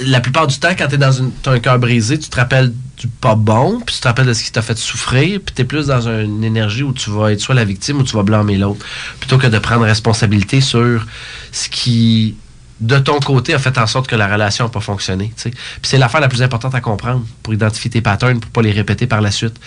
[0.00, 3.34] la plupart du temps, quand tu dans un cœur brisé, tu te rappelles du pas
[3.34, 5.86] bon, puis tu te rappelles de ce qui t'a fait souffrir, puis tu es plus
[5.86, 8.84] dans une énergie où tu vas être soit la victime ou tu vas blâmer l'autre,
[9.18, 11.06] plutôt que de prendre responsabilité sur
[11.50, 12.36] ce qui,
[12.80, 15.32] de ton côté, a fait en sorte que la relation n'a pas fonctionné.
[15.36, 18.72] Puis c'est l'affaire la plus importante à comprendre pour identifier tes patterns, pour pas les
[18.72, 19.58] répéter par la suite.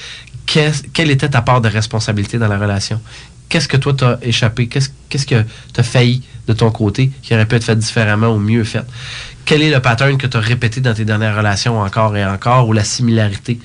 [0.46, 3.02] Quelle était ta part de responsabilité dans la relation?
[3.50, 4.68] Qu'est-ce que toi t'as échappé?
[4.68, 5.44] Qu'est-ce que
[5.74, 8.86] t'as failli de ton côté qui aurait pu être fait différemment ou mieux fait?
[9.46, 12.68] Quel est le pattern que tu as répété dans tes dernières relations encore et encore
[12.68, 13.60] ou la similarité?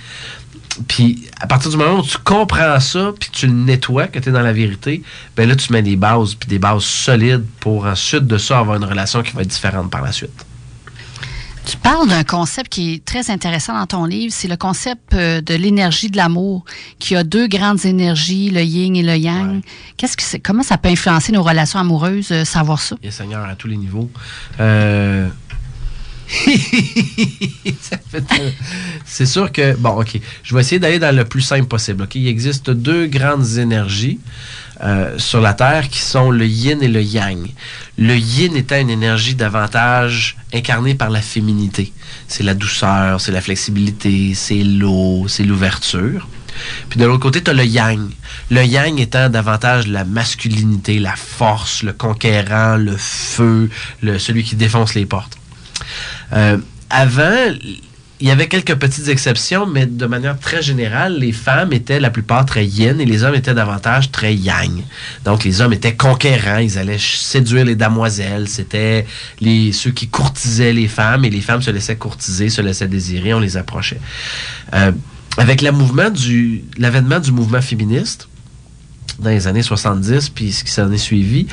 [0.89, 4.31] Puis à partir du moment où tu comprends ça, puis tu le nettoies, que tu
[4.31, 5.03] dans la vérité,
[5.37, 8.77] ben là tu mets des bases, puis des bases solides pour ensuite de ça avoir
[8.77, 10.47] une relation qui va être différente par la suite.
[11.67, 15.41] Tu parles d'un concept qui est très intéressant dans ton livre, c'est le concept euh,
[15.41, 16.65] de l'énergie de l'amour,
[16.99, 19.57] qui a deux grandes énergies, le yin et le yang.
[19.57, 19.61] Ouais.
[19.97, 22.97] Qu'est-ce que c'est, comment ça peut influencer nos relations amoureuses, euh, savoir ça?
[23.03, 24.11] Est Seigneur à tous les niveaux.
[24.59, 25.29] Euh,
[28.11, 28.51] tellement-
[29.05, 32.03] C'est sûr que, bon, OK, je vais essayer d'aller dans le plus simple possible.
[32.05, 34.19] OK, il existe deux grandes énergies
[34.83, 37.51] euh, sur la Terre qui sont le yin et le yang.
[37.99, 41.93] Le yin étant une énergie davantage incarnée par la féminité.
[42.29, 46.29] C'est la douceur, c'est la flexibilité, c'est l'eau, c'est l'ouverture.
[46.89, 48.11] Puis de l'autre côté, tu as le yang.
[48.51, 53.71] Le yang étant davantage la masculinité, la force, le conquérant, le feu,
[54.03, 55.37] le, celui qui défonce les portes.
[56.33, 56.59] Euh,
[56.91, 57.55] avant,
[58.21, 62.11] il y avait quelques petites exceptions, mais de manière très générale, les femmes étaient la
[62.11, 64.83] plupart très yin et les hommes étaient davantage très yang.
[65.25, 69.07] Donc les hommes étaient conquérants, ils allaient séduire les damoiselles, c'était
[69.41, 73.33] les, ceux qui courtisaient les femmes et les femmes se laissaient courtiser, se laissaient désirer,
[73.33, 74.01] on les approchait.
[74.75, 74.93] Euh,
[75.39, 78.29] avec le mouvement du, l'avènement du mouvement féministe,
[79.19, 81.47] dans les années 70, puis ce qui s'en est suivi,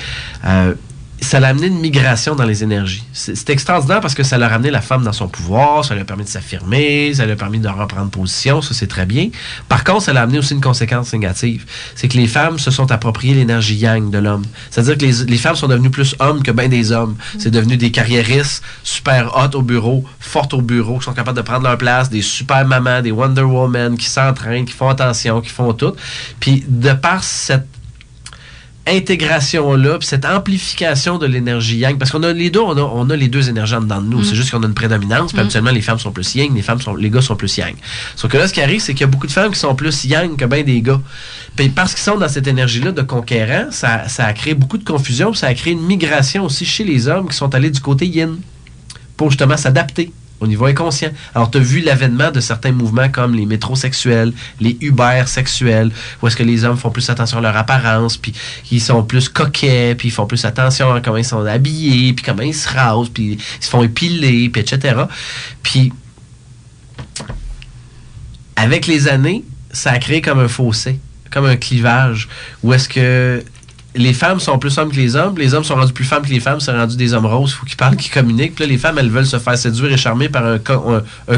[0.45, 0.73] euh,
[1.21, 3.03] ça l'a amené une migration dans les énergies.
[3.13, 6.05] C'est extraordinaire parce que ça l'a ramené la femme dans son pouvoir, ça lui a
[6.05, 9.29] permis de s'affirmer, ça lui a permis de reprendre position, ça c'est très bien.
[9.67, 11.65] Par contre, ça l'a amené aussi une conséquence négative.
[11.95, 14.43] C'est que les femmes se sont appropriées l'énergie yang de l'homme.
[14.69, 17.15] C'est-à-dire que les, les femmes sont devenues plus hommes que bien des hommes.
[17.39, 21.43] C'est devenu des carriéristes super hot au bureau, fortes au bureau, qui sont capables de
[21.43, 25.49] prendre leur place, des super mamans, des Wonder Woman qui s'entraînent, qui font attention, qui
[25.49, 25.93] font tout.
[26.39, 27.67] Puis de par cette
[28.87, 33.09] intégration-là, puis cette amplification de l'énergie yang, parce qu'on a les deux, on a, on
[33.09, 34.23] a les deux énergies en dedans de nous.
[34.23, 36.81] C'est juste qu'on a une prédominance, puis habituellement, les femmes sont plus yang, les femmes
[36.81, 37.75] sont, les gars sont plus yang.
[38.15, 39.75] Sauf que là, ce qui arrive, c'est qu'il y a beaucoup de femmes qui sont
[39.75, 41.01] plus yang que bien des gars.
[41.55, 44.83] Puis parce qu'ils sont dans cette énergie-là de conquérant, ça, ça a créé beaucoup de
[44.83, 47.79] confusion, puis ça a créé une migration aussi chez les hommes qui sont allés du
[47.79, 48.37] côté yin,
[49.15, 51.09] pour justement s'adapter au niveau inconscient.
[51.33, 56.27] Alors, tu as vu l'avènement de certains mouvements comme les métrosexuels, les Uber sexuels, où
[56.27, 58.33] est-ce que les hommes font plus attention à leur apparence, puis
[58.71, 62.23] ils sont plus coquets, puis ils font plus attention à comment ils sont habillés, puis
[62.23, 65.03] comment ils se rasent, puis ils se font épiler, puis etc.
[65.63, 65.91] Puis,
[68.55, 70.99] avec les années, ça a créé comme un fossé.
[71.29, 72.29] comme un clivage
[72.63, 73.43] où est-ce que
[73.95, 76.29] les femmes sont plus hommes que les hommes, les hommes sont rendus plus femmes que
[76.29, 78.55] les femmes, c'est rendu des hommes roses, faut qu'ils parlent, qu'ils communiquent.
[78.55, 80.59] Puis là, les femmes, elles veulent se faire séduire et charmer par un,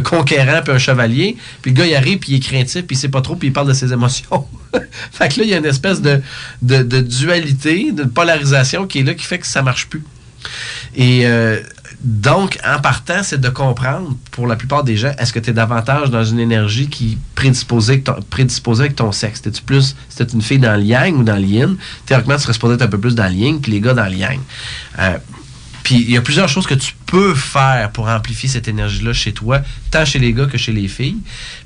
[0.02, 1.38] conquérant puis un chevalier.
[1.62, 3.50] Puis le gars, il arrive, puis il est craintif, puis il sait pas trop, puis
[3.50, 4.46] il parle de ses émotions.
[5.12, 6.22] fait que là, il y a une espèce de,
[6.62, 10.04] de, dualité, de polarisation qui est là, qui fait que ça marche plus.
[10.96, 11.62] Et euh,
[12.02, 15.54] donc, en partant, c'est de comprendre, pour la plupart des gens, est-ce que tu es
[15.54, 19.42] davantage dans une énergie qui prédisposée, prédisposée avec ton sexe?
[19.42, 19.96] T'es-tu plus,
[20.34, 21.76] une fille dans le yang ou dans le yin?
[22.06, 24.16] Théoriquement, tu serais être un peu plus dans le yin, puis les gars dans le
[24.16, 24.40] yang.
[25.00, 25.18] Euh,
[25.84, 29.34] puis il y a plusieurs choses que tu peux faire pour amplifier cette énergie-là chez
[29.34, 31.18] toi, tant chez les gars que chez les filles.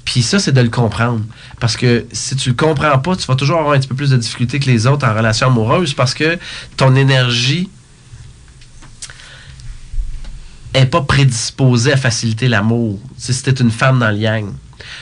[0.04, 1.22] Puis ça, c'est de le comprendre.
[1.60, 4.10] Parce que si tu le comprends pas, tu vas toujours avoir un petit peu plus
[4.10, 6.40] de difficultés que les autres en relation amoureuse parce que
[6.78, 7.70] ton énergie
[10.82, 13.00] n'est pas prédisposée à faciliter l'amour.
[13.18, 14.52] Si c'était une femme dans le yang.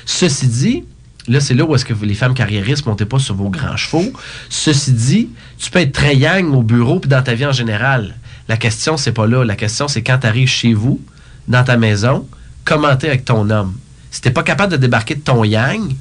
[0.06, 0.84] Ceci dit,
[1.28, 4.12] là, c'est là où est-ce que les femmes carriéristes montez pas sur vos grands chevaux.
[4.50, 8.16] Ceci dit, tu peux être très yang au bureau puis dans ta vie en général.
[8.48, 9.44] La question, c'est pas là.
[9.44, 11.00] La question, c'est quand tu arrives chez vous,
[11.48, 12.28] dans ta maison,
[12.66, 13.74] commenter avec ton homme.
[14.10, 15.96] Si t'es pas capable de débarquer de ton yang,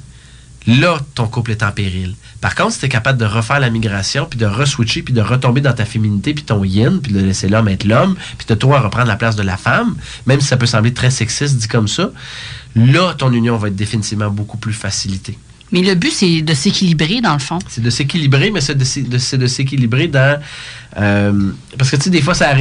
[0.67, 2.15] là, ton couple est en péril.
[2.39, 5.21] Par contre, si tu es capable de refaire la migration, puis de re-switcher, puis de
[5.21, 8.55] retomber dans ta féminité, puis ton yin, puis de laisser l'homme être l'homme, puis de
[8.55, 9.95] toi reprendre la place de la femme,
[10.25, 12.11] même si ça peut sembler très sexiste dit comme ça,
[12.75, 15.37] là, ton union va être définitivement beaucoup plus facilitée.
[15.71, 17.59] Mais le but, c'est de s'équilibrer, dans le fond.
[17.69, 20.39] C'est de s'équilibrer, mais c'est de, s'équilibrer dans...
[20.97, 22.53] Euh, parce que, tu sais, des fois, ça,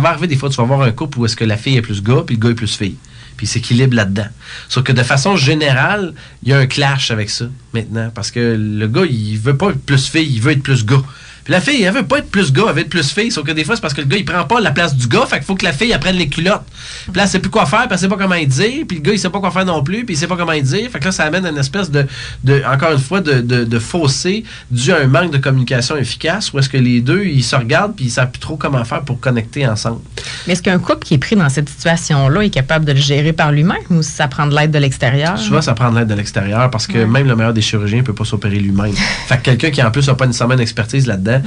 [0.00, 1.82] va arriver, des fois, tu vas voir un couple où est-ce que la fille est
[1.82, 2.96] plus gars, puis le gars est plus fille
[3.38, 4.26] puis il s'équilibre là-dedans.
[4.68, 6.12] Sauf que de façon générale,
[6.42, 9.70] il y a un clash avec ça maintenant, parce que le gars, il veut pas
[9.70, 11.02] être plus fille, il veut être plus gars
[11.48, 13.30] la fille, elle veut pas être plus gars, elle veut être plus fille.
[13.30, 15.06] Sauf que des fois, c'est parce que le gars, il prend pas la place du
[15.08, 15.24] gars.
[15.26, 16.64] Fait qu'il faut que la fille, apprenne les culottes.
[17.04, 18.84] Puis là, elle sait plus quoi faire, puis elle sait pas comment y dire.
[18.86, 20.52] Puis le gars, il sait pas quoi faire non plus, puis il sait pas comment
[20.52, 20.90] y dire.
[20.90, 22.06] Fait que là, ça amène une espèce de,
[22.44, 26.58] de encore une fois, de, de, fossé dû à un manque de communication efficace où
[26.58, 29.20] est-ce que les deux, ils se regardent, puis ils savent plus trop comment faire pour
[29.20, 30.00] connecter ensemble.
[30.46, 33.32] Mais est-ce qu'un couple qui est pris dans cette situation-là est capable de le gérer
[33.32, 35.38] par lui-même ou ça prend de l'aide de l'extérieur?
[35.38, 38.12] Souvent, ça prend de l'aide de l'extérieur parce que même le meilleur des chirurgiens peut
[38.12, 38.92] pas s'opérer lui-même.
[39.28, 41.37] fait que quelqu'un qui, en plus, n'a pas nécessairement une expertise là-dedans,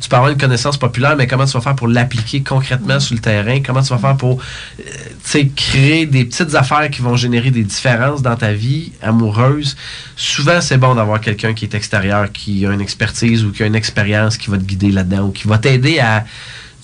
[0.00, 3.14] tu peux avoir une connaissance populaire, mais comment tu vas faire pour l'appliquer concrètement sur
[3.14, 3.60] le terrain?
[3.64, 4.40] Comment tu vas faire pour
[4.80, 9.76] euh, créer des petites affaires qui vont générer des différences dans ta vie amoureuse?
[10.16, 13.66] Souvent, c'est bon d'avoir quelqu'un qui est extérieur, qui a une expertise ou qui a
[13.66, 16.24] une expérience qui va te guider là-dedans ou qui va t'aider à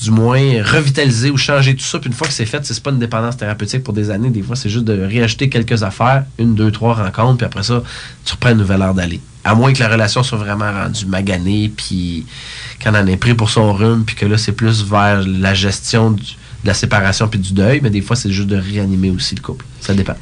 [0.00, 1.98] du moins revitaliser ou changer tout ça.
[1.98, 4.30] Puis une fois que c'est fait, c'est pas une dépendance thérapeutique pour des années.
[4.30, 7.82] Des fois, c'est juste de réajouter quelques affaires, une, deux, trois rencontres, puis après ça,
[8.24, 9.20] tu reprends une nouvelle heure d'aller.
[9.44, 12.26] À moins que la relation soit vraiment rendue maganée, puis
[12.82, 16.10] qu'on en ait pris pour son rhume, puis que là, c'est plus vers la gestion
[16.10, 16.22] de
[16.64, 17.80] la séparation puis du deuil.
[17.82, 19.64] Mais des fois, c'est juste de réanimer aussi le couple.
[19.80, 20.16] Ça dépend.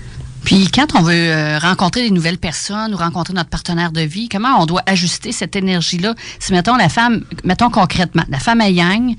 [0.45, 4.29] Puis quand on veut euh, rencontrer des nouvelles personnes ou rencontrer notre partenaire de vie,
[4.29, 6.14] comment on doit ajuster cette énergie-là?
[6.39, 9.16] Si, mettons, la femme, mettons concrètement, la femme est yang,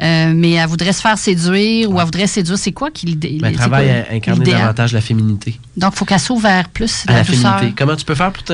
[0.00, 2.56] euh, mais elle voudrait se faire séduire ou elle voudrait séduire.
[2.56, 3.38] C'est quoi qui l'idée?
[3.40, 5.58] Ben, travaille à incarner davantage la féminité.
[5.76, 7.74] Donc, il faut qu'elle s'ouvre vers plus la, féminité.
[7.76, 8.44] Comment tu peux faire pour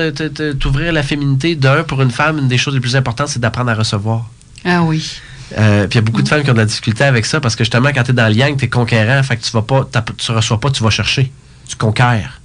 [0.59, 1.55] t'ouvrir la féminité?
[1.55, 4.29] D'un, pour une femme, une des choses les plus importantes, c'est d'apprendre à recevoir?
[4.63, 5.19] Ah oui.
[5.57, 7.39] Euh, puis il y a beaucoup de femmes qui ont de la difficulté avec ça
[7.39, 9.21] parce que justement, quand tu es dans le yang, tu es conquérant.
[9.21, 9.87] Fait que tu vas pas,
[10.17, 11.31] tu reçois pas, tu vas chercher.
[11.67, 12.41] Tu conquères.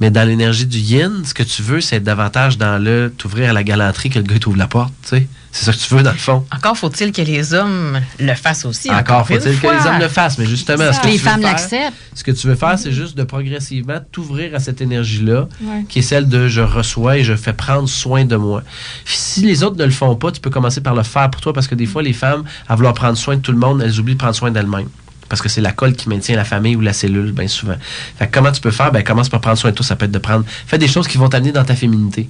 [0.00, 3.50] Mais dans l'énergie du yin, ce que tu veux, c'est être davantage dans le t'ouvrir
[3.50, 4.92] à la galanterie que le gars t'ouvre la porte.
[5.02, 5.26] Tu sais.
[5.52, 6.46] C'est ça que tu veux, dans le fond?
[6.50, 8.90] Encore faut-il que les hommes le fassent aussi.
[8.90, 10.38] Encore, faut-il que les hommes le fassent.
[10.38, 11.94] Mais justement, ce que les femmes l'acceptent.
[12.14, 15.48] Ce que tu veux faire, c'est juste de progressivement t'ouvrir à cette énergie-là,
[15.90, 18.62] qui est celle de je reçois et je fais prendre soin de moi.
[19.04, 21.52] Si les autres ne le font pas, tu peux commencer par le faire pour toi,
[21.52, 24.00] parce que des fois, les femmes, à vouloir prendre soin de tout le monde, elles
[24.00, 24.88] oublient de prendre soin d'elles-mêmes
[25.32, 27.76] parce que c'est la colle qui maintient la famille ou la cellule, bien souvent.
[28.18, 28.92] Fait comment tu peux faire?
[28.92, 29.86] Ben, commence par prendre soin de toi.
[29.86, 30.44] Ça peut être de prendre.
[30.66, 32.28] Fais des choses qui vont t'amener dans ta féminité.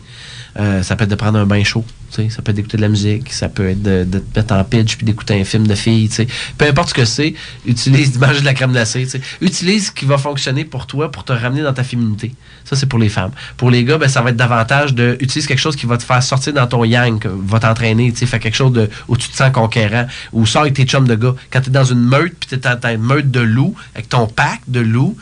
[0.59, 1.85] Euh, ça peut être de prendre un bain chaud.
[2.11, 3.33] Ça peut être d'écouter de la musique.
[3.33, 6.11] Ça peut être de, te mettre en pitch puis d'écouter un film de filles.
[6.59, 7.35] Peu importe ce que c'est,
[7.67, 9.07] utilise manger de la crème glacée.
[9.41, 12.35] Utilise ce qui va fonctionner pour toi pour te ramener dans ta féminité.
[12.65, 13.31] Ça, c'est pour les femmes.
[13.57, 16.23] Pour les gars, ben, ça va être davantage de quelque chose qui va te faire
[16.23, 18.13] sortir dans ton yang, va t'entraîner.
[18.13, 20.07] Fais quelque chose de, où tu te sens conquérant.
[20.33, 21.35] Ou sors avec tes chums de gars.
[21.51, 24.11] Quand tu es dans une meute puis tu es dans une meute de loups, avec
[24.11, 25.17] ton pack de loups,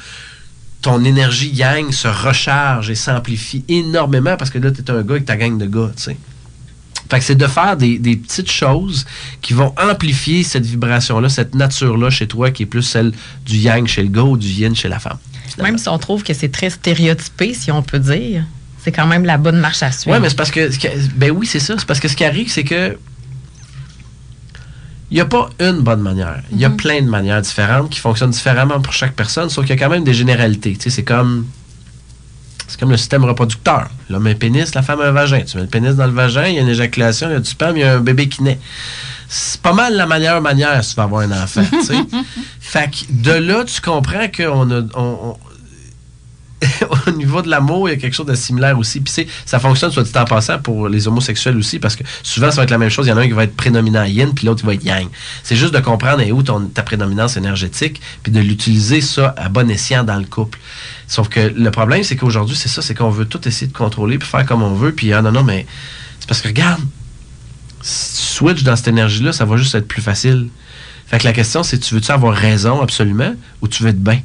[0.83, 5.15] ton énergie yang se recharge et s'amplifie énormément parce que là, tu es un gars
[5.15, 6.17] avec ta gang de gars, tu sais.
[7.11, 9.05] Fait que c'est de faire des, petites choses
[9.43, 13.13] qui vont amplifier cette vibration-là, cette nature-là chez toi qui est plus celle
[13.45, 15.19] du yang chez le gars ou du yin chez la femme.
[15.59, 18.45] Même si on trouve que c'est très stéréotypé, si on peut dire,
[18.83, 20.17] c'est quand même la bonne marche à suivre.
[20.17, 20.71] Oui, mais c'est parce que,
[21.17, 21.75] ben oui, c'est ça.
[21.77, 22.97] C'est parce que ce qui arrive, c'est que
[25.11, 26.41] il n'y a pas une bonne manière.
[26.53, 26.77] Il y a mhm.
[26.77, 29.91] plein de manières différentes qui fonctionnent différemment pour chaque personne, sauf qu'il y a quand
[29.91, 30.75] même des généralités.
[30.75, 31.47] Tu sais, c'est comme.
[32.69, 33.89] C'est comme le système reproducteur.
[34.09, 35.41] L'homme a un pénis, la femme a un vagin.
[35.41, 37.41] Tu mets le pénis dans le vagin, il y a une éjaculation, il y a
[37.41, 38.61] du sperme, il y a un bébé qui naît.
[39.29, 41.63] C'est pas mal la meilleure manière si tu vas avoir un enfant.
[42.61, 44.83] fait que de là, tu comprends qu'on a.
[44.95, 45.37] On,
[47.07, 49.01] au niveau de l'amour, il y a quelque chose de similaire aussi.
[49.01, 52.59] Puis ça fonctionne, soit dit en passant, pour les homosexuels aussi, parce que souvent, ça
[52.59, 53.07] va être la même chose.
[53.07, 54.85] Il y en a un qui va être prédominant yin, puis l'autre, qui va être
[54.85, 55.09] yang.
[55.43, 59.71] C'est juste de comprendre où ton, ta prédominance énergétique, puis de l'utiliser ça à bon
[59.71, 60.59] escient dans le couple.
[61.07, 64.19] Sauf que le problème, c'est qu'aujourd'hui, c'est ça, c'est qu'on veut tout essayer de contrôler,
[64.19, 65.67] puis faire comme on veut, puis ah non, non, mais
[66.19, 66.81] c'est parce que regarde,
[67.83, 70.49] si tu switches dans cette énergie-là, ça va juste être plus facile.
[71.07, 74.21] Fait que la question, c'est tu veux-tu avoir raison absolument, ou tu veux être bien?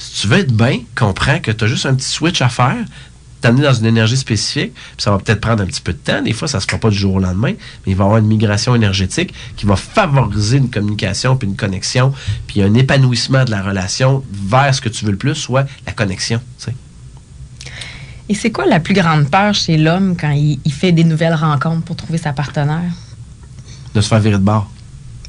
[0.00, 2.84] Si tu veux être bien, comprends que tu as juste un petit switch à faire,
[3.42, 6.22] t'amener dans une énergie spécifique, puis ça va peut-être prendre un petit peu de temps.
[6.22, 8.06] Des fois, ça ne se fera pas du jour au lendemain, mais il va y
[8.06, 12.14] avoir une migration énergétique qui va favoriser une communication, puis une connexion,
[12.46, 15.92] puis un épanouissement de la relation vers ce que tu veux le plus, soit la
[15.92, 16.40] connexion.
[18.30, 21.34] Et c'est quoi la plus grande peur chez l'homme quand il, il, fait des nouvelles
[21.34, 22.90] rencontres pour trouver sa partenaire?
[23.94, 24.70] De se faire virer de bord.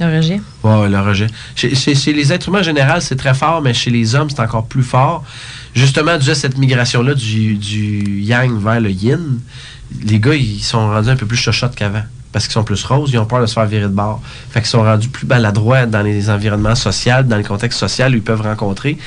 [0.02, 0.42] Le rejet?
[0.64, 1.28] Oui, le rejet.
[1.54, 4.66] Chez, les êtres humains en général, c'est très fort, mais chez les hommes, c'est encore
[4.66, 5.24] plus fort.
[5.76, 9.40] Justement, dû à cette migration-là du, yang vers le yin,
[10.04, 12.02] les gars, ils sont rendus un peu plus chochottes qu'avant.
[12.32, 14.24] Parce qu'ils sont plus roses, ils ont peur de se faire virer de bord.
[14.50, 18.16] Fait qu'ils sont rendus plus maladroits dans les environnements sociaux, dans le contexte social où
[18.16, 18.98] ils peuvent rencontrer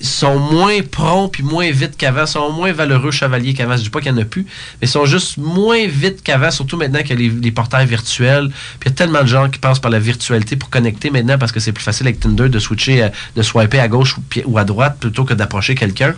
[0.00, 3.76] sont moins prompts puis moins vite qu'avant, sont moins valeureux chevaliers qu'avant.
[3.76, 4.46] Je dis pas qu'il n'y en a plus,
[4.80, 8.48] mais sont juste moins vite qu'avant, surtout maintenant que les, les portails virtuels.
[8.80, 11.38] Puis il y a tellement de gens qui passent par la virtualité pour connecter maintenant
[11.38, 14.58] parce que c'est plus facile avec Tinder de switcher, euh, de swiper à gauche ou,
[14.58, 16.14] à droite plutôt que d'approcher quelqu'un.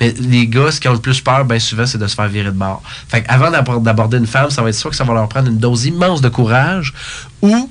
[0.00, 2.28] Mais les gars, ce qui ont le plus peur, bien souvent, c'est de se faire
[2.28, 2.82] virer de bord.
[3.08, 5.58] Fait avant d'aborder une femme, ça va être soit que ça va leur prendre une
[5.58, 6.92] dose immense de courage
[7.40, 7.70] ou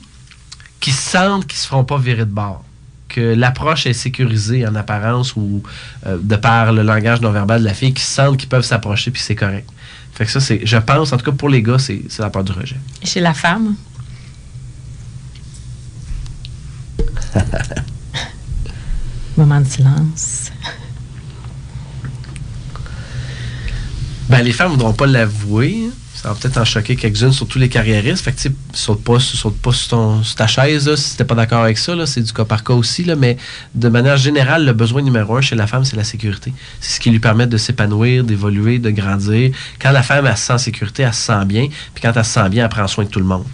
[0.80, 2.64] qu'ils sentent qu'ils se feront pas virer de bord
[3.12, 5.62] que l'approche est sécurisée en apparence ou
[6.08, 9.12] euh, de par le langage non verbal de la fille qui sentent qu'ils peuvent s'approcher
[9.12, 9.70] puis c'est correct.
[10.14, 12.44] Fait que ça, c'est, je pense, en tout cas pour les gars, c'est, la peur
[12.44, 12.78] du rejet.
[13.02, 13.76] Et chez la femme?
[19.38, 20.52] Moment de silence.
[24.30, 25.88] Ben, les femmes ne voudront pas l'avouer.
[25.88, 28.24] Hein ça va peut-être en choquer quelques-unes, surtout les carriéristes.
[28.24, 31.34] Fait que, tu saute pas, saute pas sur, ton, ta chaise, là, si t'es pas
[31.34, 33.38] d'accord avec ça, c'est du cas par cas aussi, là, mais
[33.74, 36.54] de manière générale, le besoin numéro un chez la femme, c'est la sécurité.
[36.80, 39.50] C'est ce qui lui permet de s'épanouir, d'évoluer, de grandir.
[39.82, 42.24] Quand la femme, elle se sent en sécurité, elle se sent bien, puis quand elle
[42.24, 43.48] se sent bien, elle prend soin de tout le monde.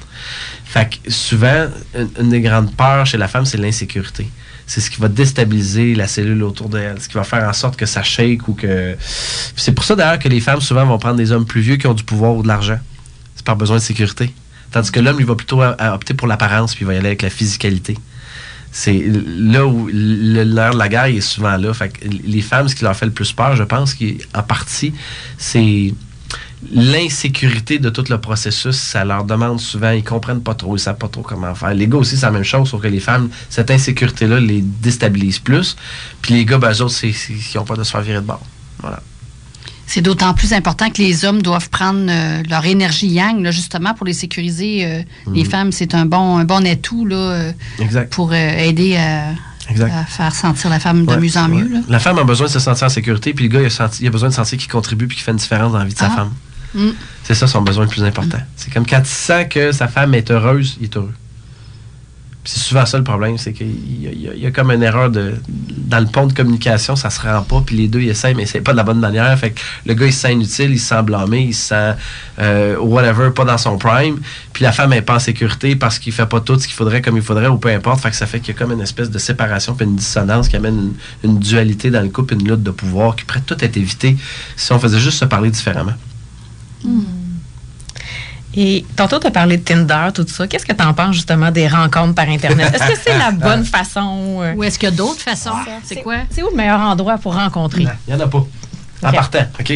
[0.66, 1.68] Fait que souvent,
[2.20, 4.30] une des grandes peurs chez la femme, c'est l'insécurité
[4.68, 7.78] c'est ce qui va déstabiliser la cellule autour d'elle, ce qui va faire en sorte
[7.78, 8.96] que ça shake ou que.
[9.56, 11.88] C'est pour ça d'ailleurs que les femmes souvent vont prendre des hommes plus vieux qui
[11.88, 12.78] ont du pouvoir ou de l'argent.
[13.36, 14.34] C'est par besoin de sécurité.
[14.72, 17.22] Tandis que l'homme, il va plutôt opter pour l'apparence puis il va y aller avec
[17.22, 17.98] la physicalité.
[18.70, 21.74] C'est là où l'heure de la guerre est souvent là.
[21.74, 23.96] Fait les femmes, ce qui leur fait le plus peur, je pense,
[24.36, 24.94] en partie,
[25.38, 25.94] c'est
[26.72, 30.98] l'insécurité de tout le processus, ça leur demande souvent, ils comprennent pas trop, ils savent
[30.98, 31.74] pas trop comment faire.
[31.74, 35.40] Les gars aussi, c'est la même chose, sauf que les femmes, cette insécurité-là les déstabilise
[35.40, 35.76] plus.
[36.22, 38.26] Puis les gars, ben, eux autres, c'est, ils ont pas de se faire virer de
[38.26, 38.42] bord.
[38.80, 39.02] Voilà.
[39.86, 44.06] C'est d'autant plus important que les hommes doivent prendre euh, leur énergie yang, justement, pour
[44.06, 44.86] les sécuriser.
[44.86, 45.02] Euh,
[45.32, 45.50] les mhm.
[45.50, 47.54] femmes, c'est un bon, un bon atout là, euh,
[48.12, 49.34] pour aider à,
[50.08, 51.70] faire sentir la femme de mieux en mieux.
[51.88, 54.28] La femme a besoin de se sentir en sécurité, puis le gars, il a, besoin
[54.28, 56.16] de sentir qu'il contribue puis qu'il fait une différence dans la vie de sa ah.
[56.16, 56.32] femme.
[56.74, 56.90] Mm.
[57.24, 58.40] C'est ça son besoin le plus important.
[58.56, 61.14] C'est comme quand il sent que sa femme est heureuse, il est heureux.
[62.48, 66.06] C'est souvent ça le problème, c'est qu'il y, a comme une erreur de dans le
[66.06, 68.72] pont de communication, ça se rend pas, puis les deux ils essayent, mais c'est pas
[68.72, 69.38] de la bonne manière.
[69.38, 71.96] Fait que le gars il se sent inutile, il se sent blâmé, il se sent
[72.40, 74.22] euh, whatever, pas dans son prime.
[74.54, 77.02] Puis la femme est pas en sécurité parce qu'il fait pas tout ce qu'il faudrait
[77.02, 78.00] comme il faudrait ou peu importe.
[78.00, 80.48] Fait que ça fait qu'il y a comme une espèce de séparation puis une dissonance
[80.48, 80.94] qui amène
[81.26, 84.16] une, dualité dans le couple, une lutte de pouvoir qui pourrait tout être évité
[84.56, 85.96] si on faisait juste se parler différemment.
[86.84, 87.04] Hmm.
[88.60, 90.48] Et tantôt, tu as parlé de Tinder, tout ça.
[90.48, 92.74] Qu'est-ce que tu en penses justement des rencontres par Internet?
[92.74, 94.40] Est-ce que c'est la bonne façon?
[94.42, 94.56] Euh?
[94.56, 95.52] Ou est-ce qu'il y a d'autres façons?
[95.84, 96.18] c'est quoi?
[96.32, 97.86] C'est où le meilleur endroit pour rencontrer?
[98.08, 98.46] Il n'y en a pas.
[99.04, 99.70] En partant, OK?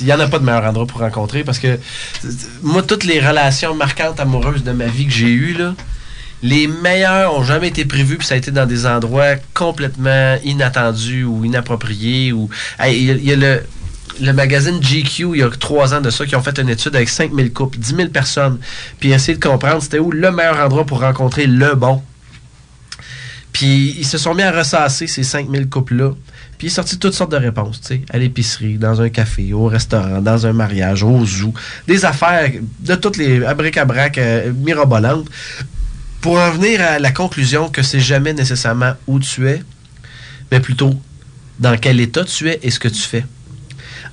[0.00, 1.78] Il n'y en a pas de meilleur endroit pour rencontrer parce que
[2.62, 5.74] moi, toutes les relations marquantes amoureuses de ma vie que j'ai eues, là,
[6.42, 11.24] les meilleurs ont jamais été prévus, puis ça a été dans des endroits complètement inattendus
[11.24, 12.32] ou inappropriés.
[12.32, 12.48] Ou,
[12.86, 13.62] il y, a le,
[14.20, 16.94] le magazine GQ, il y a trois ans de ça, qui ont fait une étude
[16.96, 18.58] avec 5000 couples, 10 000 personnes,
[18.98, 22.02] puis essayer de comprendre c'était où le meilleur endroit pour rencontrer le bon.
[23.52, 26.10] Puis ils se sont mis à ressasser ces 5000 couples-là.
[26.58, 29.52] Puis il est sorti toutes sortes de réponses, tu sais, à l'épicerie, dans un café,
[29.52, 31.52] au restaurant, dans un mariage, au zoo,
[31.86, 32.50] des affaires
[32.80, 35.28] de toutes les abric-à-brac euh, mirobolantes,
[36.22, 39.62] pour en venir à la conclusion que c'est jamais nécessairement où tu es,
[40.50, 40.94] mais plutôt
[41.58, 43.24] dans quel état tu es et ce que tu fais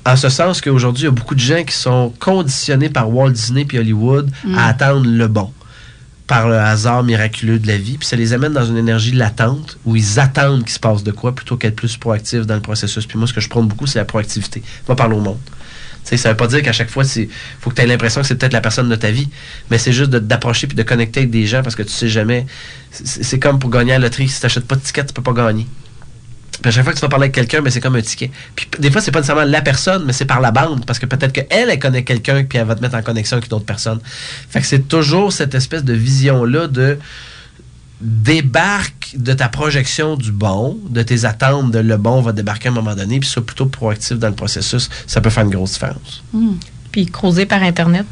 [0.05, 3.31] En ce sens qu'aujourd'hui, il y a beaucoup de gens qui sont conditionnés par Walt
[3.31, 4.57] Disney et Hollywood Mm.
[4.57, 5.51] à attendre le bon
[6.27, 9.77] par le hasard miraculeux de la vie, puis ça les amène dans une énergie latente
[9.85, 13.05] où ils attendent qu'il se passe de quoi plutôt qu'être plus proactifs dans le processus.
[13.05, 14.63] Puis moi, ce que je prône beaucoup, c'est la proactivité.
[14.87, 15.37] Va parler au monde.
[16.03, 18.35] Ça veut pas dire qu'à chaque fois, il faut que tu aies l'impression que c'est
[18.35, 19.29] peut-être la personne de ta vie,
[19.69, 22.45] mais c'est juste d'approcher puis de connecter avec des gens parce que tu sais jamais.
[22.91, 24.27] C'est c'est comme pour gagner à la loterie.
[24.27, 25.65] Si tu n'achètes pas de ticket, tu peux pas gagner.
[26.61, 28.31] Puis à chaque fois que tu vas parler avec quelqu'un, mais c'est comme un ticket.
[28.55, 30.85] Puis des fois, c'est pas nécessairement la personne, mais c'est par la bande.
[30.85, 33.49] Parce que peut-être qu'elle, elle connaît quelqu'un, puis elle va te mettre en connexion avec
[33.49, 33.99] une autre personne.
[34.49, 36.99] Fait que c'est toujours cette espèce de vision-là de
[38.01, 42.71] débarque de ta projection du bon, de tes attentes de le bon va débarquer à
[42.71, 44.89] un moment donné, puis sois plutôt proactif dans le processus.
[45.07, 46.23] Ça peut faire une grosse différence.
[46.91, 48.05] Puis creuser par Internet?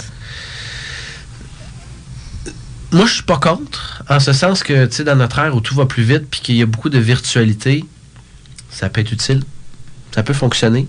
[2.93, 5.61] Moi, je suis pas contre, en ce sens que, tu sais, dans notre ère où
[5.61, 7.85] tout va plus vite, puis qu'il y a beaucoup de virtualité,
[8.81, 9.43] ça peut être utile.
[10.13, 10.87] Ça peut fonctionner.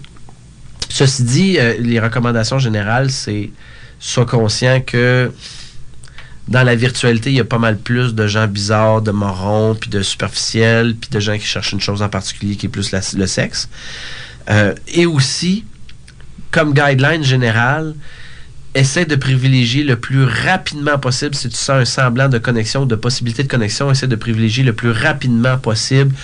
[0.88, 3.50] Ceci dit, euh, les recommandations générales, c'est
[4.00, 5.30] sois conscient que
[6.48, 9.90] dans la virtualité, il y a pas mal plus de gens bizarres, de morons, puis
[9.90, 13.26] de superficiels, puis de gens qui cherchent une chose en particulier qui est plus le
[13.26, 13.68] sexe.
[14.48, 15.66] Euh, et aussi,
[16.50, 17.94] comme guideline générale,
[18.74, 22.96] essaie de privilégier le plus rapidement possible, si tu sens un semblant de connexion, de
[22.96, 26.14] possibilité de connexion, essaie de privilégier le plus rapidement possible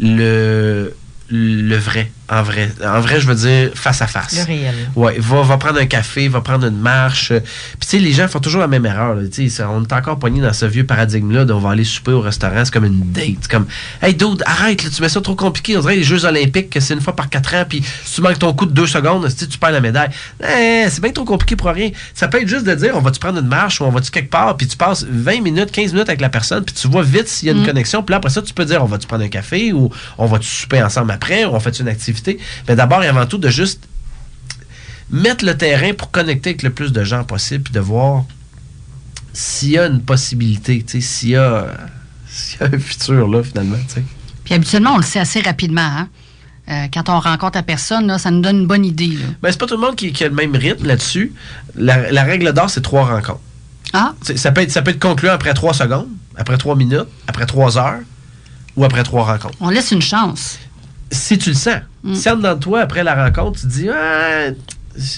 [0.00, 0.92] le,
[1.32, 2.72] le vrai, en vrai.
[2.84, 4.36] En vrai, je veux dire face à face.
[4.38, 4.74] Le réel.
[4.96, 7.28] Ouais, va, va prendre un café, va prendre une marche.
[7.28, 7.40] Puis
[7.80, 9.14] tu sais, les gens font toujours la même erreur.
[9.14, 9.22] là.
[9.70, 12.72] On est encore pogné dans ce vieux paradigme-là d'on va aller souper au restaurant, c'est
[12.72, 13.48] comme une date.
[13.50, 13.66] Comme,
[14.00, 15.76] hey dude, arrête, là, tu mets ça trop compliqué.
[15.76, 18.20] On dirait les Jeux Olympiques, que c'est une fois par quatre ans, puis si tu
[18.22, 20.08] manques ton coup de deux secondes, si tu perds la médaille.
[20.42, 21.90] Eh, c'est bien trop compliqué pour rien.
[22.14, 24.30] Ça peut être juste de dire, on va-tu prendre une marche ou on va-tu quelque
[24.30, 27.28] part, puis tu passes 20 minutes, 15 minutes avec la personne, puis tu vois vite
[27.28, 27.66] s'il y a une Mm.
[27.66, 30.26] connexion, puis là, après ça, tu peux dire, on va-tu prendre un café ou on
[30.26, 32.21] va-tu souper ensemble après, ou on fait une activité.
[32.68, 33.86] Mais d'abord et avant tout, de juste
[35.10, 38.24] mettre le terrain pour connecter avec le plus de gens possible, puis de voir
[39.32, 41.66] s'il y a une possibilité, s'il y, a-
[42.60, 43.76] y a un futur, là, finalement.
[44.44, 45.80] Puis habituellement, on le sait assez rapidement.
[45.82, 46.08] hein.
[46.68, 49.08] Euh, quand on rencontre la personne, là, ça nous donne une bonne idée.
[49.08, 49.26] là.
[49.42, 51.32] Mais c'est pas tout le monde qui, qui a le même rythme là-dessus.
[51.74, 53.40] La, la règle d'or, c'est trois rencontres.
[53.92, 57.46] Ah, Ça peut, être, ça peut être conclu après trois secondes, après trois minutes, après
[57.46, 57.98] trois heures
[58.76, 59.56] ou après trois rencontres.
[59.60, 60.58] on laisse une chance.
[61.12, 62.14] Si tu le sens, Mm.
[62.16, 64.48] si en dedans de toi, après la rencontre, tu te dis Ah,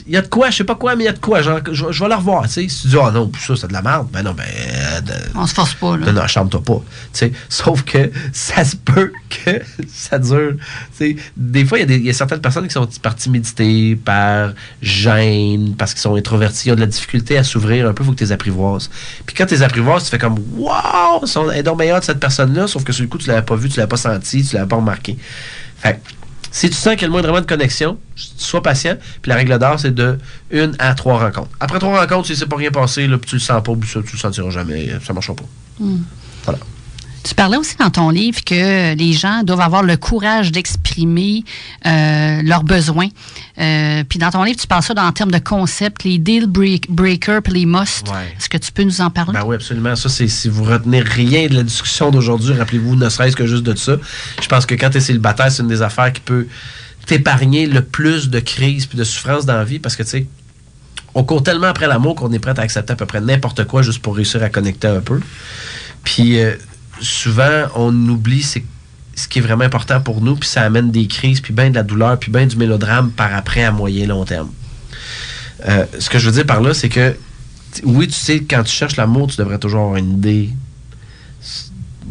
[0.07, 1.43] il y a de quoi, je sais pas quoi, mais il y a de quoi,
[1.43, 2.47] je, je vais le revoir.
[2.49, 4.45] Si tu dis Ah non, ça, c'est de la merde, ben non, ben.
[4.47, 5.01] euh,
[5.35, 5.97] On se force pas.
[5.97, 6.07] Là.
[6.07, 6.81] non, non, charme-toi pas.
[7.13, 9.63] Tu sais, sauf que ça se peut que
[9.93, 10.55] ça dure.
[10.99, 14.53] Tu sais, des fois, il y y, a certaines personnes qui sont par timidité, par
[14.83, 18.07] gêne, parce qu'ils sont introvertis, ils ont de la difficulté à s'ouvrir un peu, il
[18.07, 18.91] faut que tu les apprivoises.
[19.27, 22.05] Puis quand tu les apprivoises, tu fais comme Waouh, son- elle est donc meilleure de
[22.05, 24.45] cette personne-là, sauf que sur le coup, tu l'avais pas vu, tu l'avais pas senti,
[24.45, 25.17] tu l'avais pas remarqué.
[25.85, 26.01] Fait
[26.51, 28.97] si tu sens qu'il y a le moindrement de connexion, sois patient.
[29.23, 30.19] Puis la règle d'or, c'est de
[30.53, 31.51] une à trois rencontres.
[31.59, 33.91] Après trois rencontres, si c'est pas rien passé, là, puis tu le sens pas, puis
[33.91, 35.45] ça, tu le sentiras jamais, ça marchera pas.
[36.45, 36.61] Voilà.
[37.25, 41.43] Tu parlais aussi dans ton livre que les gens doivent avoir le courage d'exprimer
[41.87, 43.09] euh, leurs besoins.
[43.59, 46.47] Euh, puis dans ton livre, tu parles ça dans, en termes de concept, les deal
[46.47, 48.09] break- breakers puis les must.
[48.09, 48.35] Ouais.
[48.39, 49.33] Est-ce que tu peux nous en parler?
[49.33, 49.97] Ben oui, absolument.
[49.97, 53.63] Ça, c'est si vous retenez rien de la discussion d'aujourd'hui, rappelez-vous, ne serait-ce que juste
[53.63, 53.97] de ça.
[54.43, 56.47] Je pense que quand tu es célibataire, c'est une des affaires qui peut
[57.07, 60.27] t'épargner le plus de crises puis de souffrances dans la vie parce que, tu sais,
[61.15, 63.81] on court tellement après l'amour qu'on est prêt à accepter à peu près n'importe quoi
[63.83, 65.21] juste pour réussir à connecter un peu.
[66.03, 66.55] Puis euh,
[67.01, 71.41] souvent, on oublie ce qui est vraiment important pour nous, puis ça amène des crises,
[71.41, 74.51] puis bien de la douleur, puis bien du mélodrame par après à moyen long terme.
[75.67, 77.17] Euh, ce que je veux dire par là, c'est que
[77.85, 80.51] oui, tu sais, quand tu cherches l'amour, tu devrais toujours avoir une idée.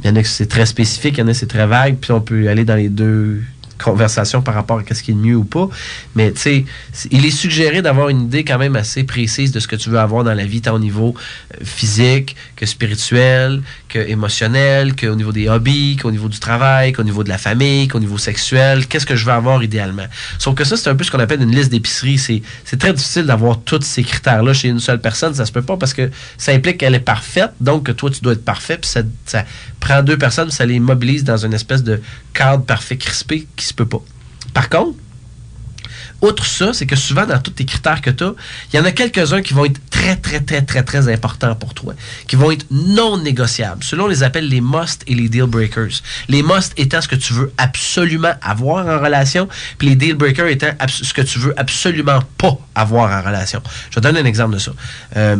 [0.03, 1.68] Il y en a que c'est très spécifique, il y en a que c'est très
[1.68, 3.41] vague, puis on peut aller dans les deux
[3.84, 5.69] conversations par rapport à ce qui est mieux ou pas.
[6.15, 6.65] Mais tu sais,
[7.11, 9.99] il est suggéré d'avoir une idée quand même assez précise de ce que tu veux
[9.99, 11.14] avoir dans la vie, tant au niveau
[11.53, 17.03] euh, physique que spirituel, que émotionnel, qu'au niveau des hobbies, qu'au niveau du travail, qu'au
[17.03, 18.88] niveau de la famille, qu'au niveau sexuel.
[18.88, 20.05] Qu'est-ce que je veux avoir idéalement?
[20.39, 22.18] Sauf que ça, c'est un peu ce qu'on appelle une liste d'épicerie.
[22.18, 25.34] C'est, très difficile d'avoir tous ces critères-là chez une seule personne.
[25.34, 28.22] Ça se peut pas parce que ça implique qu'elle est parfaite, donc que toi, tu
[28.22, 28.77] dois être parfait.
[28.77, 29.45] Puis ça
[29.84, 32.01] prend deux personnes, ça les mobilise dans une espèce de
[32.34, 34.01] cadre parfait crispé qui se peut pas.
[34.53, 34.97] Par contre,
[36.22, 38.34] outre ça, c'est que souvent, dans tous tes critères que tu as,
[38.72, 41.73] il y en a quelques-uns qui vont être très, très, très, très, très importants pour
[41.73, 41.95] toi,
[42.27, 43.84] qui vont être non négociables.
[43.84, 46.01] Ceux-là, on les appelle les must et les deal breakers.
[46.30, 50.47] Les must étant ce que tu veux absolument avoir en relation, puis les deal breakers
[50.47, 53.61] étant ce que tu veux absolument pas avoir en relation.
[53.89, 54.72] Je te donner un exemple de ça.
[55.18, 55.35] Euh,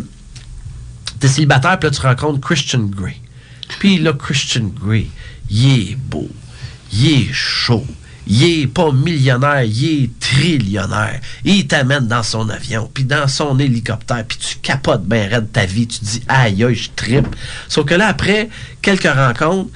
[1.22, 3.23] T'es célibataire, puis là, tu rencontres Christian Grey.
[3.80, 5.08] Puis là, Christian Grey,
[5.50, 6.30] il est beau,
[6.92, 7.86] il est chaud,
[8.26, 11.20] il est pas millionnaire, il est trillionnaire.
[11.44, 15.66] Il t'amène dans son avion, puis dans son hélicoptère, puis tu capotes bien raide ta
[15.66, 15.88] vie.
[15.88, 17.36] Tu dis, aïe, aïe, je tripe.
[17.68, 18.50] Sauf que là, après
[18.82, 19.70] quelques rencontres,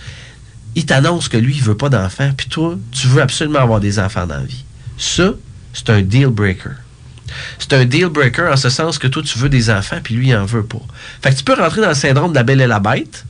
[0.75, 3.99] il t'annonce que lui, il veut pas d'enfants, puis toi, tu veux absolument avoir des
[3.99, 4.63] enfants dans la vie.
[4.97, 5.33] Ça,
[5.73, 6.71] c'est un deal breaker.
[7.59, 10.29] C'est un deal breaker en ce sens que toi, tu veux des enfants, puis lui,
[10.29, 10.81] il en veut pas.
[11.21, 13.25] Fait que tu peux rentrer dans le syndrome de la belle et la bête,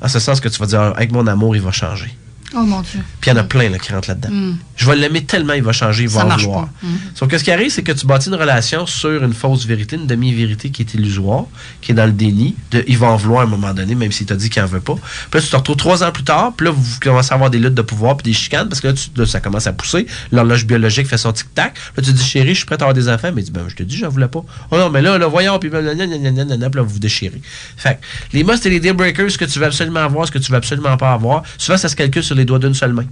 [0.00, 2.10] en ce sens que tu vas dire, avec mon amour, il va changer.
[2.54, 3.00] Oh mon Dieu.
[3.20, 4.30] Puis il y en a plein là, qui rentrent là-dedans.
[4.30, 4.56] Mm.
[4.76, 6.64] Je vais l'aimer tellement, il va changer, il va Ça en marche vouloir.
[6.66, 6.70] pas.
[6.86, 6.90] Mm.
[7.14, 9.96] Sauf que ce qui arrive, c'est que tu bâtis une relation sur une fausse vérité,
[9.96, 11.44] une demi-vérité qui est illusoire,
[11.80, 12.56] qui est dans le déni.
[12.70, 14.66] De, il va en vouloir à un moment donné, même s'il t'a dit qu'il en
[14.66, 14.94] veut pas.
[14.94, 17.50] Puis là, tu te retrouves trois ans plus tard, puis là, vous commencez à avoir
[17.50, 19.72] des luttes de pouvoir puis des chicanes, parce que là, tu- là, ça commence à
[19.72, 20.06] pousser.
[20.32, 21.74] L'horloge biologique fait son tic-tac.
[21.96, 23.30] Là, tu dis, chérie, je suis prêt à avoir des enfants.
[23.34, 24.42] Mais il dit, ben, je te dis, j'en voulais pas.
[24.70, 27.40] Oh non, mais là, là voyons, puis ben, là, vous vous déchirez.
[27.76, 30.32] Fait que les musts et les deal breakers, ce que tu veux absolument avoir, ce
[30.32, 32.92] que tu veux absolument pas avoir, souvent, ça se calcule sur les doigts d'une seule
[32.92, 33.06] main.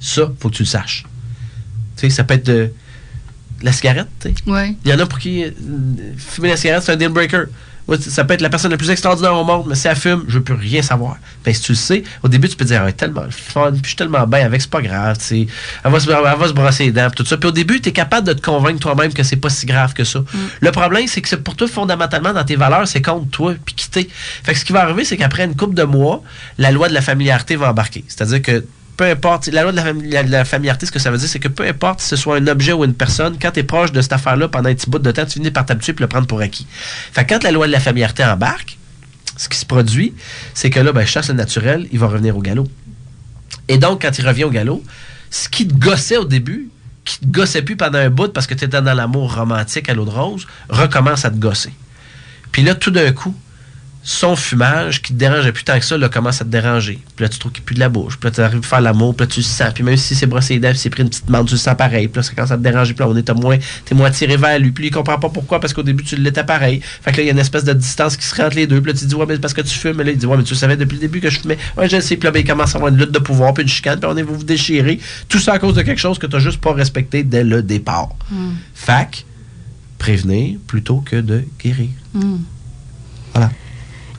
[0.00, 1.04] Ça, faut que tu le saches.
[1.96, 2.70] Tu sais, ça peut être de
[3.62, 4.28] la cigarette.
[4.84, 5.50] Il y en a pour qui euh,
[6.16, 7.44] fumer la cigarette, c'est un deal breaker.
[7.88, 10.24] Ouais, ça peut être la personne la plus extraordinaire au monde, mais si elle fume,
[10.26, 11.18] je veux plus rien savoir.
[11.44, 13.22] Ben, si tu le sais, au début, tu peux te dire, ah, elle est tellement
[13.22, 15.46] le fun, puis je suis tellement bien avec, c'est pas grave, tu sais.
[15.84, 17.36] Elle va se, elle va se brosser les dents, puis tout ça.
[17.36, 19.94] Puis au début, tu es capable de te convaincre toi-même que c'est pas si grave
[19.94, 20.20] que ça.
[20.60, 23.76] Le problème, c'est que c'est pour toi, fondamentalement, dans tes valeurs, c'est contre toi, puis
[23.76, 24.08] quitter.
[24.42, 26.24] Fait que ce qui va arriver, c'est qu'après une couple de mois,
[26.58, 28.04] la loi de la familiarité va embarquer.
[28.08, 28.64] C'est-à-dire que
[28.96, 31.38] peu importe, la loi de la, la- la familiarité, ce que ça veut dire, c'est
[31.38, 33.92] que peu importe si ce soit un objet ou une personne, quand tu es proche
[33.92, 36.06] de cette affaire-là pendant un petit bout de temps, tu finis par t'habituer et le
[36.06, 36.66] prendre pour acquis.
[37.12, 38.78] Fait quand la loi de la familiarité embarque,
[39.36, 40.14] ce qui se produit,
[40.54, 42.66] c'est que là, ben, chasse le naturel, il va revenir au galop.
[43.68, 44.82] Et donc, quand il revient au galop,
[45.30, 46.68] ce qui te gossait au début,
[47.04, 49.94] qui te gossait plus pendant un bout parce que tu étais dans l'amour romantique à
[49.94, 51.72] l'eau de rose, recommence à te gosser.
[52.50, 53.34] Puis là, tout d'un coup,
[54.08, 57.00] son fumage qui te dérangeait plus tant que ça, là, commence à te déranger.
[57.16, 58.16] Puis là, tu trouves qu'il pue de la bouche.
[58.16, 59.72] Puis là, tu arrives à faire l'amour, puis là, tu le sens.
[59.74, 61.58] Puis même si c'est brossé les dents, puis c'est pris une petite menthe, tu le
[61.58, 62.06] sens pareil.
[62.06, 62.94] Puis là, ça commence à te déranger.
[62.94, 64.70] Puis là, on est moins, t'es moins tiré vers lui.
[64.70, 66.80] Puis il comprend pas pourquoi, parce qu'au début, tu l'étais pareil.
[67.02, 68.68] Fait que là, il y a une espèce de distance qui se crée entre les
[68.68, 68.80] deux.
[68.80, 69.96] Puis là, tu dis, ouais, mais c'est parce que tu fumes.
[69.96, 71.58] Mais là, il dit, ouais, mais tu savais depuis le début que je fumais.
[71.76, 72.16] Ouais, je le sais.
[72.16, 74.08] Puis là, ben, il commence à avoir une lutte de pouvoir, puis une chicane, puis
[74.08, 75.00] on est vous vous déchirer.
[75.28, 78.10] Tout ça à cause de quelque chose que tu juste pas respecté dès le départ.
[78.72, 79.24] Fac,
[79.98, 81.88] prévenir plutôt que de guérir.
[82.14, 82.36] Mm.
[83.34, 83.50] Voilà.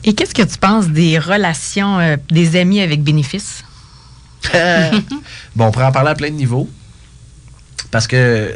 [0.08, 3.62] Et qu'est-ce que tu penses des relations euh, des amis avec bénéfice?
[5.54, 6.66] bon, on pourrait en parler à plein de niveaux.
[7.90, 8.54] Parce que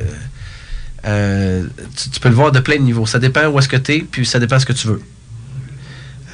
[1.05, 1.67] euh,
[2.11, 3.05] tu, peux le voir de plein de niveaux.
[3.05, 5.03] Ça dépend où est-ce que tu es, puis ça dépend ce que tu veux.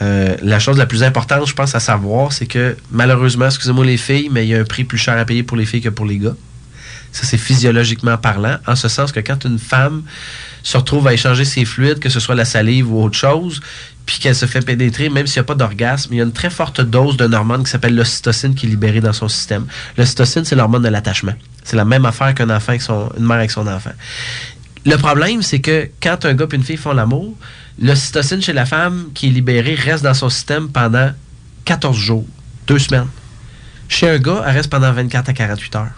[0.03, 3.97] Euh, la chose la plus importante, je pense, à savoir, c'est que malheureusement, excusez-moi les
[3.97, 5.89] filles, mais il y a un prix plus cher à payer pour les filles que
[5.89, 6.37] pour les gars.
[7.11, 10.05] Ça, c'est physiologiquement parlant, en ce sens que quand une femme
[10.63, 13.61] se retrouve à échanger ses fluides, que ce soit la salive ou autre chose,
[14.07, 16.33] puis qu'elle se fait pénétrer, même s'il n'y a pas d'orgasme, il y a une
[16.33, 19.67] très forte dose d'un hormone qui s'appelle l'ocytocine qui est libérée dans son système.
[19.99, 21.35] L'ocytocine, c'est l'hormone de l'attachement.
[21.63, 23.93] C'est la même affaire qu'un enfant avec son, une mère avec son enfant.
[24.87, 27.37] Le problème, c'est que quand un gars et une fille font l'amour,
[27.81, 31.11] l'ocytocine chez la femme qui est libérée reste dans son système pendant
[31.67, 32.27] 14 jours,
[32.67, 33.09] deux semaines.
[33.89, 35.89] Chez un gars, elle reste pendant 24 à 48 heures.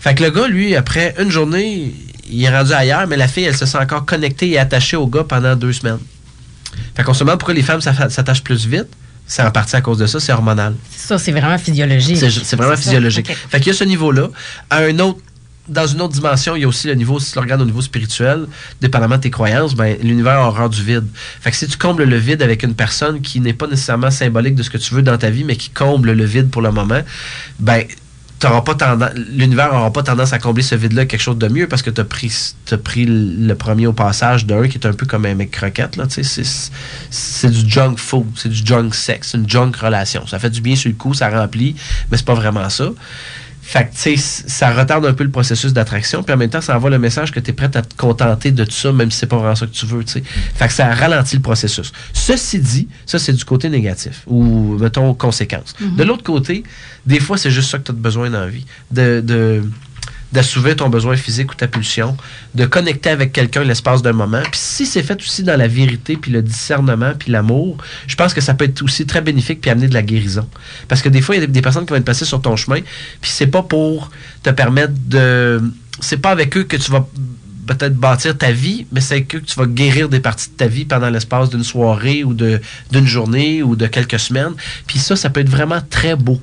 [0.00, 1.94] Fait que le gars, lui, après une journée,
[2.30, 5.06] il est rendu ailleurs, mais la fille, elle se sent encore connectée et attachée au
[5.06, 5.98] gars pendant deux semaines.
[6.96, 8.88] Fait qu'on se demande pourquoi les femmes s'atta- s'attachent plus vite.
[9.26, 10.74] C'est en partie à cause de ça, c'est hormonal.
[10.94, 12.18] Ça, c'est vraiment physiologique.
[12.18, 13.30] C'est c'est vraiment C'est physiologique.
[13.30, 13.36] OK.
[13.50, 14.28] Fait qu'il y a ce niveau-là.
[14.68, 15.18] À un autre,
[15.66, 17.80] dans une autre dimension, il y a aussi le niveau, si tu regardes au niveau
[17.80, 18.46] spirituel,
[18.82, 21.06] dépendamment de tes croyances, ben, l'univers a rendu vide.
[21.40, 24.56] Fait que si tu combles le vide avec une personne qui n'est pas nécessairement symbolique
[24.56, 26.70] de ce que tu veux dans ta vie, mais qui comble le vide pour le
[26.70, 27.00] moment,
[27.60, 27.84] ben,
[29.30, 32.00] l'univers n'aura pas tendance à combler ce vide-là quelque chose de mieux parce que tu
[32.00, 32.32] as pris,
[32.66, 35.96] t'as pris le premier au passage d'un qui est un peu comme un mec croquette.
[35.96, 40.26] Là, c'est du junk food, c'est du junk sex, c'est une junk relation.
[40.26, 41.74] Ça fait du bien sur le coup, ça remplit,
[42.10, 42.90] mais c'est pas vraiment ça.
[43.66, 46.60] Fait que, tu sais, ça retarde un peu le processus d'attraction, puis en même temps,
[46.60, 49.10] ça envoie le message que tu es prêt à te contenter de tout ça, même
[49.10, 50.22] si c'est pas vraiment ça que tu veux, tu sais.
[50.54, 51.90] Fait que ça ralentit le processus.
[52.12, 55.74] Ceci dit, ça, c'est du côté négatif, ou, mettons, conséquence.
[55.80, 56.62] De l'autre côté,
[57.06, 58.66] des fois, c'est juste ça que tu as besoin dans la vie.
[58.90, 59.62] De, de,
[60.34, 62.16] d'assouvir ton besoin physique ou ta pulsion,
[62.56, 64.42] de connecter avec quelqu'un l'espace d'un moment.
[64.42, 67.78] Puis si c'est fait aussi dans la vérité, puis le discernement, puis l'amour,
[68.08, 70.46] je pense que ça peut être aussi très bénéfique puis amener de la guérison.
[70.88, 72.56] Parce que des fois, il y a des- personnes qui vont être passées sur ton
[72.56, 72.80] chemin,
[73.20, 74.10] puis c'est pas pour
[74.42, 75.62] te permettre de...
[76.00, 77.06] C'est pas avec eux que tu vas
[77.68, 80.56] peut-être bâtir ta vie, mais c'est avec eux que tu vas guérir des parties de
[80.56, 84.54] ta vie pendant l'espace d'une soirée ou d'une journée ou de quelques semaines.
[84.88, 86.40] Puis ça, ça peut être vraiment très beau.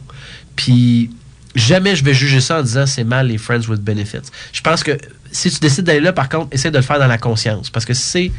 [0.56, 1.10] Puis
[1.56, 4.30] jamais je vais juger ça en disant c'est mal les friends with benefits.
[4.54, 4.98] Je pense que
[5.32, 7.70] si tu décides d'aller là, par contre, essaie de le faire dans la conscience.
[7.70, 8.32] Parce que si c'est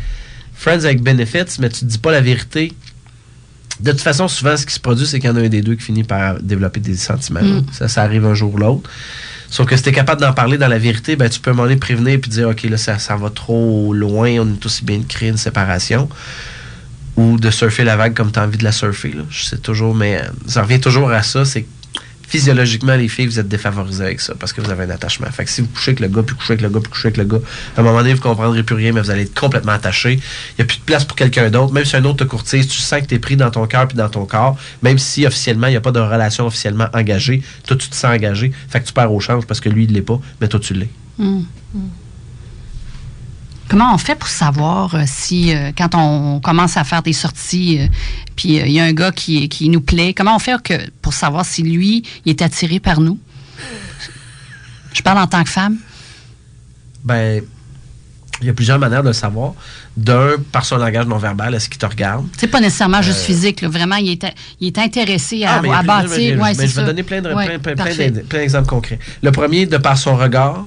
[0.54, 2.72] friends avec benefits, mais tu ne dis pas la vérité,
[3.80, 5.62] de toute façon, souvent, ce qui se produit, c'est qu'il y en a un des
[5.62, 7.42] deux qui finit par développer des sentiments.
[7.42, 7.66] Mm.
[7.72, 8.88] Ça, ça arrive un jour ou l'autre.
[9.50, 12.20] Sauf que si t'es capable d'en parler dans la vérité, ben, tu peux m'en prévenir
[12.20, 15.28] puis dire, OK, là, ça, ça va trop loin, on est aussi bien de créer
[15.28, 16.08] une séparation
[17.16, 19.12] ou de surfer la vague comme tu as envie de la surfer.
[19.12, 19.24] Là.
[19.28, 21.66] Je sais toujours, mais euh, ça revient toujours à ça, c'est
[22.32, 25.26] physiologiquement, les filles, vous êtes défavorisées avec ça parce que vous avez un attachement.
[25.30, 27.08] Fait que si vous couchez avec le gars, puis couchez avec le gars, puis couchez
[27.08, 27.40] avec le gars,
[27.76, 30.14] à un moment donné, vous comprendrez plus rien, mais vous allez être complètement attaché.
[30.14, 31.74] Il n'y a plus de place pour quelqu'un d'autre.
[31.74, 33.86] Même si un autre te courtise, tu sens que tu es pris dans ton cœur
[33.86, 37.42] puis dans ton corps, même si officiellement, il n'y a pas de relation officiellement engagée,
[37.66, 38.50] toi, tu te sens engagé.
[38.66, 40.58] Fait que tu perds au change parce que lui, il ne l'est pas, mais toi,
[40.58, 40.88] tu l'es.
[41.18, 41.44] Hum.
[43.72, 47.78] Comment on fait pour savoir euh, si, euh, quand on commence à faire des sorties,
[47.80, 47.86] euh,
[48.36, 51.14] puis il y a un gars qui, qui nous plaît, comment on fait que, pour
[51.14, 53.18] savoir si lui, il est attiré par nous?
[54.92, 55.78] Je parle en tant que femme.
[57.02, 57.42] Ben,
[58.42, 59.54] il y a plusieurs manières de le savoir.
[59.96, 62.26] D'un, par son langage non verbal, est-ce qu'il te regarde?
[62.36, 63.68] C'est pas nécessairement juste physique, là.
[63.70, 64.26] vraiment, il est,
[64.60, 66.38] il est intéressé à, Ah, à bâtir.
[66.38, 68.98] Ouais, mais c'est je vais donner plein de- Ouais, plein- plein- d'exemples concrets.
[69.22, 70.66] Le premier, de par son regard,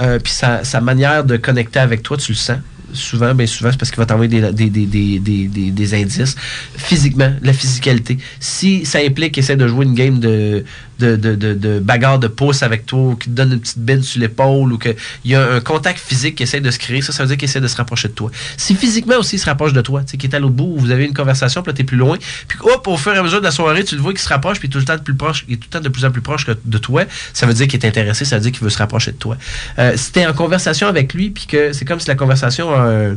[0.00, 2.58] euh, puis sa, manière de connecter avec toi, tu le sens.
[2.92, 6.36] Souvent, bien souvent, c'est parce qu'il va t'envoyer des, des, des- des indices.
[6.76, 8.16] Physiquement, la physicalité.
[8.40, 10.64] Si ça implique qu'il essaie de jouer une game de,
[10.98, 14.02] de, de, de, bagarre de pouce avec toi, ou qu'il te donne une petite bine
[14.02, 17.12] sur l'épaule, ou qu'il y a un contact physique qui essaie de se créer, ça,
[17.12, 18.30] ça veut dire qu'il essaie de se rapprocher de toi.
[18.56, 20.74] Si physiquement aussi il se rapproche de toi, tu sais, qu'il est à l'autre bout,
[20.76, 22.16] où vous avez une conversation, puis là, t'es plus loin,
[22.48, 24.28] puis hop, au fur et à mesure de la soirée, tu le vois qu'il se
[24.28, 26.04] rapproche, puis tout le temps de plus proche, il est tout le temps de plus
[26.04, 27.02] en plus proche de toi,
[27.32, 29.36] ça veut dire qu'il est intéressé, ça veut dire qu'il veut se rapprocher de toi.
[29.78, 32.78] Euh, si t'es en conversation avec lui, puis que c'est comme si la conversation a
[32.80, 33.16] un,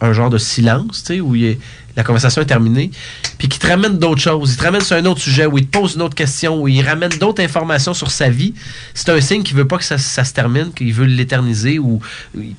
[0.00, 1.58] un genre de silence, tu sais, où il est-
[2.00, 2.90] la conversation est terminée,
[3.36, 5.66] puis qu'il te ramène d'autres choses, il te ramène sur un autre sujet, où il
[5.66, 8.54] te pose une autre question, où il ramène d'autres informations sur sa vie,
[8.94, 12.00] c'est un signe qu'il veut pas que ça, ça se termine, qu'il veut l'éterniser, ou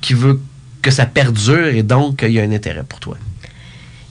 [0.00, 0.40] qu'il veut
[0.80, 3.16] que ça perdure, et donc qu'il y a un intérêt pour toi.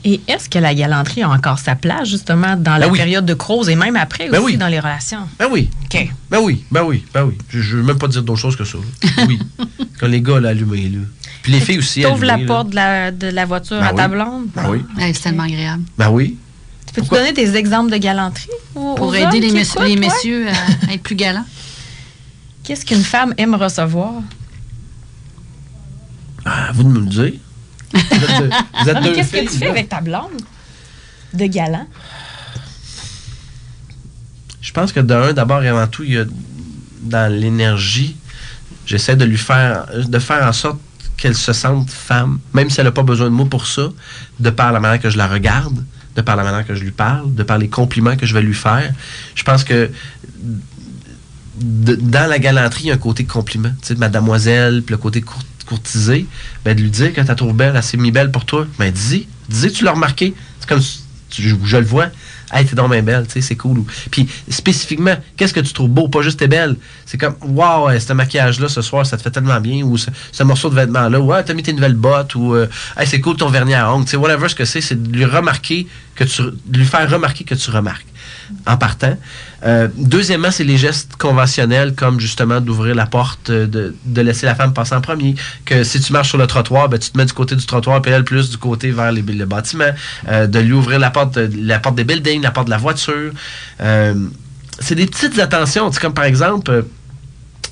[0.03, 2.97] Et est-ce que la galanterie a encore sa place, justement, dans la Ben oui.
[2.97, 4.57] période de crouse et même après Ben aussi oui.
[4.57, 5.19] dans les relations?
[5.37, 5.69] Ben oui.
[5.85, 6.09] OK.
[6.29, 7.37] Ben oui, ben oui, ben oui.
[7.49, 8.79] Je ne veux même pas dire d'autre chose que ça.
[9.27, 9.39] Oui.
[9.99, 10.99] Quand les gars, là, allumés, là.
[11.43, 12.45] Puis les filles aussi, Tu ouvres la là.
[12.45, 14.47] porte de la, de la voiture Ben à ta blonde?
[14.55, 14.85] Ben oui.
[14.97, 15.83] Ouais, c'est tellement agréable.
[15.97, 16.37] Ben oui.
[16.85, 17.19] Tu peux-tu Pourquoi?
[17.19, 18.47] donner des exemples de galanterie?
[18.75, 20.51] aux- Pour aux aider les, messieurs- écoutent, les messieurs à,
[20.89, 21.45] à être plus galants.
[22.63, 24.13] Qu'est-ce qu'une femme aime recevoir?
[26.45, 27.33] Ah, à vous de me le dire.
[27.93, 30.41] Vous êtes, Qu'est-ce que tu fais avec ta blonde
[31.33, 31.87] de galant?
[34.61, 36.25] Je pense que d'un, d'abord et avant tout, il y a
[37.01, 38.15] dans l'énergie,
[38.85, 40.79] j'essaie de lui faire, de faire en sorte
[41.21, 43.89] qu'elle se sente femme, même si elle n'a pas besoin de mots pour ça,
[44.39, 45.85] de par la manière que je la regarde,
[46.15, 48.41] de par la manière que je lui parle, de par les compliments que je vais
[48.41, 48.91] lui faire.
[49.35, 49.89] Je pense que
[51.59, 53.69] dans la galanterie, il y a un côté compliment.
[53.81, 56.25] Tu sais, de mademoiselle, puis le côté cour- courtisé,
[56.65, 58.65] ben, de lui dire que tu la trouves belle, elle s'est mis belle pour toi.
[58.79, 60.33] Ben, dis, dis, tu l'as remarqué.
[60.59, 60.81] C'est comme,
[61.29, 62.07] tu- je le vois.
[62.51, 63.83] Hey, t'es donc bien belle, tu sais, c'est cool.
[64.09, 66.07] Puis, spécifiquement, qu'est-ce que tu trouves beau?
[66.07, 66.75] Pas juste t'es belle.
[67.05, 69.83] C'est comme, waouh, ce maquillage-là, ce soir, ça te fait tellement bien.
[69.83, 72.35] Ou ce, ce morceau de vêtement-là, ouais, t'as mis tes nouvelles bottes.
[72.35, 72.67] Ou, euh,
[72.97, 74.05] hey, c'est cool ton vernis à ongles.
[74.05, 77.09] Tu sais, whatever ce que c'est, c'est de lui remarquer que tu, de lui faire
[77.09, 78.05] remarquer que tu remarques
[78.65, 79.17] en partant.
[79.63, 84.55] Euh, deuxièmement, c'est les gestes conventionnels, comme justement d'ouvrir la porte, euh, de, laisser la
[84.55, 85.35] femme passer en premier.
[85.65, 88.01] Que si tu marches sur le trottoir, ben, tu te mets du côté du trottoir,
[88.01, 89.91] puis elle plus du côté vers les, le bâtiment.
[90.27, 93.31] Euh, de lui ouvrir la porte, la porte des buildings, la porte de la voiture.
[94.79, 96.85] C'est des petites attentions, comme par exemple.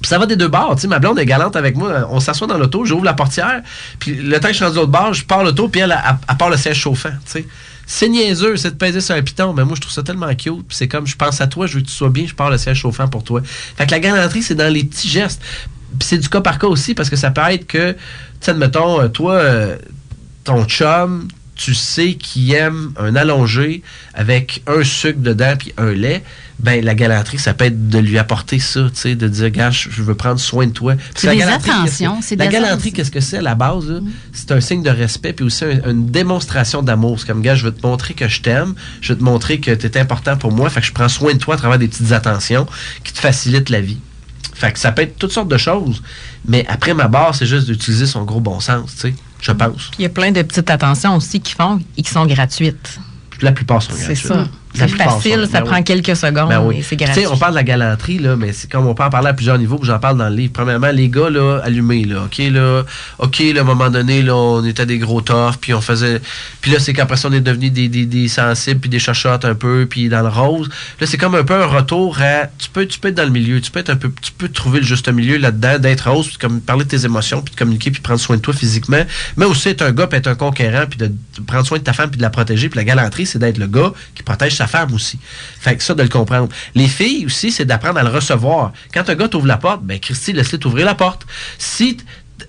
[0.04, 0.76] ça va des deux bords.
[0.88, 2.08] Ma blonde est galante avec moi.
[2.12, 3.64] On s'assoit dans l'auto, j'ouvre la portière.
[3.98, 6.16] Puis le temps que je suis rendu l'autre bord, je pars l'auto, puis elle, elle,
[6.30, 7.10] elle part le siège chauffant.
[7.26, 7.48] Tu sais.
[7.92, 9.52] C'est niaiseux, c'est de peser sur un piton.
[9.52, 10.64] Mais moi, je trouve ça tellement cute.
[10.70, 12.60] C'est comme, je pense à toi, je veux que tu sois bien, je pars le
[12.60, 13.42] siège chauffant pour toi.
[13.44, 15.42] Fait que la galanterie, c'est dans les petits gestes.
[15.98, 17.98] Puis c'est du cas par cas aussi, parce que ça peut être que, tu
[18.42, 19.76] sais, euh, toi, euh,
[20.44, 23.82] ton chum, tu sais qu'il aime un allongé
[24.14, 26.24] avec un sucre dedans puis un lait,
[26.60, 29.72] ben la galanterie, ça peut être de lui apporter ça, tu sais, de dire, gars,
[29.72, 30.96] je veux prendre soin de toi.
[31.16, 33.42] C'est la des galanterie, attentions, qu'est-ce que- c'est La des galanterie, qu'est-ce que c'est à
[33.42, 33.90] la base?
[33.90, 34.00] là?
[34.34, 37.20] C'est un signe de respect puis aussi un- une démonstration d'amour.
[37.20, 39.72] C'est comme, gars, je veux te montrer que je t'aime, je veux te montrer que
[39.72, 41.88] tu es important pour moi, fait que je prends soin de toi à travers des
[41.88, 42.68] petites attentions
[43.04, 43.98] qui te facilitent la vie.
[44.54, 46.02] Fait que ça peut être toutes sortes de choses.
[46.46, 49.88] Mais après, ma barre, c'est juste d'utiliser son gros bon sens, tu sais, je pense.
[49.92, 53.00] Puis il y a plein de petites attentions aussi qui font et qui sont gratuites.
[53.42, 54.28] La plupart sont C'est gratuites.
[54.28, 54.48] ça.
[54.88, 55.84] C'est facile, ça ben prend oui.
[55.84, 56.78] quelques secondes Ben oui.
[56.80, 57.28] et c'est gratuit.
[57.28, 59.58] on parle de la galanterie, là, mais c'est comme on peut en parler à plusieurs
[59.58, 60.54] niveaux, puis j'en parle dans le livre.
[60.54, 62.84] Premièrement, les gars, là, allumés, là, OK, là,
[63.20, 66.22] OK, là, à un moment donné, là, on était des gros toffs, puis on faisait...
[66.62, 69.46] Puis là, c'est qu'après ça, on est devenus des, des, des sensibles, puis des chachottes
[69.46, 70.70] un peu, puis dans le rose.
[71.00, 72.48] Là, c'est comme un peu un retour à...
[72.58, 74.12] Tu peux, tu peux être dans le milieu, tu peux être un peu...
[74.22, 77.42] Tu peux trouver le juste milieu là-dedans, d'être rose, puis comme parler de tes émotions,
[77.42, 79.04] puis de communiquer, puis prendre soin de toi physiquement,
[79.38, 81.84] mais aussi être un gars, puis être un conquérant, puis de, de prendre soin de
[81.84, 82.70] ta femme, puis de la protéger.
[82.70, 85.20] Puis la galanterie, c'est d'être le gars qui protège sa femme aussi.
[85.60, 86.50] Fait que ça, de le comprendre.
[86.76, 88.72] Les filles aussi, c'est d'apprendre à le recevoir.
[88.94, 91.26] Quand un gars t'ouvre la porte, ben Christy, laisse-le t'ouvrir la porte.
[91.58, 91.98] Si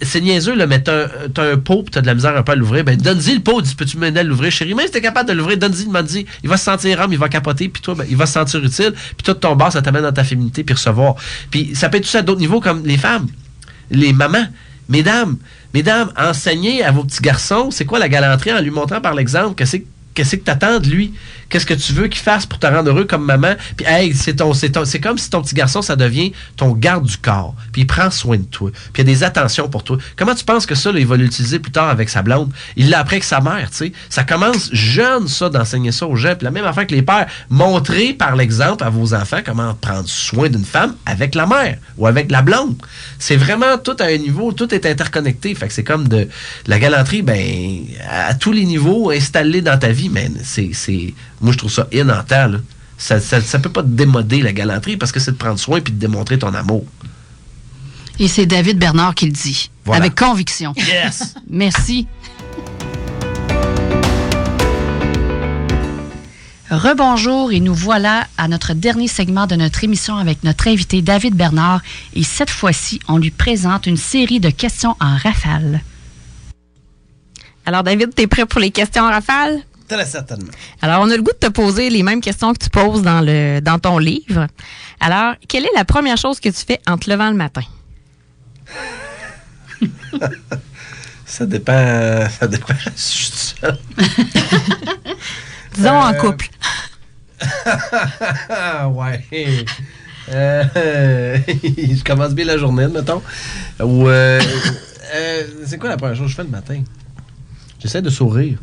[0.02, 2.54] c'est niaiseux, là, mais t'as un pot tu t'as de la misère un peu à
[2.54, 4.74] l'ouvrir, ben donne-y le pot, dis peux-tu m'aider à l'ouvrir, chérie?
[4.74, 6.26] Même si t'es capable de l'ouvrir, donne-y, demande-y.
[6.42, 8.62] Il va se sentir homme, il va capoter, puis toi, ben, il va se sentir
[8.64, 11.16] utile, puis toi, de ton bas, ça t'amène dans ta féminité, puis recevoir.
[11.50, 13.26] Puis ça peut être tout ça à d'autres niveaux, comme les femmes,
[13.90, 14.46] les mamans.
[14.88, 15.36] Mesdames,
[15.72, 19.54] mesdames, enseignez à vos petits garçons, c'est quoi la galanterie en lui montrant par l'exemple
[19.54, 19.84] que c'est
[20.14, 21.12] qu'est-ce que t'attends de lui?
[21.50, 23.54] Qu'est-ce que tu veux qu'il fasse pour te rendre heureux comme maman?
[23.76, 27.04] Puis, hey, c'est ton, c'est c'est comme si ton petit garçon, ça devient ton garde
[27.04, 27.56] du corps.
[27.72, 28.70] Puis, il prend soin de toi.
[28.92, 29.98] Puis, il y a des attentions pour toi.
[30.16, 32.52] Comment tu penses que ça, il va l'utiliser plus tard avec sa blonde?
[32.76, 33.92] Il l'a appris avec sa mère, tu sais.
[34.08, 36.36] Ça commence jeune, ça, d'enseigner ça aux gens.
[36.36, 37.26] Puis, la même affaire que les pères.
[37.48, 42.06] Montrez par l'exemple à vos enfants comment prendre soin d'une femme avec la mère ou
[42.06, 42.76] avec la blonde.
[43.18, 45.54] C'est vraiment tout à un niveau, tout est interconnecté.
[45.56, 46.28] Fait que c'est comme de
[46.66, 51.58] la galanterie, ben, à, tous les niveaux, installée dans ta vie, mais c'est moi, je
[51.58, 52.06] trouve ça in
[52.98, 55.80] Ça ne peut pas te démoder la galanterie parce que c'est de prendre soin et
[55.82, 56.84] de démontrer ton amour.
[58.18, 59.70] Et c'est David Bernard qui le dit.
[59.90, 60.74] Avec conviction.
[60.76, 61.34] Yes!
[61.50, 62.06] Merci.
[66.70, 71.34] Rebonjour et nous voilà à notre dernier segment de notre émission avec notre invité David
[71.34, 71.80] Bernard
[72.14, 75.80] et cette fois-ci, on lui présente une série de questions en rafale.
[77.66, 79.64] Alors David, tu es prêt pour les questions en rafale?
[80.04, 80.52] Certainement.
[80.82, 83.20] Alors, on a le goût de te poser les mêmes questions que tu poses dans,
[83.20, 84.46] le, dans ton livre.
[85.00, 87.62] Alors, quelle est la première chose que tu fais en te levant le matin?
[91.26, 92.26] ça dépend.
[92.38, 92.74] Ça dépend.
[92.84, 93.78] Je suis seul.
[95.74, 96.48] Disons en euh, couple.
[98.90, 99.24] ouais.
[100.32, 103.22] Euh, je commence bien la journée, mettons.
[103.80, 104.40] Ou, euh,
[105.66, 106.82] c'est quoi la première chose que je fais le matin?
[107.78, 108.58] J'essaie de sourire.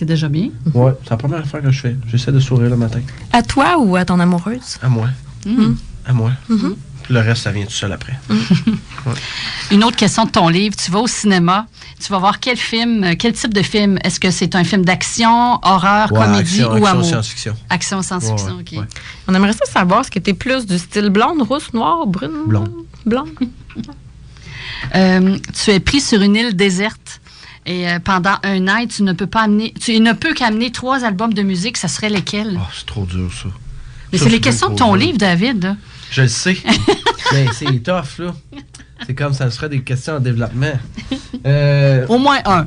[0.00, 0.48] C'est déjà bien.
[0.72, 1.94] Oui, c'est la première fois que je fais.
[2.06, 3.02] J'essaie de sourire le matin.
[3.34, 4.78] À toi ou à ton amoureuse?
[4.80, 5.08] À moi.
[5.44, 5.74] Hmm.
[6.06, 6.32] À moi.
[6.48, 6.74] Mm-hmm.
[7.10, 8.18] Le reste, ça vient tout seul après.
[8.30, 9.12] Mm.
[9.72, 10.74] Une autre question de ton livre.
[10.74, 11.66] Tu vas au cinéma,
[12.02, 13.98] tu vas voir quel film, euh, quel type de film?
[14.02, 17.04] Est-ce que c'est un film d'action, horreur, comédie ou amour?
[17.04, 17.54] science-fiction.
[17.68, 18.82] Action, science-fiction, OK.
[19.28, 22.46] On aimerait ça savoir, ce que tu es plus du style blonde, rousse, noire, brune?
[22.46, 22.72] Blonde.
[23.04, 23.28] Blonde.
[24.96, 27.20] Euh, tu es pris sur une île déserte
[27.66, 31.04] et euh, pendant un an, tu ne peux pas amener, tu ne peux qu'amener trois
[31.04, 31.76] albums de musique.
[31.76, 32.58] Ça serait lesquels?
[32.58, 33.48] Oh, c'est trop dur, ça.
[34.12, 35.76] Mais c'est les questions de ton livre, David.
[36.10, 36.56] Je le sais.
[37.32, 38.34] Mais c'est tough, là.
[39.06, 40.72] C'est comme ça serait des questions en développement.
[41.46, 42.64] Euh, Au moins un.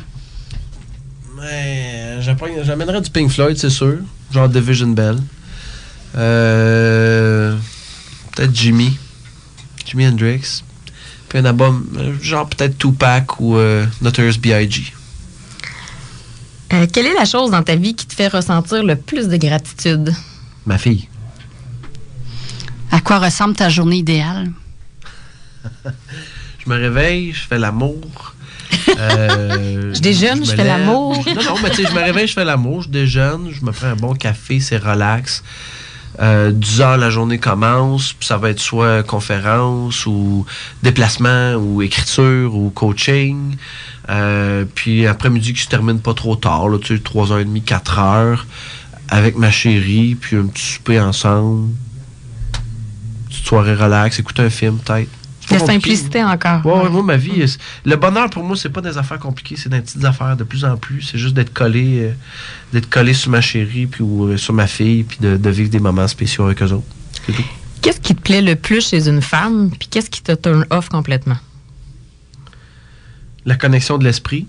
[1.37, 3.97] Mais j'amènerais du Pink Floyd, c'est sûr.
[4.31, 5.17] Genre Division Bell.
[6.15, 7.57] Euh,
[8.35, 8.97] peut-être Jimmy.
[9.85, 10.63] Jimi Hendrix
[11.39, 14.93] un album, euh, genre peut-être Tupac ou euh, Notorious B.I.G.
[16.73, 19.38] Euh, quelle est la chose dans ta vie qui te fait ressentir le plus de
[19.38, 20.14] gratitude?
[20.65, 21.07] Ma fille.
[22.91, 24.51] À quoi ressemble ta journée idéale?
[25.85, 28.35] je me réveille, je fais l'amour.
[28.88, 31.23] je déjeune, je, fais l'amour.
[31.27, 33.72] Non, non, mais tu sais, je me réveille, je fais l'amour, je déjeune, je me
[33.72, 35.43] prends un bon café, c'est relax.
[36.19, 40.45] Euh, 10 heures, la journée commence, puis ça va être soit conférence ou
[40.84, 43.56] déplacement ou écriture ou coaching.
[44.10, 48.40] Euh, puis après-midi, que je termine pas trop tard, là, tu sais, 3h30, 4h,
[49.10, 51.69] avec ma chérie, puis un petit souper ensemble.
[53.30, 55.10] Petite soirée relax, écouter un film peut-être.
[55.51, 56.65] La simplicité encore.
[56.65, 59.81] Ouais, moi, ma vie, le bonheur pour moi, c'est pas des affaires compliquées, c'est des
[59.81, 61.01] petites affaires de plus en plus.
[61.01, 62.11] C'est juste d'être collé, euh,
[62.71, 65.79] d'être collé sur ma chérie, puis ou, euh, sur ma fille, puis de, vivre des
[65.79, 66.85] moments spéciaux avec eux autres.
[67.81, 70.89] Qu'est-ce qui te plaît le plus chez une femme, puis qu'est-ce qui te turn off
[70.89, 71.37] complètement?
[73.45, 74.47] La connexion de l'esprit.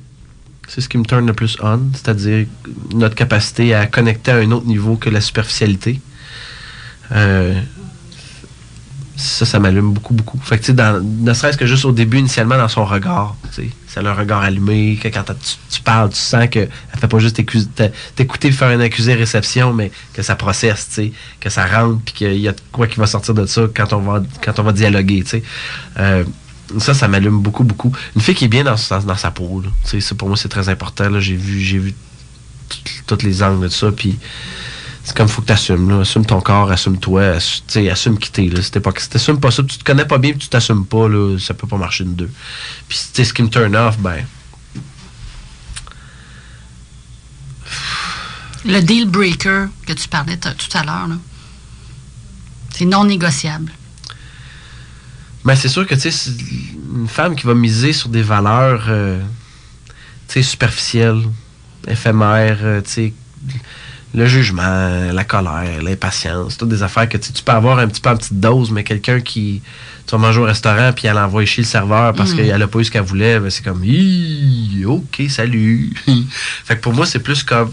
[0.69, 2.47] C'est ce qui me turn le plus on, c'est-à-dire
[2.95, 6.01] notre capacité à connecter à un autre niveau que la superficialité.
[7.13, 7.61] Euh,
[9.17, 10.39] ça, ça m'allume beaucoup, beaucoup.
[10.43, 14.11] Fait que, sais, ne serait-ce que juste au début, initialement, dans son regard, c'est le
[14.11, 15.25] regard allumé, que quand
[15.71, 16.69] tu, parles, tu sens qu'elle
[16.99, 17.41] fait pas juste
[18.17, 21.01] t'écouter faire une accusé-réception, mais que ça processe,
[21.41, 24.01] que ça rentre, puis qu'il y a quoi qui va sortir de ça quand on
[24.01, 25.43] va, quand on va dialoguer, tu sais.
[25.99, 26.25] Euh,
[26.79, 27.93] ça, ça m'allume beaucoup, beaucoup.
[28.17, 28.77] Une fille qui est bien dans,
[29.07, 31.21] dans, sa peau, sais, pour moi, c'est très important.
[31.21, 31.95] J'ai vu, j'ai vu
[33.07, 34.19] tous les angles de ça, puis
[35.05, 35.91] c'est comme faut que tu assumes.
[35.91, 36.01] Là.
[36.01, 37.37] Assume ton corps, assume-toi,
[37.91, 38.49] assume quitter.
[38.49, 38.63] Là.
[38.63, 41.39] Si pas, si t'assumes pas ça, tu te connais pas bien, tu t'assumes pas, là,
[41.39, 42.31] ça peut pas marcher de deux.
[42.89, 44.25] Puis ce qui me turn off, ben.
[48.65, 51.09] Le deal breaker que tu parlais tout à l'heure,
[52.71, 53.71] c'est non négociable.
[55.45, 56.31] Ben, c'est sûr que tu sais,
[56.95, 59.21] une femme qui va miser sur des valeurs euh,
[60.29, 61.29] superficielles,
[61.87, 63.13] éphémères, euh, tu sais
[64.15, 68.11] le jugement, la colère, l'impatience, toutes des affaires que tu peux avoir un petit peu
[68.11, 69.61] en petite dose, mais quelqu'un qui.
[70.07, 72.37] Tu vas manger au restaurant, puis elle envoie chier le serveur parce Mm.
[72.37, 73.83] qu'elle a pas eu ce qu'elle voulait, ben, c'est comme,
[74.87, 75.93] OK, salut.
[76.65, 77.73] fait que pour moi, c'est plus comme.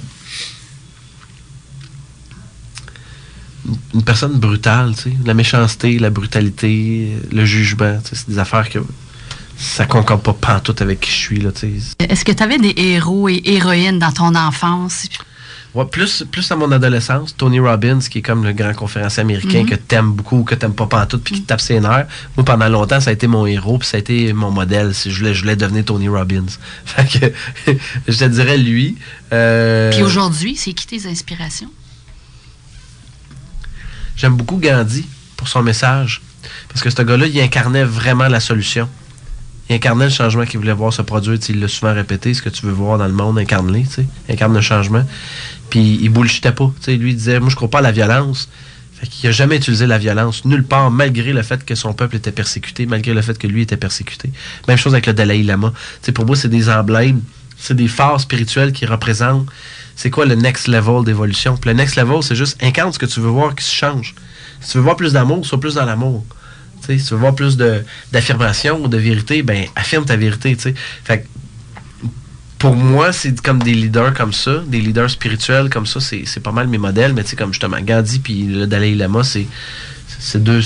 [3.67, 5.13] une- Une personne brutale, tu sais.
[5.25, 8.79] La méchanceté, la brutalité, le jugement, tu sais, c'est des affaires que
[9.57, 11.95] ça concorde pas pantoute avec qui je suis, là, tu sais.
[12.09, 15.07] Est-ce que tu avais des héros et héroïnes dans ton enfance?
[15.73, 19.61] Ouais, plus, plus à mon adolescence, Tony Robbins, qui est comme le grand conférencier américain
[19.63, 19.69] Mhm.
[19.69, 22.07] que t'aimes beaucoup ou que t'aimes pas pantoute puis qui te tape ses nerfs.
[22.35, 24.93] Moi, pendant longtemps, ça a été mon héros puis ça a été mon modèle.
[24.93, 26.43] Si je voulais, je voulais devenir Tony Robbins.
[26.85, 27.07] Fait
[27.65, 27.77] que,
[28.07, 28.97] je te dirais lui.
[29.31, 31.71] Euh, Puis aujourd'hui, c'est qui tes inspirations?
[34.17, 35.05] J'aime beaucoup Gandhi
[35.37, 36.21] pour son message.
[36.69, 38.89] Parce que ce gars-là, il incarnait vraiment la solution.
[39.69, 41.39] Il incarnait le changement qu'il voulait voir se produire.
[41.47, 43.83] Il l'a souvent répété, ce que tu veux voir dans le monde, incarne-le.
[44.29, 45.05] Incarne le changement.
[45.71, 46.71] Puis il bullshitait pas.
[46.77, 48.47] Tu sais, lui, il disait, moi, je crois pas à la violence.
[48.93, 52.17] Fait qu'il a jamais utilisé la violence, nulle part, malgré le fait que son peuple
[52.17, 54.29] était persécuté, malgré le fait que lui était persécuté.
[54.67, 55.73] Même chose avec le Dalai Lama.
[55.75, 57.21] Tu sais, pour moi, c'est des emblèmes,
[57.57, 59.47] c'est des phares spirituels qui représentent
[59.95, 61.57] c'est quoi le next level d'évolution.
[61.57, 64.15] Puis le next level, c'est juste incarne ce que tu veux voir qui se change.
[64.59, 66.25] Si tu veux voir plus d'amour, sois plus dans l'amour.
[66.81, 67.57] Si tu veux voir plus
[68.11, 70.55] d'affirmation ou de vérité, ben affirme ta vérité.
[70.55, 70.73] tu sais.
[71.03, 71.27] Fait
[72.61, 76.39] pour moi, c'est comme des leaders comme ça, des leaders spirituels comme ça, c'est c'est
[76.41, 79.47] pas mal mes modèles, mais tu sais, comme justement Gandhi puis le Dalai Lama, c'est
[80.19, 80.61] c'est deux.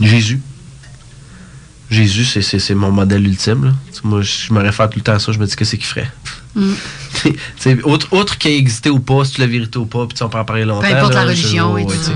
[0.00, 0.40] Jésus.
[1.90, 3.64] Jésus, c'est- c'est c'est mon modèle ultime.
[3.66, 3.72] là.
[4.04, 5.86] Moi, je me réfère tout le temps à ça, je me dis que c'est qu'il
[5.86, 6.10] ferait.
[6.54, 6.72] Mm.
[7.84, 10.28] Autre, autre qu'il ait existé ou pas, si tu la vérité ou pas, puis on
[10.28, 10.86] peut en parler longtemps.
[10.88, 12.12] Peu importe là, la religion et ouais, tout.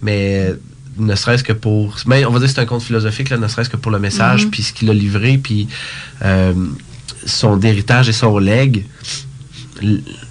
[0.00, 0.54] Mais
[0.98, 1.96] ne serait-ce que pour.
[2.06, 3.98] Mais on va dire que c'est un conte philosophique, là, ne serait-ce que pour le
[3.98, 4.50] message, Mhm.
[4.50, 5.68] puis ce qu'il a livré, puis
[6.22, 6.52] euh,
[7.26, 8.84] son héritage et son legs,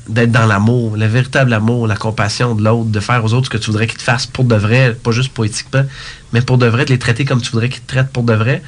[0.07, 3.49] d'être dans l'amour, le véritable amour, la compassion de l'autre, de faire aux autres ce
[3.49, 5.84] que tu voudrais qu'ils te fassent pour de vrai, pas juste poétiquement,
[6.31, 8.34] mais pour de vrai, de les traiter comme tu voudrais qu'ils te traitent pour de
[8.34, 8.61] vrai.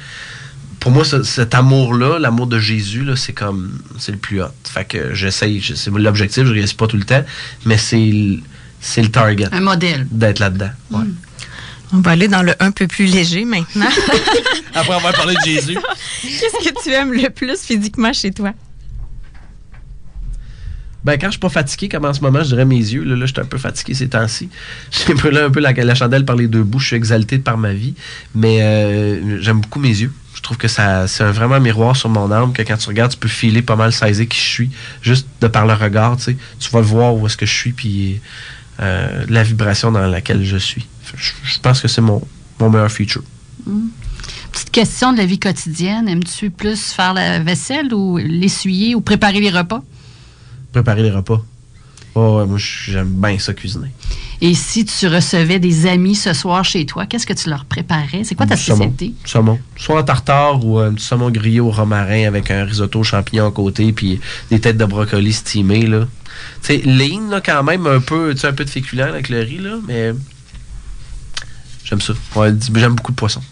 [0.80, 4.48] Pour moi, ce- cet amour-là, l'amour de Jésus, c'est comme, c'est le plus hot.
[4.64, 7.24] Fait que j'essaye, je- c'est l'objectif, je réussis pas tout le temps,
[7.64, 8.38] mais c'est le-
[8.80, 10.06] c'est le target Un modèle.
[10.10, 10.70] d'être là-dedans.
[10.90, 11.04] Ouais.
[11.92, 13.86] On va aller dans le un peu plus léger maintenant.
[14.74, 15.78] Après avoir parlé de Jésus.
[16.22, 18.52] Qu'est-ce que tu aimes le plus physiquement chez toi?
[21.06, 23.04] Ben, quand je suis pas fatigué, comme en ce moment, je dirais mes yeux.
[23.04, 24.48] Là, là je suis un peu fatigué ces temps-ci.
[24.90, 26.80] J'ai un peu, là, un peu la, la chandelle par les deux bouts.
[26.80, 27.94] Je suis exalté par ma vie.
[28.34, 30.12] Mais euh, j'aime beaucoup mes yeux.
[30.34, 32.88] Je trouve que ça c'est un vraiment un miroir sur mon âme que quand tu
[32.88, 34.70] regardes, tu peux filer pas mal saisir qui je suis.
[35.00, 36.36] Juste de par le regard, tu sais.
[36.58, 38.20] Tu vas voir où est-ce que je suis, puis
[38.80, 40.86] euh, la vibration dans laquelle je suis.
[41.16, 42.22] Je, je pense que c'est mon,
[42.60, 43.22] mon meilleur feature.
[44.52, 46.08] Petite question de la vie quotidienne.
[46.08, 49.82] Aimes-tu plus faire la vaisselle ou l'essuyer ou préparer les repas?
[50.72, 51.42] Préparer les repas.
[52.14, 53.88] Oh, ouais, moi, j'aime bien ça cuisiner.
[54.40, 58.24] Et si tu recevais des amis ce soir chez toi, qu'est-ce que tu leur préparais?
[58.24, 59.12] C'est quoi ta spécialité?
[59.24, 59.58] Saumon.
[59.76, 63.50] Soit en tartare ou un petit saumon grillé au romarin avec un risotto champignon à
[63.50, 64.20] côté puis
[64.50, 66.06] des têtes de brocoli steamées, là.
[66.62, 69.58] Tu sais, lean, là, quand même, un peu, un peu de féculent avec le riz,
[69.58, 70.12] là, mais
[71.84, 72.12] j'aime ça.
[72.34, 73.42] Ouais, j'aime beaucoup le poisson.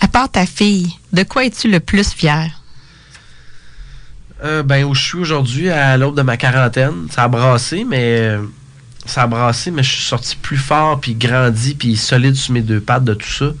[0.00, 2.50] À part ta fille, de quoi es-tu le plus fier?
[4.44, 8.36] Euh, ben, où je suis aujourd'hui, à l'aube de ma quarantaine, ça a brassé, mais...
[9.06, 12.62] ça a brassé, mais je suis sorti plus fort, puis grandi, puis solide sur mes
[12.62, 13.52] deux pattes de tout ça.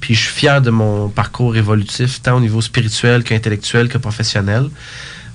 [0.00, 4.70] Puis je suis fier de mon parcours évolutif, tant au niveau spirituel qu'intellectuel que professionnel.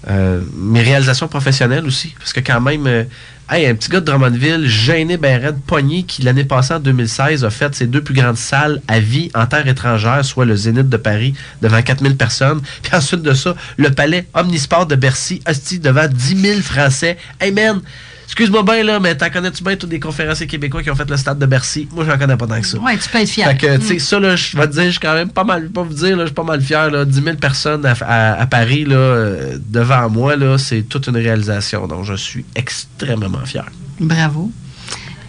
[0.07, 3.03] Euh, mes réalisations professionnelles aussi, parce que quand même, euh,
[3.49, 7.49] hey, un petit gars de Drummondville, gêné, raide, pogné, qui l'année passée, en 2016, a
[7.49, 10.97] fait ses deux plus grandes salles à vie en terre étrangère, soit le Zénith de
[10.97, 11.33] Paris,
[11.63, 12.61] devant 4000 personnes.
[12.83, 17.17] Puis ensuite de ça, le palais Omnisport de Bercy, hostie, devant 10 000 Français.
[17.39, 17.51] Hey
[18.25, 21.15] excuse-moi bien là, mais t'en connais-tu bien tous des conférenciers québécois qui ont fait le
[21.17, 21.87] stade de Bercy?
[21.93, 22.77] Moi, j'en connais pas tant que ça.
[22.81, 23.47] Oui, tu peux être fier.
[23.47, 23.99] Fait que, tu sais, Mm.
[23.99, 26.17] ça, là, je vais te dire, je suis quand même pas mal, pas vous dire,
[26.17, 27.05] là, je suis pas mal fier, là.
[27.05, 31.17] 10 000 personnes à, à- à Paris, là, euh, devant moi, là, c'est toute une
[31.17, 31.87] réalisation.
[31.87, 33.65] Donc, je suis extrêmement fier.
[33.99, 34.51] Bravo.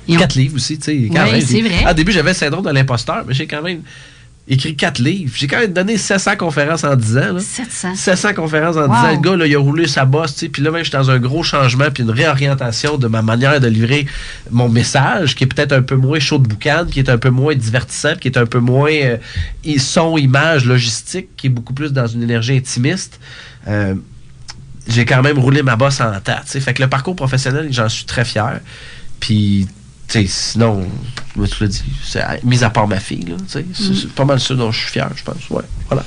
[0.08, 0.92] On- Quatre livres aussi, tu sais.
[1.10, 1.82] Oui, c'est vrai.
[1.84, 3.80] Ah, Au début, j'avais le syndrome de l'imposteur, mais j'ai quand même
[4.48, 5.32] écrit quatre livres.
[5.34, 7.40] J'ai quand même donné 700 conférences en 10 ans, là.
[7.40, 7.96] 700.
[7.96, 8.88] 700 conférences en Wow.
[8.88, 9.10] 10 ans.
[9.10, 10.48] Le gars, là, il a roulé sa bosse, tu sais.
[10.48, 13.66] Puis là, même, j'étais dans un gros changement, puis une réorientation de ma manière de
[13.66, 14.06] livrer
[14.50, 17.30] mon message, qui est peut-être un peu moins chaud de boucan, qui est un peu
[17.30, 19.16] moins divertissant, qui est un peu moins euh,
[19.78, 23.18] son, image, logistique, qui est beaucoup plus dans une énergie intimiste.
[23.66, 23.94] Euh,
[24.88, 26.12] j'ai quand même roulé ma bosse en
[26.44, 26.60] sais.
[26.60, 28.60] Fait que le parcours professionnel, j'en suis très fier.
[29.18, 29.66] Puis,
[30.08, 30.86] sinon,
[31.34, 34.54] je me suis dit, c'est, mis à part ma fille, sais, c'est, pas mal ça
[34.54, 35.50] dont je suis fier, je pense.
[35.50, 36.04] Ouais, voilà.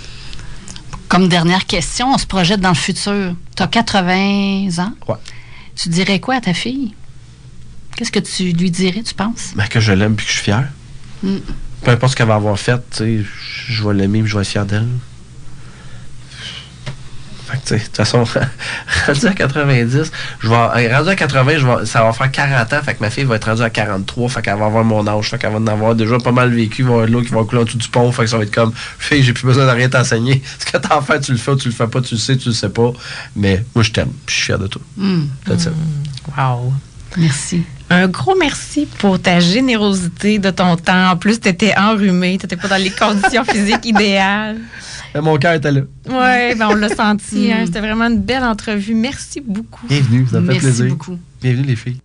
[1.07, 3.35] Comme dernière question, on se projette dans le futur.
[3.55, 4.93] Tu as 80 ans.
[5.07, 5.15] Ouais.
[5.76, 6.93] tu dirais quoi à ta fille?
[7.95, 9.53] Qu'est-ce que tu lui dirais, tu penses?
[9.55, 10.69] Ben, que je l'aime puis que je suis fier.
[11.23, 11.38] Mm.
[11.84, 14.65] Peu importe ce qu'elle va avoir fait, je vais l'aimer et je vais être fier
[14.65, 14.88] d'elle.
[17.49, 18.23] Fait que, tu sais, de toute façon,
[19.07, 22.81] rendu à 90, je vais, rendu à 80, je vais, ça va faire 40 ans,
[22.84, 25.30] fait que ma fille va être rendue à 43, fait qu'elle va avoir mon âge,
[25.30, 27.21] fait qu'elle va en avoir déjà pas mal vécu, il va y avoir de l'eau
[27.21, 29.34] qui va couler en dessous du pont, fait que ça va être comme, fille, j'ai
[29.34, 30.43] plus besoin de rien t'enseigner.
[30.59, 32.19] Ce que t'as à faire, tu le fais ou tu le fais pas, tu le
[32.19, 32.91] sais, tu le sais pas.
[33.35, 34.81] Mais moi, je t'aime, je suis fier de toi.
[34.97, 35.23] Mm.
[35.47, 35.71] That's it.
[36.38, 36.73] Wow.
[37.17, 37.63] Merci.
[37.89, 41.09] Un gros merci pour ta générosité de ton temps.
[41.09, 44.59] En plus, tu étais enrhumé, tu n'étais pas dans les conditions physiques idéales.
[45.15, 45.81] Mais mon cœur était là.
[46.07, 47.52] Oui, ben on l'a senti.
[47.52, 47.64] hein.
[47.64, 47.65] Mm.
[47.65, 48.94] C'était vraiment une belle entrevue.
[48.94, 49.88] Merci beaucoup.
[49.88, 50.86] Bienvenue, ça me fait Merci plaisir.
[50.88, 51.18] beaucoup.
[51.41, 51.99] Bienvenue, les filles.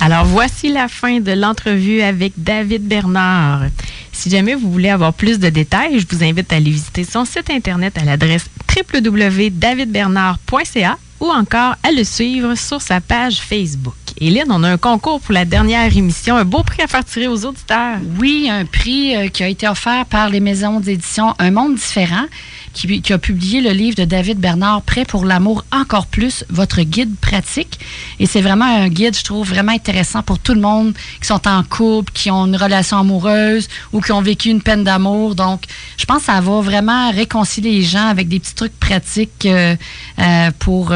[0.00, 3.64] Alors, voici la fin de l'entrevue avec David Bernard.
[4.12, 7.24] Si jamais vous voulez avoir plus de détails, je vous invite à aller visiter son
[7.24, 8.46] site Internet à l'adresse
[8.94, 13.94] www.davidbernard.ca ou encore à le suivre sur sa page Facebook.
[14.20, 17.26] Lynn, on a un concours pour la dernière émission, un beau prix à faire tirer
[17.26, 17.96] aux auditeurs.
[18.18, 22.26] Oui, un prix euh, qui a été offert par les maisons d'édition Un Monde différent,
[22.74, 26.82] qui, qui a publié le livre de David Bernard, Prêt pour l'amour encore plus, votre
[26.82, 27.80] guide pratique.
[28.18, 31.48] Et c'est vraiment un guide, je trouve, vraiment intéressant pour tout le monde qui sont
[31.48, 35.34] en couple, qui ont une relation amoureuse ou qui ont vécu une peine d'amour.
[35.34, 35.62] Donc,
[35.96, 39.76] je pense que ça va vraiment réconcilier les gens avec des petits trucs pratiques euh,
[40.18, 40.92] euh, pour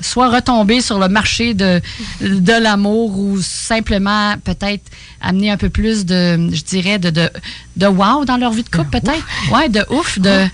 [0.00, 1.80] soit retomber sur le marché de,
[2.20, 4.82] de l'amour ou simplement peut-être
[5.20, 7.28] amener un peu plus de, je dirais, de, de,
[7.76, 9.24] de wow dans leur vie de couple, peut-être.
[9.52, 10.44] Ouais, de ouf, de,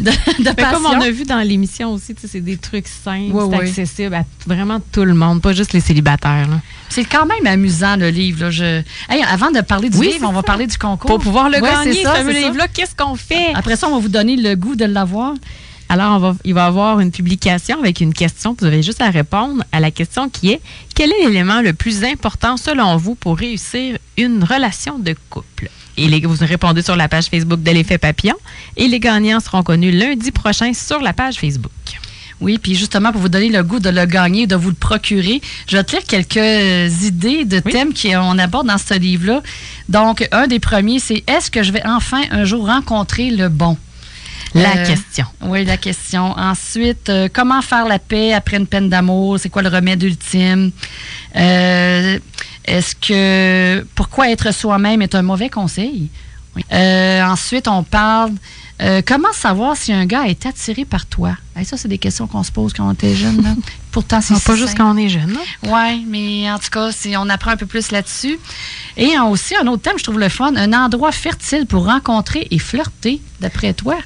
[0.00, 0.14] de, de
[0.44, 0.82] Mais passion.
[0.82, 3.58] comme on a vu dans l'émission aussi, tu sais, c'est des trucs simples, Oui, c'est
[3.58, 3.68] oui.
[3.68, 6.48] accessible à vraiment tout le monde, pas juste les célibataires.
[6.88, 8.44] C'est quand même amusant, le livre.
[8.44, 8.50] Là.
[8.50, 8.82] Je...
[9.08, 11.06] Hey, avant de parler du Oui, livre, on va parler du concours.
[11.08, 12.22] Pour pouvoir le Ouais, gagner, ce ça, ça.
[12.24, 13.52] livre-là, qu'est-ce qu'on fait?
[13.54, 15.34] Après ça, on va vous donner le goût de l'avoir.
[15.92, 18.54] Alors, on va, il va y avoir une publication avec une question.
[18.56, 20.60] Vous avez juste à répondre à la question qui est
[20.94, 25.68] quel est l'élément le plus important selon vous pour réussir une relation de couple?
[25.96, 28.36] Et les, vous répondez sur la page Facebook de l'effet papillon.
[28.76, 31.72] Et les gagnants seront connus lundi prochain sur la page Facebook.
[32.40, 35.42] Oui, puis justement, pour vous donner le goût de le gagner, de vous le procurer,
[35.66, 37.72] je vais te lire quelques idées de Oui.
[37.72, 39.42] thèmes qu'on aborde dans ce livre-là.
[39.88, 43.76] Donc, un des premiers, c'est est-ce que je vais enfin un jour rencontrer le bon?
[44.54, 45.24] La Euh, question.
[45.42, 46.32] Oui, la question.
[46.36, 49.38] Ensuite, euh, comment faire la paix après une peine d'amour?
[49.38, 50.72] C'est quoi le remède ultime?
[51.36, 52.18] Euh,
[52.64, 56.08] Est-ce que pourquoi être soi-même est un mauvais conseil?
[56.56, 56.64] Oui.
[56.72, 58.32] Ensuite, on parle
[59.06, 61.36] comment savoir si un gars est attiré par toi?
[61.56, 63.42] Hey, ça, c'est des questions qu'on se pose quand on était jeune.
[63.42, 63.50] Là.
[63.92, 65.32] Pourtant, c'est pas si juste quand on est jeune.
[65.32, 65.40] non?
[65.74, 68.38] Oui, mais en tout cas, c'est- on apprend un peu plus là-dessus.
[68.96, 72.58] Et aussi, un autre thème, je trouve le fun, un endroit fertile pour rencontrer et
[72.58, 73.96] flirter, d'après toi?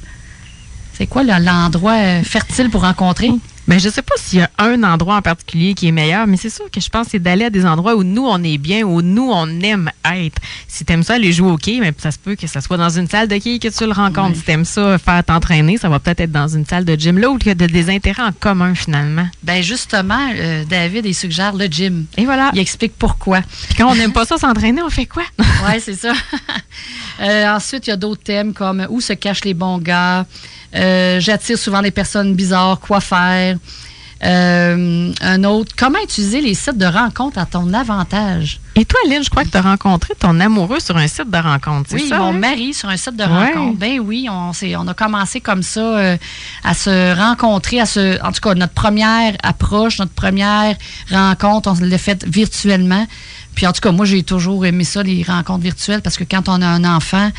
[0.96, 3.30] C'est quoi l'endroit euh, fertile pour rencontrer?
[3.66, 6.36] Ben, je sais pas s'il y a un endroit en particulier qui est meilleur, mais
[6.36, 8.58] c'est sûr que je pense que c'est d'aller à des endroits où nous, on est
[8.58, 10.36] bien, où nous, on aime être.
[10.68, 12.90] Si t'aimes ça aller jouer au quai, mais ça se peut que ça soit dans
[12.90, 14.28] une salle de quai que tu le rencontres.
[14.28, 14.34] Ouais.
[14.34, 17.30] Si t'aimes ça faire t'entraîner, ça va peut-être être dans une salle de gym là
[17.30, 19.26] où il y a de- des intérêts en commun finalement.
[19.42, 22.04] Ben justement, euh, David, il suggère le gym.
[22.18, 22.50] Et voilà.
[22.52, 23.40] Il explique pourquoi.
[23.40, 25.24] Puis quand on n'aime pas ça s'entraîner, on fait quoi?
[25.66, 26.12] Oui, c'est ça.
[27.20, 30.26] Euh, ensuite, il y a d'autres thèmes comme où se cachent les bons gars,
[30.76, 33.56] euh, j'attire souvent les personnes bizarres, quoi faire.
[34.22, 38.58] Euh, un autre, comment utiliser les sites de rencontres à ton avantage?
[38.76, 41.36] Et toi, Lynn, je crois que tu as rencontré ton amoureux sur un site de
[41.36, 42.18] rencontre, c'est Oui, ça?
[42.18, 42.32] mon hein?
[42.32, 43.52] mari sur un site de Ouais.
[43.52, 43.78] rencontre.
[43.78, 46.16] Ben oui, on, on a commencé comme ça euh,
[46.64, 50.74] à se rencontrer, à se, en tout cas notre première approche, notre première
[51.10, 53.06] rencontre, on l'a faite virtuellement.
[53.54, 56.48] Puis en tout cas, moi j'ai toujours aimé ça les rencontres virtuelles parce que quand
[56.48, 57.30] on a un enfant,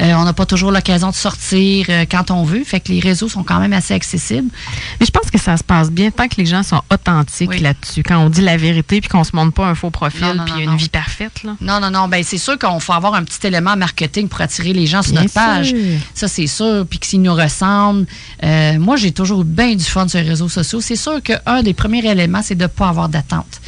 [0.00, 2.64] euh, on n'a pas toujours l'occasion de sortir euh, quand on veut.
[2.64, 4.48] Fait que les réseaux sont quand même assez accessibles.
[5.00, 7.60] Mais je pense que ça se passe bien tant que les gens sont authentiques Oui.
[7.60, 8.02] là-dessus.
[8.02, 10.70] Quand on dit la vérité puis qu'on se montre pas un faux profil puis une
[10.70, 10.76] non.
[10.76, 11.42] vie parfaite.
[11.42, 11.56] Là.
[11.60, 12.08] Non, non, non.
[12.08, 15.12] Ben c'est sûr qu'on faut avoir un petit élément marketing pour attirer les gens sur
[15.12, 15.74] Bien notre page.
[16.14, 16.86] Ça, c'est sûr.
[16.88, 18.06] Puis que s'ils nous ressemblent.
[18.42, 20.80] Euh, moi, j'ai toujours eu bien du fun sur les réseaux sociaux.
[20.80, 23.60] C'est sûr qu'un des premiers éléments, c'est de ne pas avoir d'attente.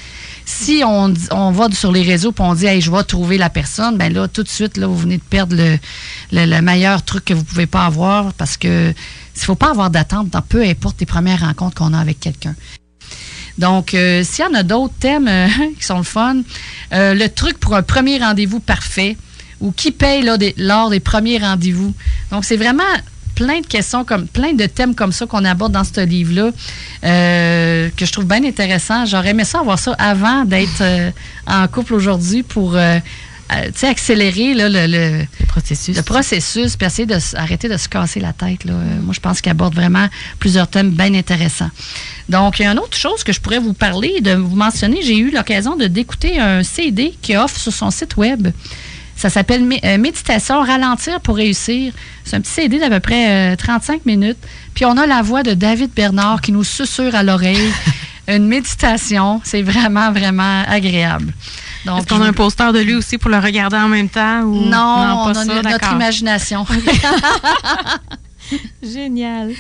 [0.49, 3.51] Si on, on va sur les réseaux et on dit hey, je vais trouver la
[3.51, 5.77] personne, ben là, tout de suite, là, vous venez de perdre le,
[6.31, 8.95] le, le meilleur truc que vous pouvez pas avoir parce que
[9.37, 12.55] il faut pas avoir d'attente dans peu importe les premières rencontres qu'on a avec quelqu'un.
[13.59, 15.49] Donc, euh, s'il y en a d'autres thèmes euh,
[15.79, 16.37] qui sont le fun,
[16.93, 19.17] euh, le truc pour un premier rendez-vous parfait
[19.61, 21.95] ou qui paye là, lors des premiers rendez-vous.
[22.31, 22.83] Donc, c'est vraiment
[23.37, 26.51] plein de questions, comme plein de thèmes comme ça qu'on aborde dans ce livre-là,
[27.05, 29.05] euh, que je trouve bien intéressant.
[29.07, 31.11] J'aurais aimé ça avoir ça avant d'être euh,
[31.47, 32.99] en couple aujourd'hui pour euh,
[33.83, 35.97] accélérer là, le, le, Processus.
[35.97, 38.65] le processus, puis essayer d'arrêter de se casser la tête.
[38.65, 38.73] Là.
[39.03, 40.09] Moi, je pense qu'il aborde vraiment
[40.39, 41.71] plusieurs thèmes bien intéressants.
[42.29, 45.03] Donc, il y a une autre chose que je pourrais vous parler, de vous mentionner.
[45.03, 48.49] J'ai eu l'occasion de d'écouter un CD qui offre sur son site web.
[49.17, 51.93] Ça s'appelle Mé- euh, Méditation Ralentir pour réussir.
[52.25, 54.39] C'est un petit CD d'à peu près euh, 35 minutes.
[54.75, 57.73] Puis on a la voix de David Bernard qui nous susurre à l'oreille
[58.29, 59.41] une méditation.
[59.45, 61.33] C'est vraiment, vraiment agréable.
[61.87, 64.41] Est-ce qu'on a un poster de lui aussi pour le regarder en même temps?
[64.43, 64.67] Ou...
[64.67, 66.67] non, on pas a ça, notre imagination.
[68.83, 69.53] Génial.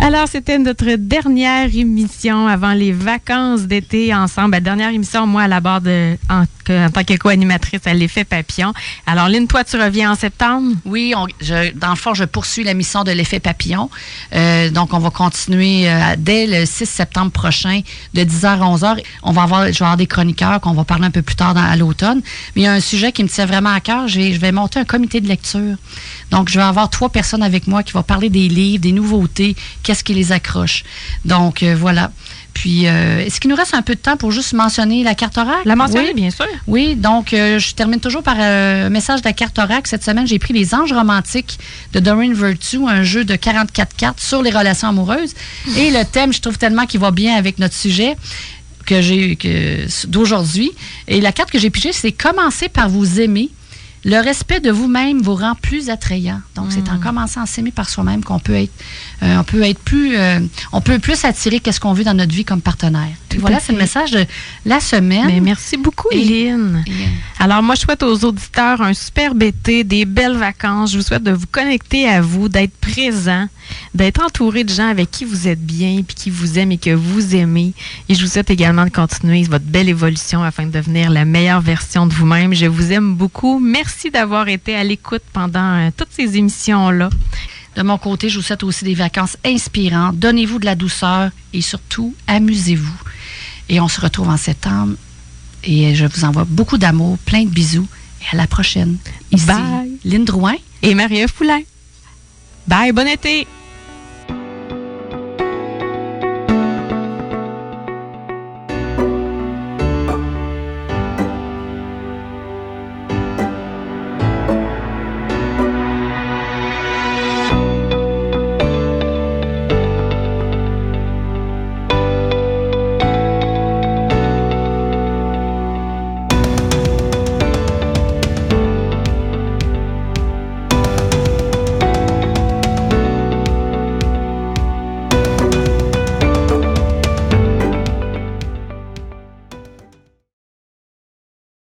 [0.00, 4.50] Alors, c'était notre dernière émission avant les vacances d'été ensemble.
[4.52, 6.44] La dernière émission, moi, à la barre de, en,
[6.90, 8.72] tant que co-animatrice à l'effet papillon.
[9.06, 10.72] Alors, Lynn, toi, tu reviens en septembre?
[10.84, 13.88] Oui, je- dans le fond, je poursuis la mission de l'effet papillon.
[14.34, 17.80] Euh, donc, on va continuer euh, dès le 6 septembre prochain,
[18.14, 18.98] de 10h à 11h.
[19.22, 21.56] On va avoir, je vais avoir des chroniqueurs qu'on va parler un peu plus tard
[21.56, 22.20] à l'automne.
[22.56, 24.08] Mais il y a un sujet qui me tient vraiment à cœur.
[24.08, 25.76] Je vais monter un comité de lecture.
[26.32, 29.54] Donc, je vais avoir trois personnes avec moi qui vont parler des livres, des nouveautés,
[29.84, 30.82] qu'est-ce qui les accroche.
[31.24, 32.10] Donc, euh, voilà.
[32.54, 35.36] Puis, euh, est-ce qu'il nous reste un peu de temps pour juste mentionner la carte
[35.38, 35.66] oracle?
[35.66, 36.14] La mentionner, Oui.
[36.14, 36.46] bien sûr.
[36.68, 39.88] Oui, donc euh, je termine toujours par euh, un message de la carte oracle.
[39.88, 41.58] Cette semaine, j'ai pris Les Anges romantiques
[41.92, 45.34] de Doreen Virtue, un jeu de 44 cartes sur les relations amoureuses.
[45.76, 48.14] Et le thème, je trouve tellement qu'il va bien avec notre sujet
[48.86, 49.36] que j'ai
[50.06, 50.70] d'aujourd'hui.
[51.08, 53.48] Et la carte que j'ai pigée, c'est Commencer par vous aimer.
[54.04, 56.40] Le respect de vous-même vous rend plus attrayant.
[56.56, 58.72] Donc, c'est en commençant à s'aimer par soi-même qu'on peut être,
[59.22, 60.40] euh, on peut être plus, euh,
[60.72, 63.08] on peut plus attirer qu'est-ce qu'on veut dans notre vie comme partenaire.
[63.34, 64.26] Et voilà, c'est le message de
[64.66, 65.26] la semaine.
[65.26, 66.80] Mais merci beaucoup, euh,
[67.38, 70.92] Alors, moi, je souhaite aux auditeurs un superbe été, des belles vacances.
[70.92, 73.48] Je vous souhaite de vous connecter à vous, d'être présent,
[73.94, 76.94] d'être entouré de gens avec qui vous êtes bien, puis qui vous aiment et que
[76.94, 77.72] vous aimez.
[78.08, 81.60] Et je vous souhaite également de continuer votre belle évolution afin de devenir la meilleure
[81.60, 82.54] version de vous-même.
[82.54, 83.58] Je vous aime beaucoup.
[83.58, 87.10] Merci d'avoir été à l'écoute pendant euh, toutes ces émissions-là.
[87.76, 90.16] De mon côté, je vous souhaite aussi des vacances inspirantes.
[90.18, 93.00] Donnez-vous de la douceur et surtout, amusez-vous.
[93.68, 94.94] Et on se retrouve en septembre.
[95.64, 97.88] Et je vous envoie beaucoup d'amour, plein de bisous.
[98.22, 98.98] Et à la prochaine.
[99.32, 99.98] Ici, Bye.
[100.04, 100.54] Lynn Drouin.
[100.82, 101.62] Et Marie-Ève Poulain.
[102.66, 103.46] Bye, bon été!